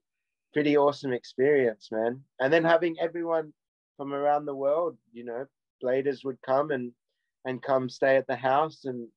[0.53, 2.23] pretty awesome experience, man.
[2.41, 3.53] And then having everyone
[3.97, 5.47] from around the world, you know,
[5.83, 6.93] bladers would come and
[7.45, 9.09] and come stay at the house, and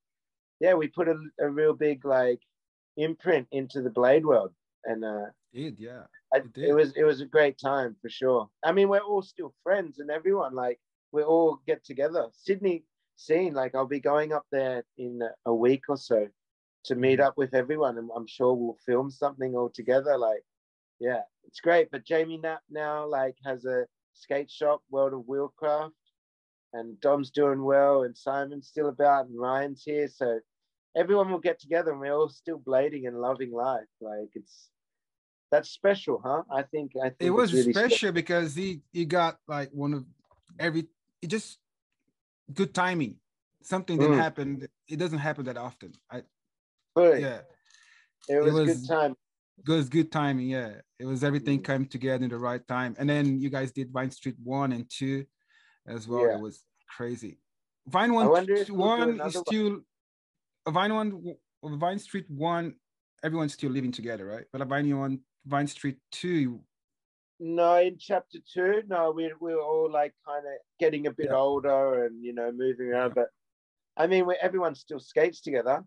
[0.59, 2.41] yeah, we put a, a real big like
[2.97, 4.53] imprint into the blade world,
[4.85, 6.03] and uh, Did yeah.
[6.33, 6.69] I, It did.
[6.69, 8.49] it was it was a great time for sure.
[8.63, 10.79] I mean, we're all still friends, and everyone like
[11.11, 12.29] we all get together.
[12.33, 12.85] Sydney
[13.15, 16.29] scene, like I'll be going up there in a week or so
[16.85, 17.25] to meet Mhm.
[17.25, 20.17] up with everyone, and I'm sure we'll film something all together.
[20.17, 20.43] Like,
[20.99, 21.89] yeah, it's great.
[21.91, 25.93] But Jamie Knapp now like has a skate shop, World of Wheelcraft,
[26.73, 30.39] and Dom's doing well, and Simon's still about, and Ryan's here, so
[30.95, 33.89] everyone will get together, and we're all still blading and loving life.
[34.01, 34.69] Like it's
[35.51, 36.43] that's special, huh?
[36.51, 40.05] I think I think It was really special because he he got like one of
[40.59, 40.87] every
[41.21, 41.57] it just
[42.53, 43.17] good timing.
[43.63, 44.17] Something that Mm.
[44.17, 44.67] happened.
[44.87, 45.93] It doesn't happen that often.
[46.09, 46.23] I
[46.95, 47.21] Fully.
[47.21, 47.41] yeah.
[48.29, 49.15] it was, was- good time.
[49.63, 50.47] Good good timing.
[50.49, 50.81] Yeah.
[50.99, 51.65] It was everything Mm.
[51.65, 52.95] came together in the right time.
[52.99, 55.25] And then you guys did Vine Street one and two
[55.87, 56.25] as well.
[56.27, 56.35] Yeah.
[56.37, 56.63] It was
[56.95, 57.39] crazy.
[57.87, 59.31] Vine one one is one.
[59.31, 59.81] still
[60.65, 62.75] a Vine one Vine Street one.
[63.23, 64.45] Everyone's still living together, right?
[64.51, 66.63] But a Vine one Vine Street two.
[67.39, 71.29] No, in chapter two, no, we we were all like kind of getting a bit
[71.29, 71.35] Yeah.
[71.35, 73.13] older and you know moving around.
[73.15, 73.29] But
[73.97, 75.83] I mean, we, everyone still skates together.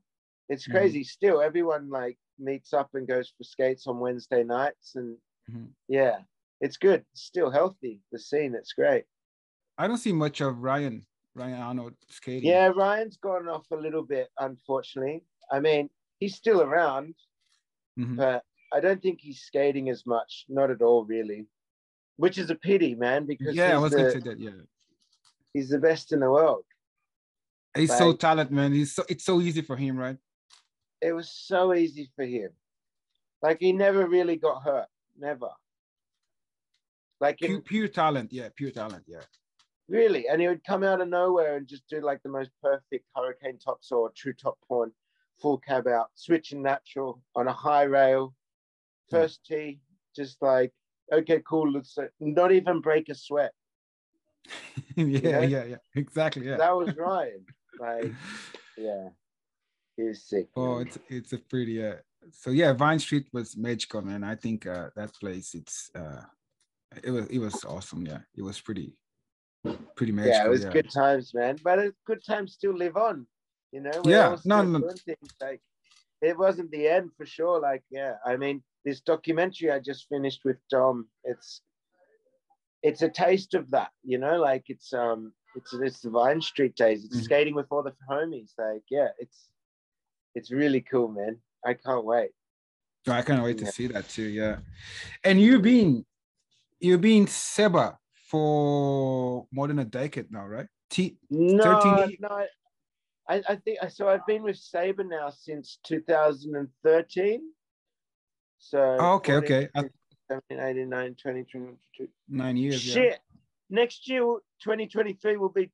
[0.49, 0.73] It's Mhm.
[0.73, 1.05] crazy.
[1.05, 5.19] Still, everyone like meets up and goes for skates on Wednesday nights, and
[5.51, 5.75] Mhm.
[5.89, 6.25] yeah,
[6.61, 7.05] it's good.
[7.13, 8.03] It's still healthy.
[8.13, 9.07] The scene, it's great.
[9.79, 12.49] I don't see much of Ryan Ryan Arnold skating.
[12.51, 15.25] Yeah, Ryan's gone off a little bit, unfortunately.
[15.51, 17.15] I mean, he's still around,
[17.99, 18.17] Mhm.
[18.17, 20.45] but I don't think he's skating as much.
[20.49, 21.47] Not at all, really.
[22.17, 24.39] Which is a pity, man, because Yeah, I he's, was gonna the, say that.
[24.41, 24.51] Yeah,
[25.55, 26.65] he's the best in the world.
[27.75, 28.73] he's so talented, man.
[28.73, 30.19] He's so it's so easy for him, right?
[31.01, 32.51] It was so easy for him.
[33.43, 34.89] Like he never really got hurt.
[35.19, 35.49] Never.
[37.21, 38.33] Like Pure, in, pure talent.
[38.33, 39.05] Yeah, pure talent.
[39.07, 39.21] Yeah.
[39.89, 43.07] really, and he would come out of nowhere and just do like the most perfect
[43.17, 44.93] hurricane tops or true top porn,
[45.41, 48.35] full cab out, switching natural on a high rail,
[49.11, 49.81] first tee,
[50.17, 50.73] just like
[51.13, 51.71] okay, cool.
[51.73, 53.53] Let's not even break a sweat.
[54.97, 55.41] yeah, Yeah.
[55.43, 55.77] yeah, yeah.
[55.95, 56.47] Exactly.
[56.47, 56.57] Yeah.
[56.57, 57.45] That was Ryan.
[57.79, 58.13] like
[58.77, 59.09] yeah,
[59.97, 60.49] he was sick.
[60.57, 60.87] oh, man.
[60.87, 61.85] it's it's a pretty.
[61.85, 61.97] Uh,
[62.33, 64.23] so yeah, Vine Street was magical, man.
[64.25, 65.55] I think uh, that place.
[65.55, 66.23] It's uh,
[67.03, 68.07] it was it was awesome.
[68.07, 68.95] Yeah, it was pretty
[69.95, 70.39] pretty magical.
[70.41, 71.57] yeah, it was good times, man.
[71.63, 73.27] But it's good times still live on.
[73.73, 74.81] You know, Yeah, no, no.
[74.91, 75.31] things.
[75.41, 75.61] Like
[76.21, 77.61] it wasn't the end for sure.
[77.61, 81.63] Like, yeah, I mean, this documentary I just finished with Dom, it's
[82.83, 86.77] it's a taste of that, you know, like it's um it's it's the Vine Street
[86.77, 87.05] days.
[87.05, 87.25] It's Mhm.
[87.25, 88.53] skating with all the homies.
[88.59, 89.49] Like, yeah, it's
[90.35, 91.41] it's really cool, man.
[91.65, 92.31] I can't wait.
[93.07, 94.29] So I can't wait to see that too.
[94.29, 94.61] Yeah,
[95.25, 96.05] and you've been
[96.79, 97.99] you've been Seba
[98.29, 100.69] for more than a decade now, right?
[100.89, 102.47] T- No, 13 no.
[103.29, 104.09] I, I think so.
[104.09, 107.43] I've been with SEBA now since 2013.
[108.61, 109.69] So Oh, okay, 14, okay.
[109.75, 109.91] I-
[110.29, 112.09] 17, 18, 19, 20, 22.
[112.29, 112.87] nine years.
[112.87, 112.95] Yeah.
[112.95, 113.21] Shit.
[113.69, 114.23] Next year,
[114.63, 115.73] 2023 will be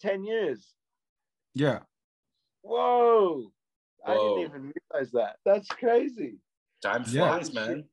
[0.00, 0.74] 10 years.
[1.54, 1.80] Yeah.
[2.62, 3.52] Whoa.
[4.04, 5.36] I didn't even realize that.
[5.44, 6.38] That's crazy.
[6.82, 7.28] Time Yeah.
[7.28, 7.84] flies, man.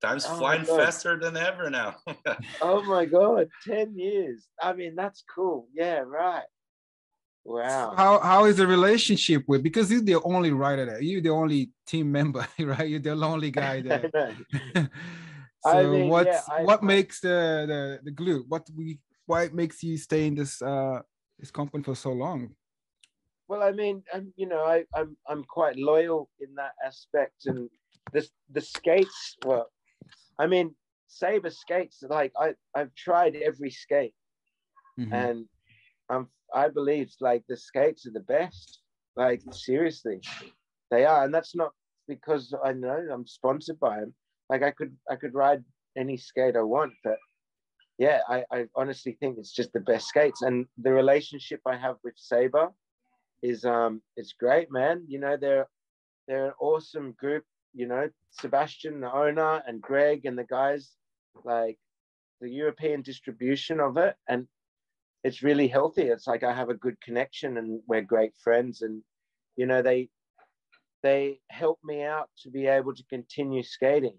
[0.00, 1.96] Time's Oh flying faster than ever now.
[2.62, 3.48] Oh my God.
[3.66, 4.48] 10 years.
[4.62, 5.68] I mean, that's cool.
[5.74, 6.46] Yeah, right.
[7.44, 7.94] Wow.
[7.96, 11.00] How how is the relationship with because you're the only writer there.
[11.02, 12.88] You're the only team member, right?
[12.88, 14.10] You're the only guy there.
[15.62, 18.44] so I mean, what's yeah, I- what I- makes the, the the glue?
[18.48, 21.00] What we why it makes you stay in this uh
[21.38, 22.54] this company for so long?
[23.48, 27.68] Well, I mean, I'm, you know, I, I'm I'm quite loyal in that aspect, and
[28.12, 29.36] this the skates.
[29.44, 29.66] Well,
[30.38, 30.74] I mean,
[31.08, 32.02] SEBA skates.
[32.02, 34.14] Like I I've tried every skate,
[34.98, 35.12] Mhm.
[35.12, 35.46] and
[36.08, 38.80] I'm I believe like the skates are the best.
[39.16, 40.20] Like seriously,
[40.90, 41.72] they are, and that's not
[42.06, 44.14] because I know I'm sponsored by them.
[44.48, 45.64] Like I could I could ride
[45.96, 47.18] any skate I want, but
[47.98, 51.96] yeah, I, I honestly think it's just the best skates, and the relationship I have
[52.02, 52.72] with SEBA
[53.42, 55.04] is um it's great, man.
[55.08, 55.68] You know they're
[56.26, 57.44] they're an awesome group.
[57.74, 60.92] You know Sebastian, the owner, and Greg and the guys.
[61.44, 61.78] Like
[62.40, 64.46] the European distribution of it, and
[65.22, 66.02] it's really healthy.
[66.02, 69.02] It's like I have a good connection, and we're great friends, and
[69.56, 70.08] you know they
[71.02, 74.18] they help me out to be able to continue skating,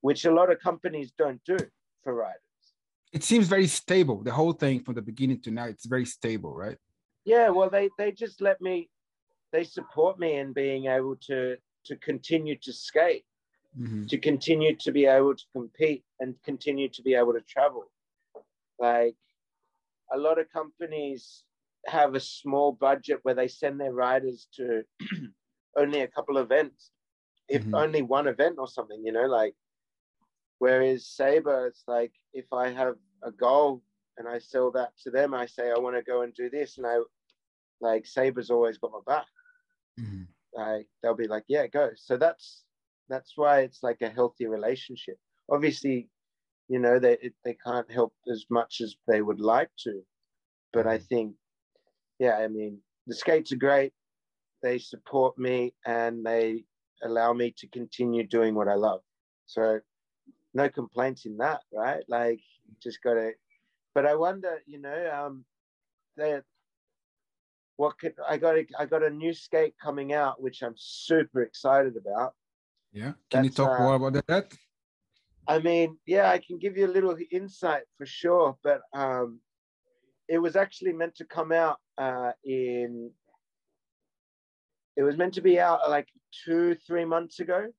[0.00, 1.58] which a lot of companies don't do
[2.02, 2.40] for riders.
[3.12, 4.22] It seems very stable.
[4.22, 6.78] The whole thing from the beginning to now, it's very stable, right?
[7.24, 8.88] Yeah, well, they they just let me,
[9.52, 13.24] they support me in being able to to continue to skate,
[13.78, 14.08] Mhm.
[14.08, 17.84] to continue to be able to compete, and continue to be able to travel.
[18.78, 19.16] Like
[20.14, 21.44] a lot of companies
[21.86, 24.82] have a small budget where they send their riders to
[25.76, 26.92] only a couple of events,
[27.48, 27.74] if Mhm.
[27.74, 29.54] only one event or something, you know, like.
[30.58, 33.82] Whereas SEBA, it's like if I have a goal
[34.16, 36.78] and I sell that to them, I say I want to go and do this,
[36.78, 36.98] and I
[37.80, 39.26] like SEBA's always got my back.
[39.98, 40.28] Mhm.
[40.54, 41.90] Like they'll be like, yeah, go.
[41.96, 42.64] So that's
[43.08, 45.18] that's why it's like a healthy relationship.
[45.50, 46.08] Obviously,
[46.72, 50.00] you know they it, they can't help as much as they would like to,
[50.72, 51.34] but I think,
[52.18, 53.92] yeah, I mean the skates are great.
[54.62, 56.64] They support me and they
[57.04, 59.02] allow me to continue doing what I love.
[59.44, 59.80] So
[60.54, 62.04] no complaints in that, right?
[62.08, 62.40] Like
[62.82, 63.32] just gotta.
[63.94, 65.44] But I wonder, you know, um,
[66.16, 66.40] they
[67.76, 68.56] what could I got?
[68.56, 72.32] A, I got a new skate coming out, which I'm super excited about.
[72.94, 73.12] Yeah.
[73.28, 74.54] Can you talk uh, more about that?
[75.48, 79.40] I mean, yeah, I can give you a little insight for sure, but um,
[80.28, 83.10] it was actually meant to come out uh, in.
[84.96, 86.08] It was meant to be out like
[86.44, 87.72] two, three months ago,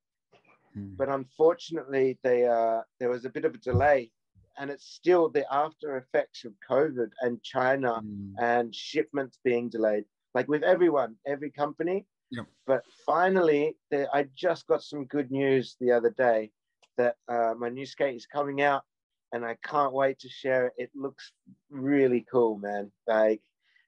[0.76, 0.98] Mm.
[0.98, 4.12] but unfortunately, they uh, there was a bit of a delay,
[4.58, 8.34] and it's still the after effects of COVID and China Mm.
[8.40, 12.08] and shipments being delayed, like with everyone, every company.
[12.32, 12.48] Yep.
[12.66, 16.52] But finally, there, I just got some good news the other day
[16.98, 18.84] that uh, my new skate is coming out,
[19.32, 20.74] and I can't wait to share it.
[20.78, 21.32] It looks
[21.70, 22.92] really cool, man.
[23.08, 23.42] Like,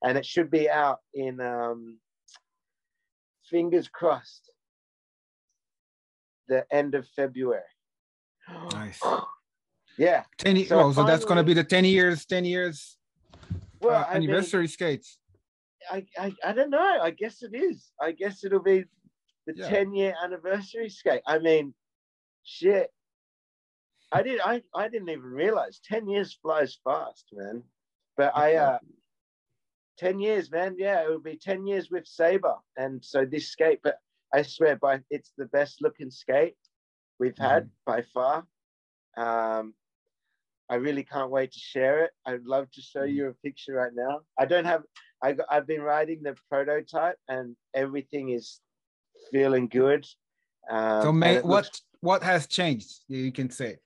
[0.04, 1.98] and it should be out in um,
[3.50, 4.52] fingers crossed
[6.48, 7.62] the end of February.
[8.72, 9.02] Nice.
[9.98, 10.24] yeah.
[10.38, 10.70] 10 years.
[10.70, 12.98] So oh, so that's going to be the 10 years, 10 years
[13.82, 15.18] Well, uh, I mean, anniversary skates.
[15.90, 17.00] I, I, I don't know.
[17.02, 17.92] I guess it is.
[18.00, 18.86] I guess it'll be
[19.48, 19.70] the Yeah.
[19.70, 21.22] 10 year anniversary skate.
[21.26, 21.74] I mean,
[22.46, 22.90] shit.
[24.12, 27.64] I did I, I didn't even realize 10 years flies fast, man.
[28.16, 28.80] But I uh
[29.98, 30.76] 10 years, man.
[30.78, 32.56] Yeah, it will be 10 years with SEBA.
[32.78, 33.98] And so this skate, but
[34.34, 36.56] I swear by it's the best looking skate
[37.20, 38.46] we've had by far.
[39.18, 39.74] Um
[40.70, 42.12] I really can't wait to share it.
[42.26, 44.22] I'd love to show you a picture right now.
[44.40, 44.84] I don't have
[45.22, 48.60] I got, I've been riding the prototype and everything is
[49.32, 50.06] feeling good.
[50.70, 53.02] Um, so, it what what has changed?
[53.08, 53.78] You can say.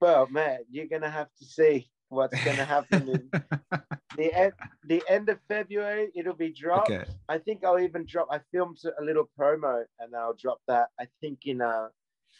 [0.00, 3.30] well, man, you're gonna have to see what's gonna happen in
[4.16, 4.52] the end.
[4.86, 6.90] The end of February, it'll be dropped.
[6.90, 7.04] okay.
[7.28, 8.28] I think I'll even drop.
[8.30, 10.88] I filmed a little promo and I'll drop that.
[11.00, 11.88] I think in a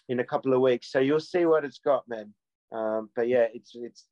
[0.09, 0.91] in a couple of weeks.
[0.93, 2.35] So you'll see what it's got, man.
[2.73, 4.05] Um, but yeah, it's it's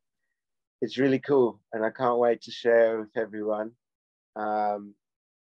[0.80, 3.72] it's really cool, and I can't wait to share with everyone.
[4.36, 4.94] Um,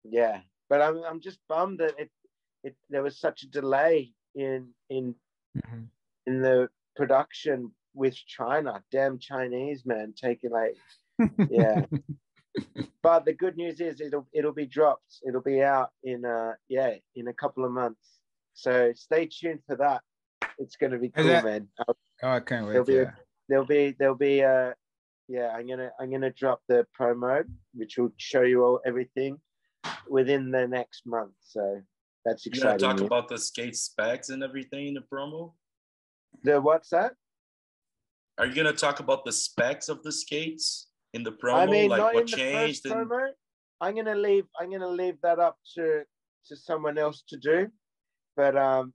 [0.05, 2.11] yeah, but I'm I'm just bummed that it
[2.62, 5.15] it there was such a delay in in
[5.57, 5.89] Mhm.
[6.27, 8.83] in the production with China.
[8.91, 10.77] Damn Chinese man taking like
[11.51, 11.87] yeah.
[13.03, 15.21] but the good news is it'll it'll be dropped.
[15.27, 18.19] It'll be out in uh yeah in a couple of months.
[18.55, 20.03] So stay tuned for that.
[20.59, 21.69] It's gonna be cool, that- man.
[21.89, 22.87] Oh, I can't There'll wait.
[22.87, 23.11] be a- Yeah.
[23.49, 24.73] there'll be there'll be uh
[25.29, 27.43] yeah i'm gonna i'm gonna drop the promo
[27.75, 29.39] which will show you all everything
[30.09, 31.81] within the next month so
[32.25, 35.53] that's You gonna talk about the skate specs and everything in the promo?
[36.43, 37.13] the what's that
[38.39, 41.55] Are you gonna talk about the specs of the skates in the promo?
[41.55, 42.83] i mean like not what in the changed?
[42.83, 43.29] first and- promo
[43.81, 46.03] i'm gonna leave i'm gonna leave that up to
[46.47, 47.69] to someone else to do
[48.37, 48.93] but um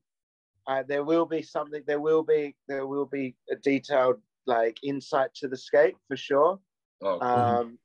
[0.68, 5.34] uh, there will be something there will be there will be a detailed like insight
[5.34, 6.60] to the skate for sure
[7.02, 7.30] Oh, cool.
[7.30, 7.80] Um,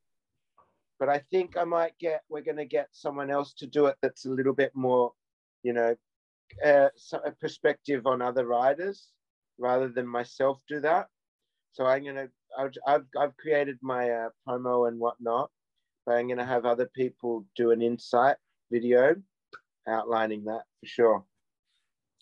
[0.98, 3.94] but I think I might get, we're going to get someone else to do it
[4.02, 5.12] that's a little bit more,
[5.64, 5.96] you know,
[6.64, 6.88] uh,
[7.24, 9.08] a perspective on other riders
[9.58, 11.08] rather than myself do that.
[11.72, 12.30] So I'm going to,
[12.86, 15.50] I've, I've created my uh, promo and whatnot,
[16.06, 18.36] but I'm going to have other people do an insight
[18.70, 19.16] video
[19.88, 21.24] outlining that for sure.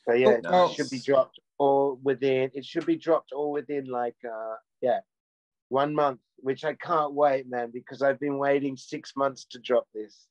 [0.07, 3.87] So yeah, Oh, it should be dropped all within, it should be dropped all within
[3.87, 5.01] like, uh, yeah,
[5.69, 9.87] one month, which I can't wait, man, because I've been waiting six months to drop
[9.95, 10.27] this.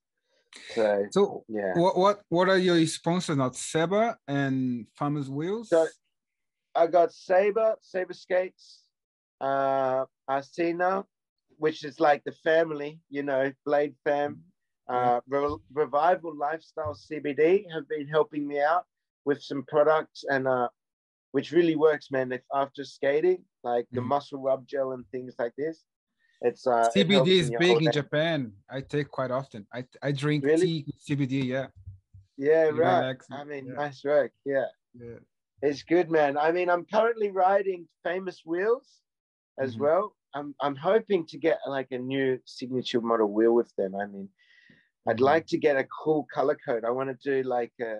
[0.75, 3.37] So So, yeah, what what what are your sponsors?
[3.37, 5.69] Not Seba and Farmers Wheels.
[5.69, 5.87] So-
[6.73, 8.83] I got SEBA, SEBA Skates,
[9.41, 11.03] uh, Arsena,
[11.57, 14.41] which is like the family, you know, Blade Fam.
[14.87, 18.85] Uh, Re- Revival Lifestyle CBD have been helping me out
[19.25, 20.69] with some products and uh,
[21.31, 22.31] which really works, man.
[22.31, 24.05] If after skating, like the Mhm.
[24.07, 25.83] muscle rub gel and things like this,
[26.41, 27.91] it's uh, CBD is big in.
[27.91, 28.51] Japan.
[28.69, 29.67] I take quite often.
[29.73, 30.65] I I drink Really?
[30.67, 31.45] tea with CBD.
[31.45, 31.67] Yeah.
[32.37, 33.17] Yeah, It right.
[33.31, 33.73] I mean, yeah.
[33.73, 34.31] nice work.
[34.45, 34.65] Yeah.
[34.99, 35.19] Yeah.
[35.61, 36.37] It's good, man.
[36.37, 39.01] I mean, I'm currently riding famous wheels
[39.59, 39.79] as Mhm.
[39.81, 40.15] well.
[40.33, 43.95] I'm I'm hoping to get like a new signature model wheel with them.
[43.95, 44.27] I mean,
[45.07, 45.21] I'd Mhm.
[45.31, 46.83] like to get a cool color code.
[46.85, 47.99] I want to do like a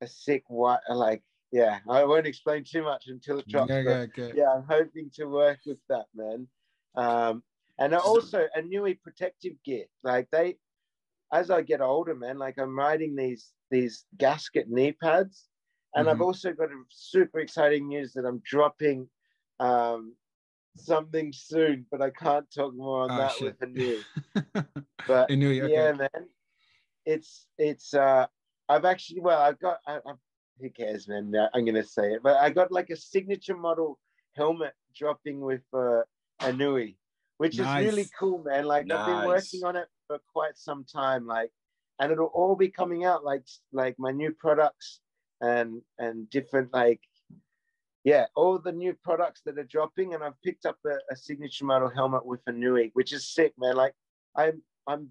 [0.00, 1.22] a sick white, uh, like
[1.52, 1.80] yeah.
[1.88, 3.68] I won't explain too much until it drops.
[3.70, 4.32] Yeah, but yeah, okay.
[4.38, 6.48] yeah, I'm hoping to work with that, man.
[6.94, 7.42] Um,
[7.80, 9.86] and also a newy protective gear.
[10.04, 10.58] Like they,
[11.32, 15.48] as I get older, man, like I'm riding these these gasket knee pads,
[15.94, 16.22] and I've Mhm.
[16.22, 19.08] also got a super exciting news that I'm dropping
[19.58, 20.16] um,
[20.76, 23.56] something soon, but I can't talk more on Ah, that shit.
[23.60, 24.04] with a new.
[25.06, 25.48] But knew.
[25.64, 25.72] Okay.
[25.72, 26.28] yeah, man,
[27.06, 27.94] it's it's.
[27.94, 28.26] uh
[28.68, 29.78] I've actually well, I've got.
[29.86, 30.12] I, I,
[30.60, 31.34] who cares, man?
[31.54, 33.98] I'm gonna say it, but I got like a signature model
[34.36, 36.02] helmet dropping with uh,
[36.40, 36.52] a
[37.40, 38.66] Which is really cool, man.
[38.66, 41.50] Like I've been working on it for quite some time, like,
[41.98, 45.00] and it'll all be coming out like like my new products
[45.40, 47.00] and and different like.
[48.04, 51.64] Yeah, all the new products that are dropping, and I've picked up a, a signature
[51.64, 53.74] model helmet with a Nui, which is sick, man.
[53.74, 53.94] Like
[54.36, 55.08] I'm I'm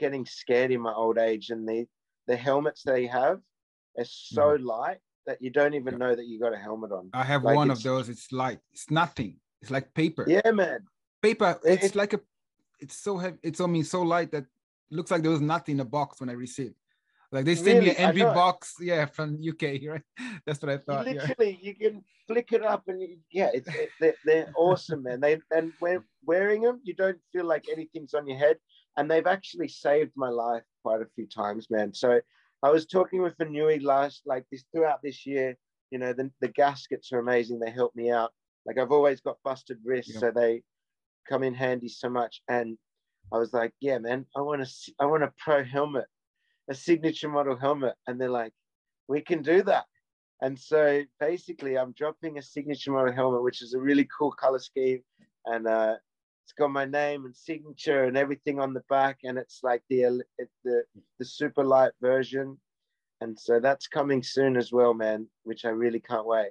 [0.00, 1.86] getting scared in my old age, and the
[2.26, 3.38] the helmets they have
[3.98, 4.64] are so mm.
[4.64, 5.98] light that you don't even Yeah.
[5.98, 7.10] know that you got a helmet on.
[7.12, 8.08] I have Like, one of those.
[8.08, 8.58] It's light.
[8.72, 9.38] It's nothing.
[9.60, 10.24] It's like paper.
[10.28, 10.80] Yeah, man.
[11.22, 11.58] Paper.
[11.64, 12.20] It- It's like a.
[12.80, 13.38] It's so heavy.
[13.42, 14.44] It's on me so light that
[14.90, 16.74] looks like there was nothing in the box when I received.
[17.30, 17.96] Like they sent me Really?
[17.98, 18.74] I an MV box.
[18.80, 19.62] Yeah, from UK.
[19.88, 20.02] Right.
[20.44, 21.06] That's what I thought.
[21.06, 21.12] Yeah.
[21.12, 25.20] literally, you can flick it up, and you, yeah, it's it, they're, they're awesome, man.
[25.20, 28.58] They and when wearing them, you don't feel like anything's on your head,
[28.96, 31.94] and they've actually saved my life quite a few times, man.
[31.94, 32.20] So
[32.62, 35.56] I was talking with Nui last, like this throughout this year.
[35.90, 37.60] You know, the, the gaskets are amazing.
[37.60, 38.32] They help me out.
[38.66, 40.20] Like I've always got busted wrists, Yeah.
[40.20, 40.62] so they
[41.28, 42.42] come in handy so much.
[42.48, 42.78] And
[43.32, 46.06] I was like, yeah, man, I want to, I want a pro helmet,
[46.68, 48.52] a signature model helmet, and they're like,
[49.08, 49.84] we can do that.
[50.40, 54.58] And so basically, I'm dropping a signature model helmet, which is a really cool color
[54.58, 55.00] scheme,
[55.46, 55.94] and uh,
[56.44, 60.20] it's got my name and signature and everything on the back, and it's like the
[60.64, 60.82] the
[61.18, 62.58] the super light version,
[63.20, 65.28] and so that's coming soon as well, man.
[65.44, 66.50] Which I really can't wait.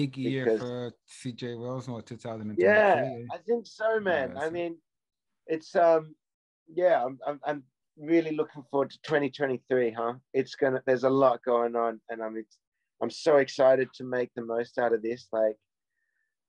[0.00, 2.62] Big year because- for CJ Wells, no, 2023.
[2.64, 3.24] Yeah, eh?
[3.32, 4.32] I think so, man.
[4.34, 4.72] Yeah, I so- mean,
[5.46, 6.14] it's um,
[6.68, 7.62] yeah, I'm, I'm I'm
[7.96, 10.14] really looking forward to 2023, huh?
[10.34, 10.82] It's gonna.
[10.86, 12.34] There's a lot going on, and I'm
[13.02, 15.28] I'm so excited to make the most out of this.
[15.32, 15.56] Like,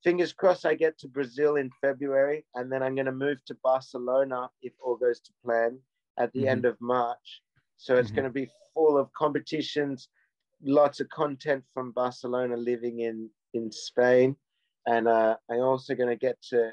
[0.03, 4.49] fingers crossed, I get to Brazil in February, and then I'm gonna move to Barcelona
[4.61, 5.80] if all goes to plan
[6.18, 6.52] at the Mhm.
[6.53, 7.28] end of March.
[7.78, 8.15] So it's Mhm.
[8.15, 10.10] gonna be full of competitions,
[10.64, 14.36] lots of content from Barcelona living in in Spain
[14.86, 16.72] and uh, I'm also going to get to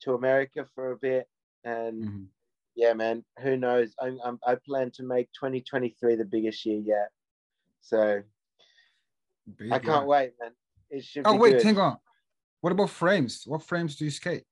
[0.00, 1.28] to America for a bit.
[1.64, 2.28] And Mhm.
[2.74, 3.94] yeah, man, who knows?
[4.00, 7.10] I'm, I'm, I plan to make 2023 the biggest year yet.
[7.82, 8.22] So
[9.56, 10.52] Big, I can't wait, man.
[10.90, 11.62] It should Oh wait, good.
[11.62, 11.98] hang on.
[12.60, 13.44] What about frames?
[13.46, 14.44] What frames do you skate?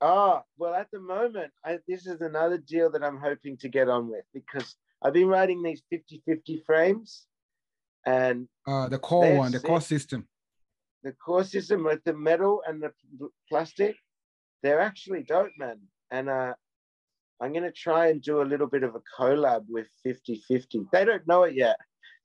[0.00, 3.88] Ah, well, at the moment, I, this is another deal that I'm hoping to get
[3.88, 7.26] on with because I've been writing these 50 50 frames
[8.06, 10.28] and Uh, the core one, the core system.
[11.12, 12.92] The system with the metal and the
[13.48, 13.96] plastic,
[14.62, 15.78] they're actually dope, man.
[16.10, 16.54] And uh,
[17.40, 20.86] I'm going to try and do a little bit of a collab with 50 50.
[20.92, 21.76] They don't know it yet.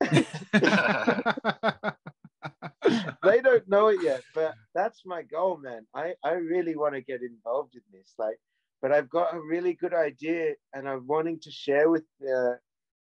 [3.22, 5.86] they don't know it yet, but that's my goal, man.
[5.94, 8.14] I, I really want to get involved in this.
[8.18, 8.36] Like,
[8.82, 12.58] but I've got a really good idea and I'm wanting to share with the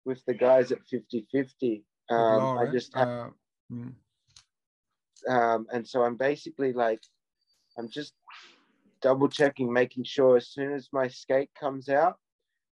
[0.06, 1.84] with the guys at 50 50.
[2.10, 3.30] Um, I just have Uh,
[3.72, 3.94] mm.
[5.30, 7.02] Um, and so I'm basically like,
[7.78, 8.14] I'm just
[9.02, 12.18] double checking, making sure as soon as my skate comes out,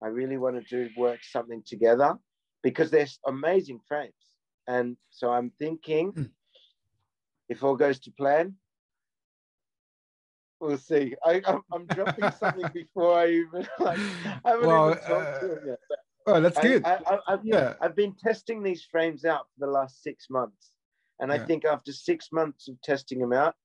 [0.03, 2.15] I really want to do work something together
[2.63, 4.13] because they're amazing frames.
[4.67, 6.25] And so I'm thinking, Hmm.
[7.49, 8.55] if all goes to plan,
[10.59, 11.15] we'll see.
[11.25, 13.99] I, I'm, I'm dropping something before I even like.
[14.45, 15.79] I haven't Well, even talked to uh, them yet.
[16.27, 16.85] oh, that's I- good.
[16.85, 17.73] I, I've, yeah.
[17.81, 20.71] I've been testing these frames out for the last six months.
[21.21, 23.55] And I think after six months of testing them out,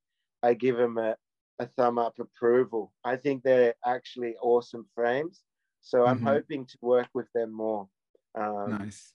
[0.42, 1.16] I give them a,
[1.58, 2.92] a thumb up approval.
[3.02, 5.42] I think they're actually awesome frames.
[5.80, 6.24] So I'm Mhm.
[6.24, 7.88] hoping to work with them more.
[8.34, 9.14] Um, nice.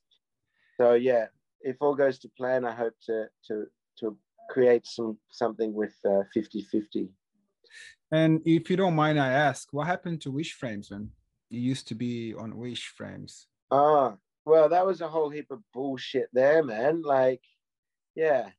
[0.78, 1.28] So yeah,
[1.62, 3.68] if all goes to plan, I hope to to
[4.00, 4.18] to
[4.50, 7.14] create some something with uh, 50-50.
[8.12, 11.12] And if you don't mind, I ask, what happened to Wish Frames, man?
[11.50, 13.48] You used to be on Wish Frames.
[13.70, 17.04] Ah, well, that was a whole heap of bullshit there, man.
[17.04, 17.42] Like,
[18.16, 18.50] yeah.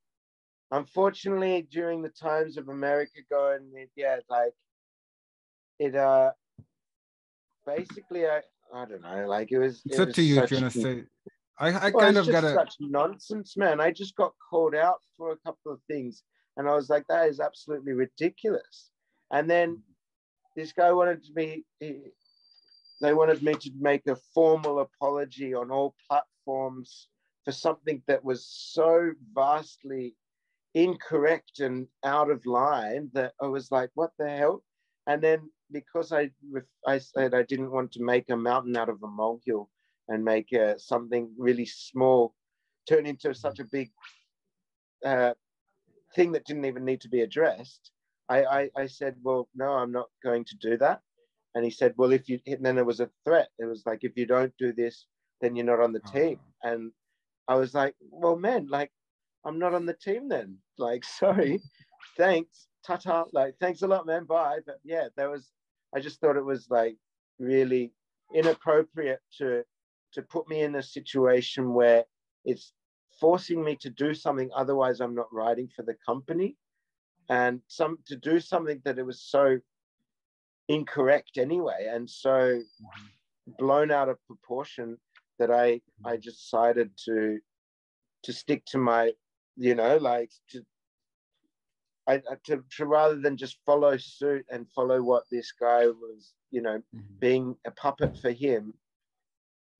[0.70, 4.55] Unfortunately, during the times of America going, it, yeah, like
[5.79, 6.33] it uh
[7.66, 8.41] basically I
[8.74, 10.73] I don't know, like it was It's it up was to you if you want
[10.73, 11.05] to say.
[11.59, 12.55] I, I well, kind of got a.
[12.55, 13.81] such nonsense, man.
[13.81, 16.23] I just got called out for a couple of things,
[16.57, 18.91] and I was like, that is absolutely ridiculous.
[19.31, 19.83] And then
[20.57, 22.01] this guy wanted to be, he,
[23.01, 27.09] they wanted me to make a formal apology on all platforms
[27.44, 30.14] for something that was so vastly
[30.74, 34.62] incorrect and out of line that I was like, what the hell?
[35.06, 36.31] And then because I
[36.86, 39.69] I said I didn't want to make a mountain out of a molehill
[40.09, 42.35] and make uh, something really small
[42.89, 43.90] turn into such a big
[45.05, 45.32] uh,
[46.14, 47.90] thing that didn't even need to be addressed.
[48.28, 51.01] I, I, I said, well, no, I'm not going to do that.
[51.55, 53.48] And he said, well, if you, and then there was a threat.
[53.59, 55.06] It was like, if you don't do this,
[55.40, 56.39] then you're not on the team.
[56.62, 56.93] And
[57.48, 58.90] I was like, well, man, like,
[59.44, 60.59] I'm not on the team then.
[60.78, 61.60] Like, sorry,
[62.16, 63.27] thanks, ta-ta.
[63.32, 64.24] Like, thanks a lot, man.
[64.24, 64.60] Bye.
[64.66, 65.52] But yeah, there was.
[65.94, 66.97] I just thought it was like
[67.39, 67.93] really
[68.35, 69.62] inappropriate to
[70.14, 72.05] to put me in a situation where
[72.44, 72.73] it's
[73.20, 74.51] forcing me to do something.
[74.56, 76.56] Otherwise, I'm not writing for the company,
[77.28, 79.59] and some to do something that it was so
[80.69, 83.52] incorrect anyway, and so mm-hmm.
[83.59, 84.97] blown out of proportion
[85.38, 87.38] that I I just decided to
[88.24, 89.12] to stick to my
[89.56, 90.64] you know like to
[92.09, 96.62] I to, to rather than just follow suit and follow what this guy was you
[96.62, 98.74] know Mhm, being a puppet for him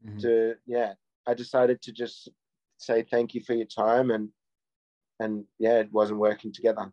[0.05, 0.21] mhm.
[0.21, 0.95] to yeah
[1.27, 2.29] I decided to just
[2.79, 4.29] say thank you for your time and
[5.21, 6.93] and yeah it wasn't working together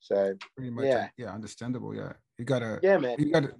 [0.00, 0.86] so Pretty much.
[0.86, 1.08] yeah.
[1.16, 1.32] Yeah.
[1.34, 1.94] Understandable.
[1.94, 2.14] Yeah.
[2.38, 2.80] You gotta.
[2.82, 3.54] yeah man You gotta.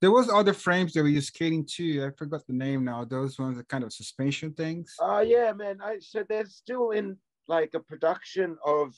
[0.00, 2.04] There was other frames that we were skating too.
[2.06, 3.04] I forgot the name now.
[3.04, 4.94] Those ones are kind of suspension things.
[5.00, 7.16] oh yeah man I so they're still in
[7.48, 8.94] like a production of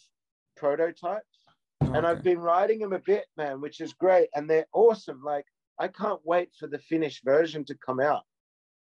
[0.56, 1.39] prototypes
[1.82, 5.22] oh, and I've been writing them a bit, man, which is great, and they're awesome.
[5.24, 5.47] Like
[5.78, 8.24] I can't wait for the finished version to come out.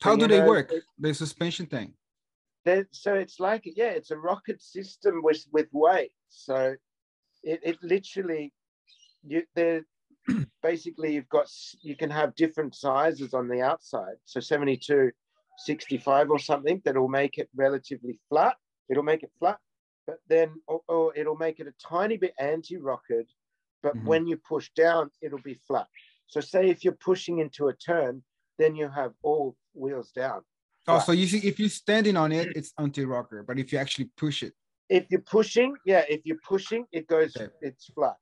[0.03, 0.73] How do they know, work?
[0.73, 1.95] it- The suspension thing.
[2.91, 6.13] So it's like yeah, it's a rocker system with with weight.
[6.31, 6.75] So
[7.45, 8.53] it, it literally
[9.25, 9.85] you they're
[10.63, 11.51] basically you've got
[11.81, 14.17] you can have different sizes on the outside.
[14.25, 15.11] So 72,
[15.59, 18.57] 65 or something that'll make it relatively flat.
[18.89, 19.59] It'll make it flat,
[20.07, 23.25] but then or, or it'll make it a tiny bit anti-rocker.
[23.83, 24.05] But Mhm.
[24.05, 25.87] when you push down, it'll be flat.
[26.27, 28.23] So say if you're pushing into a turn,
[28.59, 30.43] then you have all wheels down.
[30.89, 31.03] Oh, Right.
[31.07, 33.43] so you see, if you're standing on it, it's anti-rocker.
[33.43, 34.55] But if you actually push it,
[34.89, 37.53] If you're pushing, yeah, if you're pushing, it goes, Okay.
[37.61, 38.17] it's flat.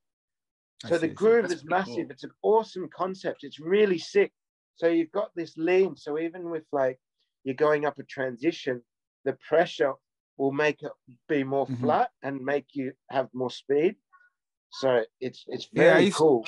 [0.88, 1.94] So the groove is massive.
[1.94, 2.10] cool.
[2.10, 3.44] It's an awesome concept.
[3.44, 4.32] It's really sick.
[4.76, 5.96] So you've got this lean.
[5.96, 6.98] So even with like
[7.44, 8.82] you're going up a transition,
[9.24, 9.92] the pressure
[10.36, 10.92] will make it
[11.28, 11.80] be more Mhm.
[11.80, 13.96] flat and make you have more speed.
[14.70, 16.46] So it's it's Yeah, I very used- cool.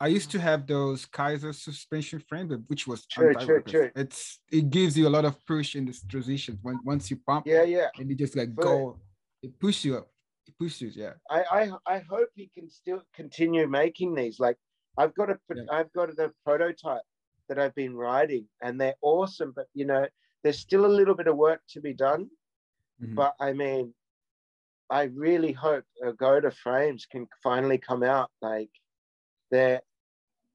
[0.00, 3.90] I used to have those Kizer suspension frame, which was True, true, true.
[3.94, 6.58] It's it gives you a lot of push in this transition.
[6.62, 7.88] When once you pump, Yeah, yeah.
[7.96, 8.98] and you just like go,
[9.42, 10.11] it pushes you up.
[10.46, 11.14] It pushes yeah.
[11.30, 11.42] I,
[11.86, 14.38] I I hope he can still continue making these.
[14.40, 14.58] Like
[14.96, 15.66] I've got a Yeah.
[15.70, 17.02] have got a prototype
[17.48, 19.52] that I've been writing, and they're awesome.
[19.52, 20.08] But you know,
[20.42, 22.30] there's still a little bit of work to be done.
[22.98, 23.16] Mhm.
[23.16, 23.94] But I mean,
[24.90, 28.30] I really hope Agoda frames can finally come out.
[28.42, 28.70] Like
[29.50, 29.82] they're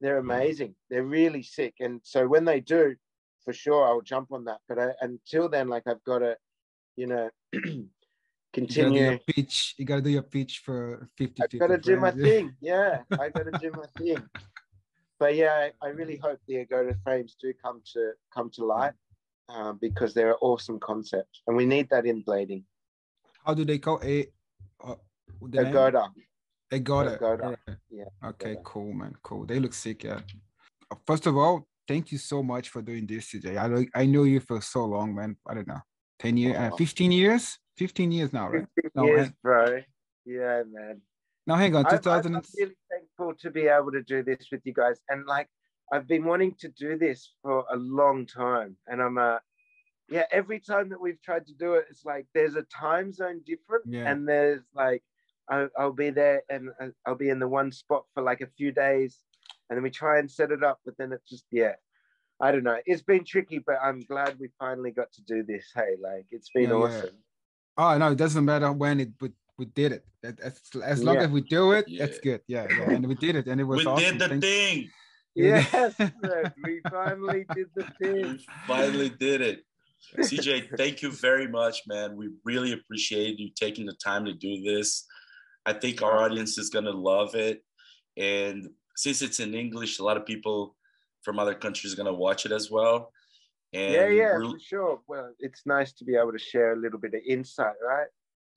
[0.02, 0.76] they're amazing.
[0.90, 1.76] They're really sick.
[1.80, 2.96] And so when they do,
[3.44, 4.62] for sure I'll jump on that.
[4.68, 6.38] But I, until then, like I've got to,
[6.98, 7.32] you know,
[8.58, 9.20] You gotta do your continue.
[9.28, 9.76] pitch.
[9.78, 12.56] You gotta do your pitch for 50 I've got to 50 do my thing.
[12.60, 14.18] Yeah, I got to do my thing.
[15.20, 18.94] But yeah, I, I really hope the Agoda frames do come to come to light
[19.50, 22.64] um, because they're an awesome concept, and we need that in blading.
[23.46, 24.34] How do they call it?
[24.84, 24.96] Uh?
[25.54, 26.10] Agoda.
[26.72, 27.16] Agoda.
[27.16, 27.44] Agoda.
[27.44, 27.58] alright.
[27.90, 28.64] Yeah, Okay, Agoda.
[28.64, 29.14] cool, man.
[29.24, 29.46] Cool.
[29.46, 30.20] They look sick, yeah.
[30.92, 33.58] Uh, First of all, thank you so much for doing this today.
[33.58, 35.38] I know I know you for so long, man.
[35.48, 35.82] I don't know,
[36.20, 37.58] 10 years, uh, 15 years?
[37.78, 38.66] 15 years now, right?
[38.76, 39.82] 15 No, years, hang- bro.
[40.26, 41.02] Yeah, man.
[41.46, 44.48] Now hang on, I'm, I'm- 2000 I'm really thankful to be able to do this
[44.52, 45.48] with you guys, and like
[45.94, 49.38] I've been wanting to do this for a long time, and I'm uh
[50.10, 50.24] yeah.
[50.32, 53.84] Every time that we've tried to do it, it's like there's a time zone different,
[53.88, 54.10] Yeah.
[54.10, 55.04] and there's like
[55.50, 58.48] I, I'll be there and uh, I'll be in the one spot for like a
[58.58, 59.20] few days,
[59.70, 61.74] and then we try and set it up, but then it's just yeah.
[62.40, 62.78] I don't know.
[62.86, 65.72] It's been tricky, but I'm glad we finally got to do this.
[65.74, 66.76] Hey, like it's been yeah.
[66.76, 67.16] awesome.
[67.78, 70.06] Oh no, it doesn't matter when it, but we did it.
[70.24, 71.22] As, as long Yeah.
[71.24, 72.06] as we do it, Yeah.
[72.06, 72.42] that's good.
[72.48, 72.90] Yeah, yeah.
[72.92, 74.18] And we did it, and it was we awesome.
[74.18, 74.90] did the Thank- thing.
[75.36, 75.96] Yes,
[76.64, 78.24] we finally did the thing.
[78.34, 79.64] We finally did it.
[80.20, 82.16] CJ, thank you very much, man.
[82.16, 85.06] We really appreciate you taking the time to do this.
[85.66, 87.64] I think our audience is going to love it.
[88.16, 90.76] And since it's in English, a lot of people
[91.24, 93.12] from other countries are going to watch it as well.
[93.74, 95.02] And yeah, yeah, for sure.
[95.08, 98.08] Well, it's nice to be able to share a little bit of insight, right?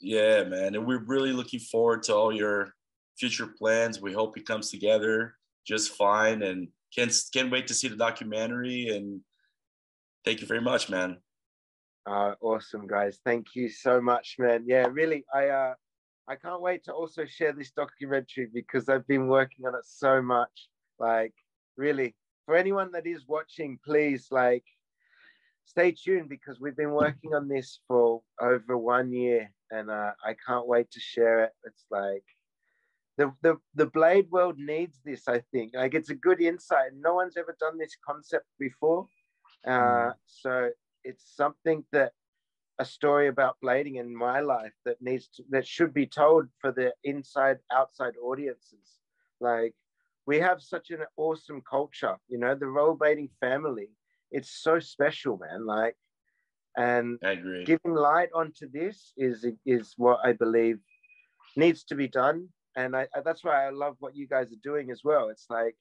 [0.00, 0.74] Yeah, man.
[0.74, 2.74] And we're really looking forward to all your
[3.18, 4.00] future plans.
[4.00, 5.34] We hope it comes together
[5.66, 9.20] just fine and can't can't wait to see the documentary and
[10.24, 11.18] thank you very much, man.
[12.06, 13.20] Uh, awesome, guys.
[13.24, 14.64] Thank you so much, man.
[14.66, 15.74] Yeah, really, I uh,
[16.26, 20.22] I can't wait to also share this documentary because I've been working on it so
[20.22, 20.68] much.
[20.98, 21.34] Like,
[21.76, 22.14] really,
[22.46, 24.64] for anyone that is watching, please like
[25.70, 30.34] stay tuned because we've been working on this for over one year, and uh, I
[30.46, 31.52] can't wait to share it.
[31.64, 32.24] It's like
[33.16, 35.28] the the the blade world needs this.
[35.28, 36.90] I think like it's a good insight.
[36.98, 39.06] No one's ever done this concept before,
[39.66, 40.70] uh, so
[41.04, 42.12] it's something that
[42.78, 46.72] a story about blading in my life that needs to, that should be told for
[46.72, 49.00] the inside outside audiences
[49.38, 49.74] like
[50.26, 53.90] we have such an awesome culture you know the rollerblading family
[54.30, 55.96] it's so special man like
[56.76, 57.64] and I agree.
[57.64, 60.78] giving light onto this is is what I believe
[61.56, 64.62] needs to be done, and I, I- that's why I love what you guys are
[64.62, 65.28] doing as well.
[65.30, 65.76] It's like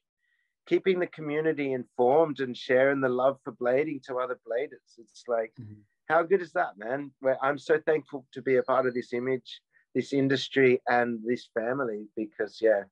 [0.66, 4.98] keeping the community informed and sharing the love for blading to other bladers.
[4.98, 5.82] It's like Mhm.
[6.08, 7.12] how good is that, man?
[7.20, 9.60] Where I'm so thankful to be a part of this image,
[9.94, 12.84] this industry, and this family because yeah,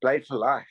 [0.00, 0.66] blade for life.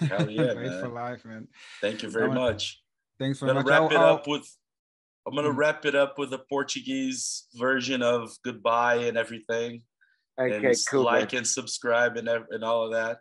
[0.00, 0.94] Hell yeah, Great for man.
[0.94, 1.48] life, man.
[1.80, 2.82] Thank you very I want- much.
[3.18, 3.70] Thanks I'm very gonna much.
[3.70, 4.46] wrap I'll- it I'll- up with
[5.28, 5.56] I'm gonna Mm.
[5.56, 9.82] wrap it up with a Portuguese version of goodbye and everything.
[10.38, 11.04] Okay, and cool.
[11.04, 11.14] man.
[11.14, 13.18] like and subscribe and, and all of that.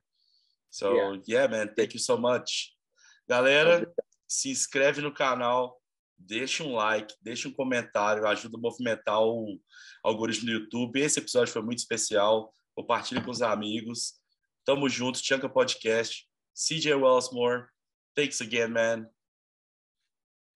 [0.70, 1.48] So yeah.
[1.48, 2.76] man, thank you so much.
[3.28, 3.88] Galera,
[4.28, 5.82] se inscreve no canal,
[6.20, 9.57] deixa um like, deixa um comentário, ajuda a movimentar o
[10.03, 10.99] algoritmo do YouTube.
[10.99, 12.53] Esse episódio foi muito especial.
[12.76, 14.14] Compartilhe com os amigos.
[14.68, 16.24] Tamo junto, Tchanka Podcast.
[16.56, 17.68] CJ Wellsmore,
[18.16, 19.08] thanks again, man.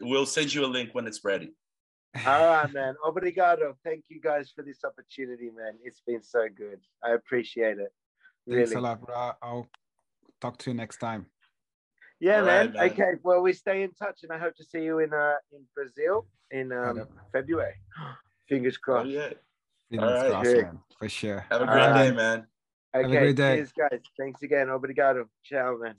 [0.02, 1.52] We'll send you a link when it's ready.
[2.26, 2.96] All right, man.
[3.06, 3.74] Obrigado.
[3.84, 5.74] Thank you guys for this opportunity, man.
[5.84, 6.80] It's been so good.
[7.04, 7.92] I appreciate it.
[8.50, 8.76] Thanks Really.
[8.76, 9.32] a lot, bro.
[9.42, 9.68] I'll
[10.42, 11.26] talk to you next time.
[12.22, 12.46] Yeah, man.
[12.68, 12.92] right, man.
[12.92, 13.12] Okay.
[13.22, 16.28] Well, we stay in touch, and I hope to see you in uh in Brazil
[16.52, 17.76] in um February.
[18.50, 19.10] Fingers Oh, crossed.
[19.10, 19.30] yeah.
[19.92, 20.32] Fingers right.
[20.32, 20.80] crossed, man.
[20.98, 21.46] For sure.
[21.52, 22.10] Have a All great right.
[22.10, 22.48] day, man.
[22.96, 23.06] Okay.
[23.18, 23.56] a great day.
[23.58, 24.02] Cheers, guys.
[24.18, 24.70] Thanks again.
[24.70, 25.30] Obrigado.
[25.44, 25.96] Ciao, man.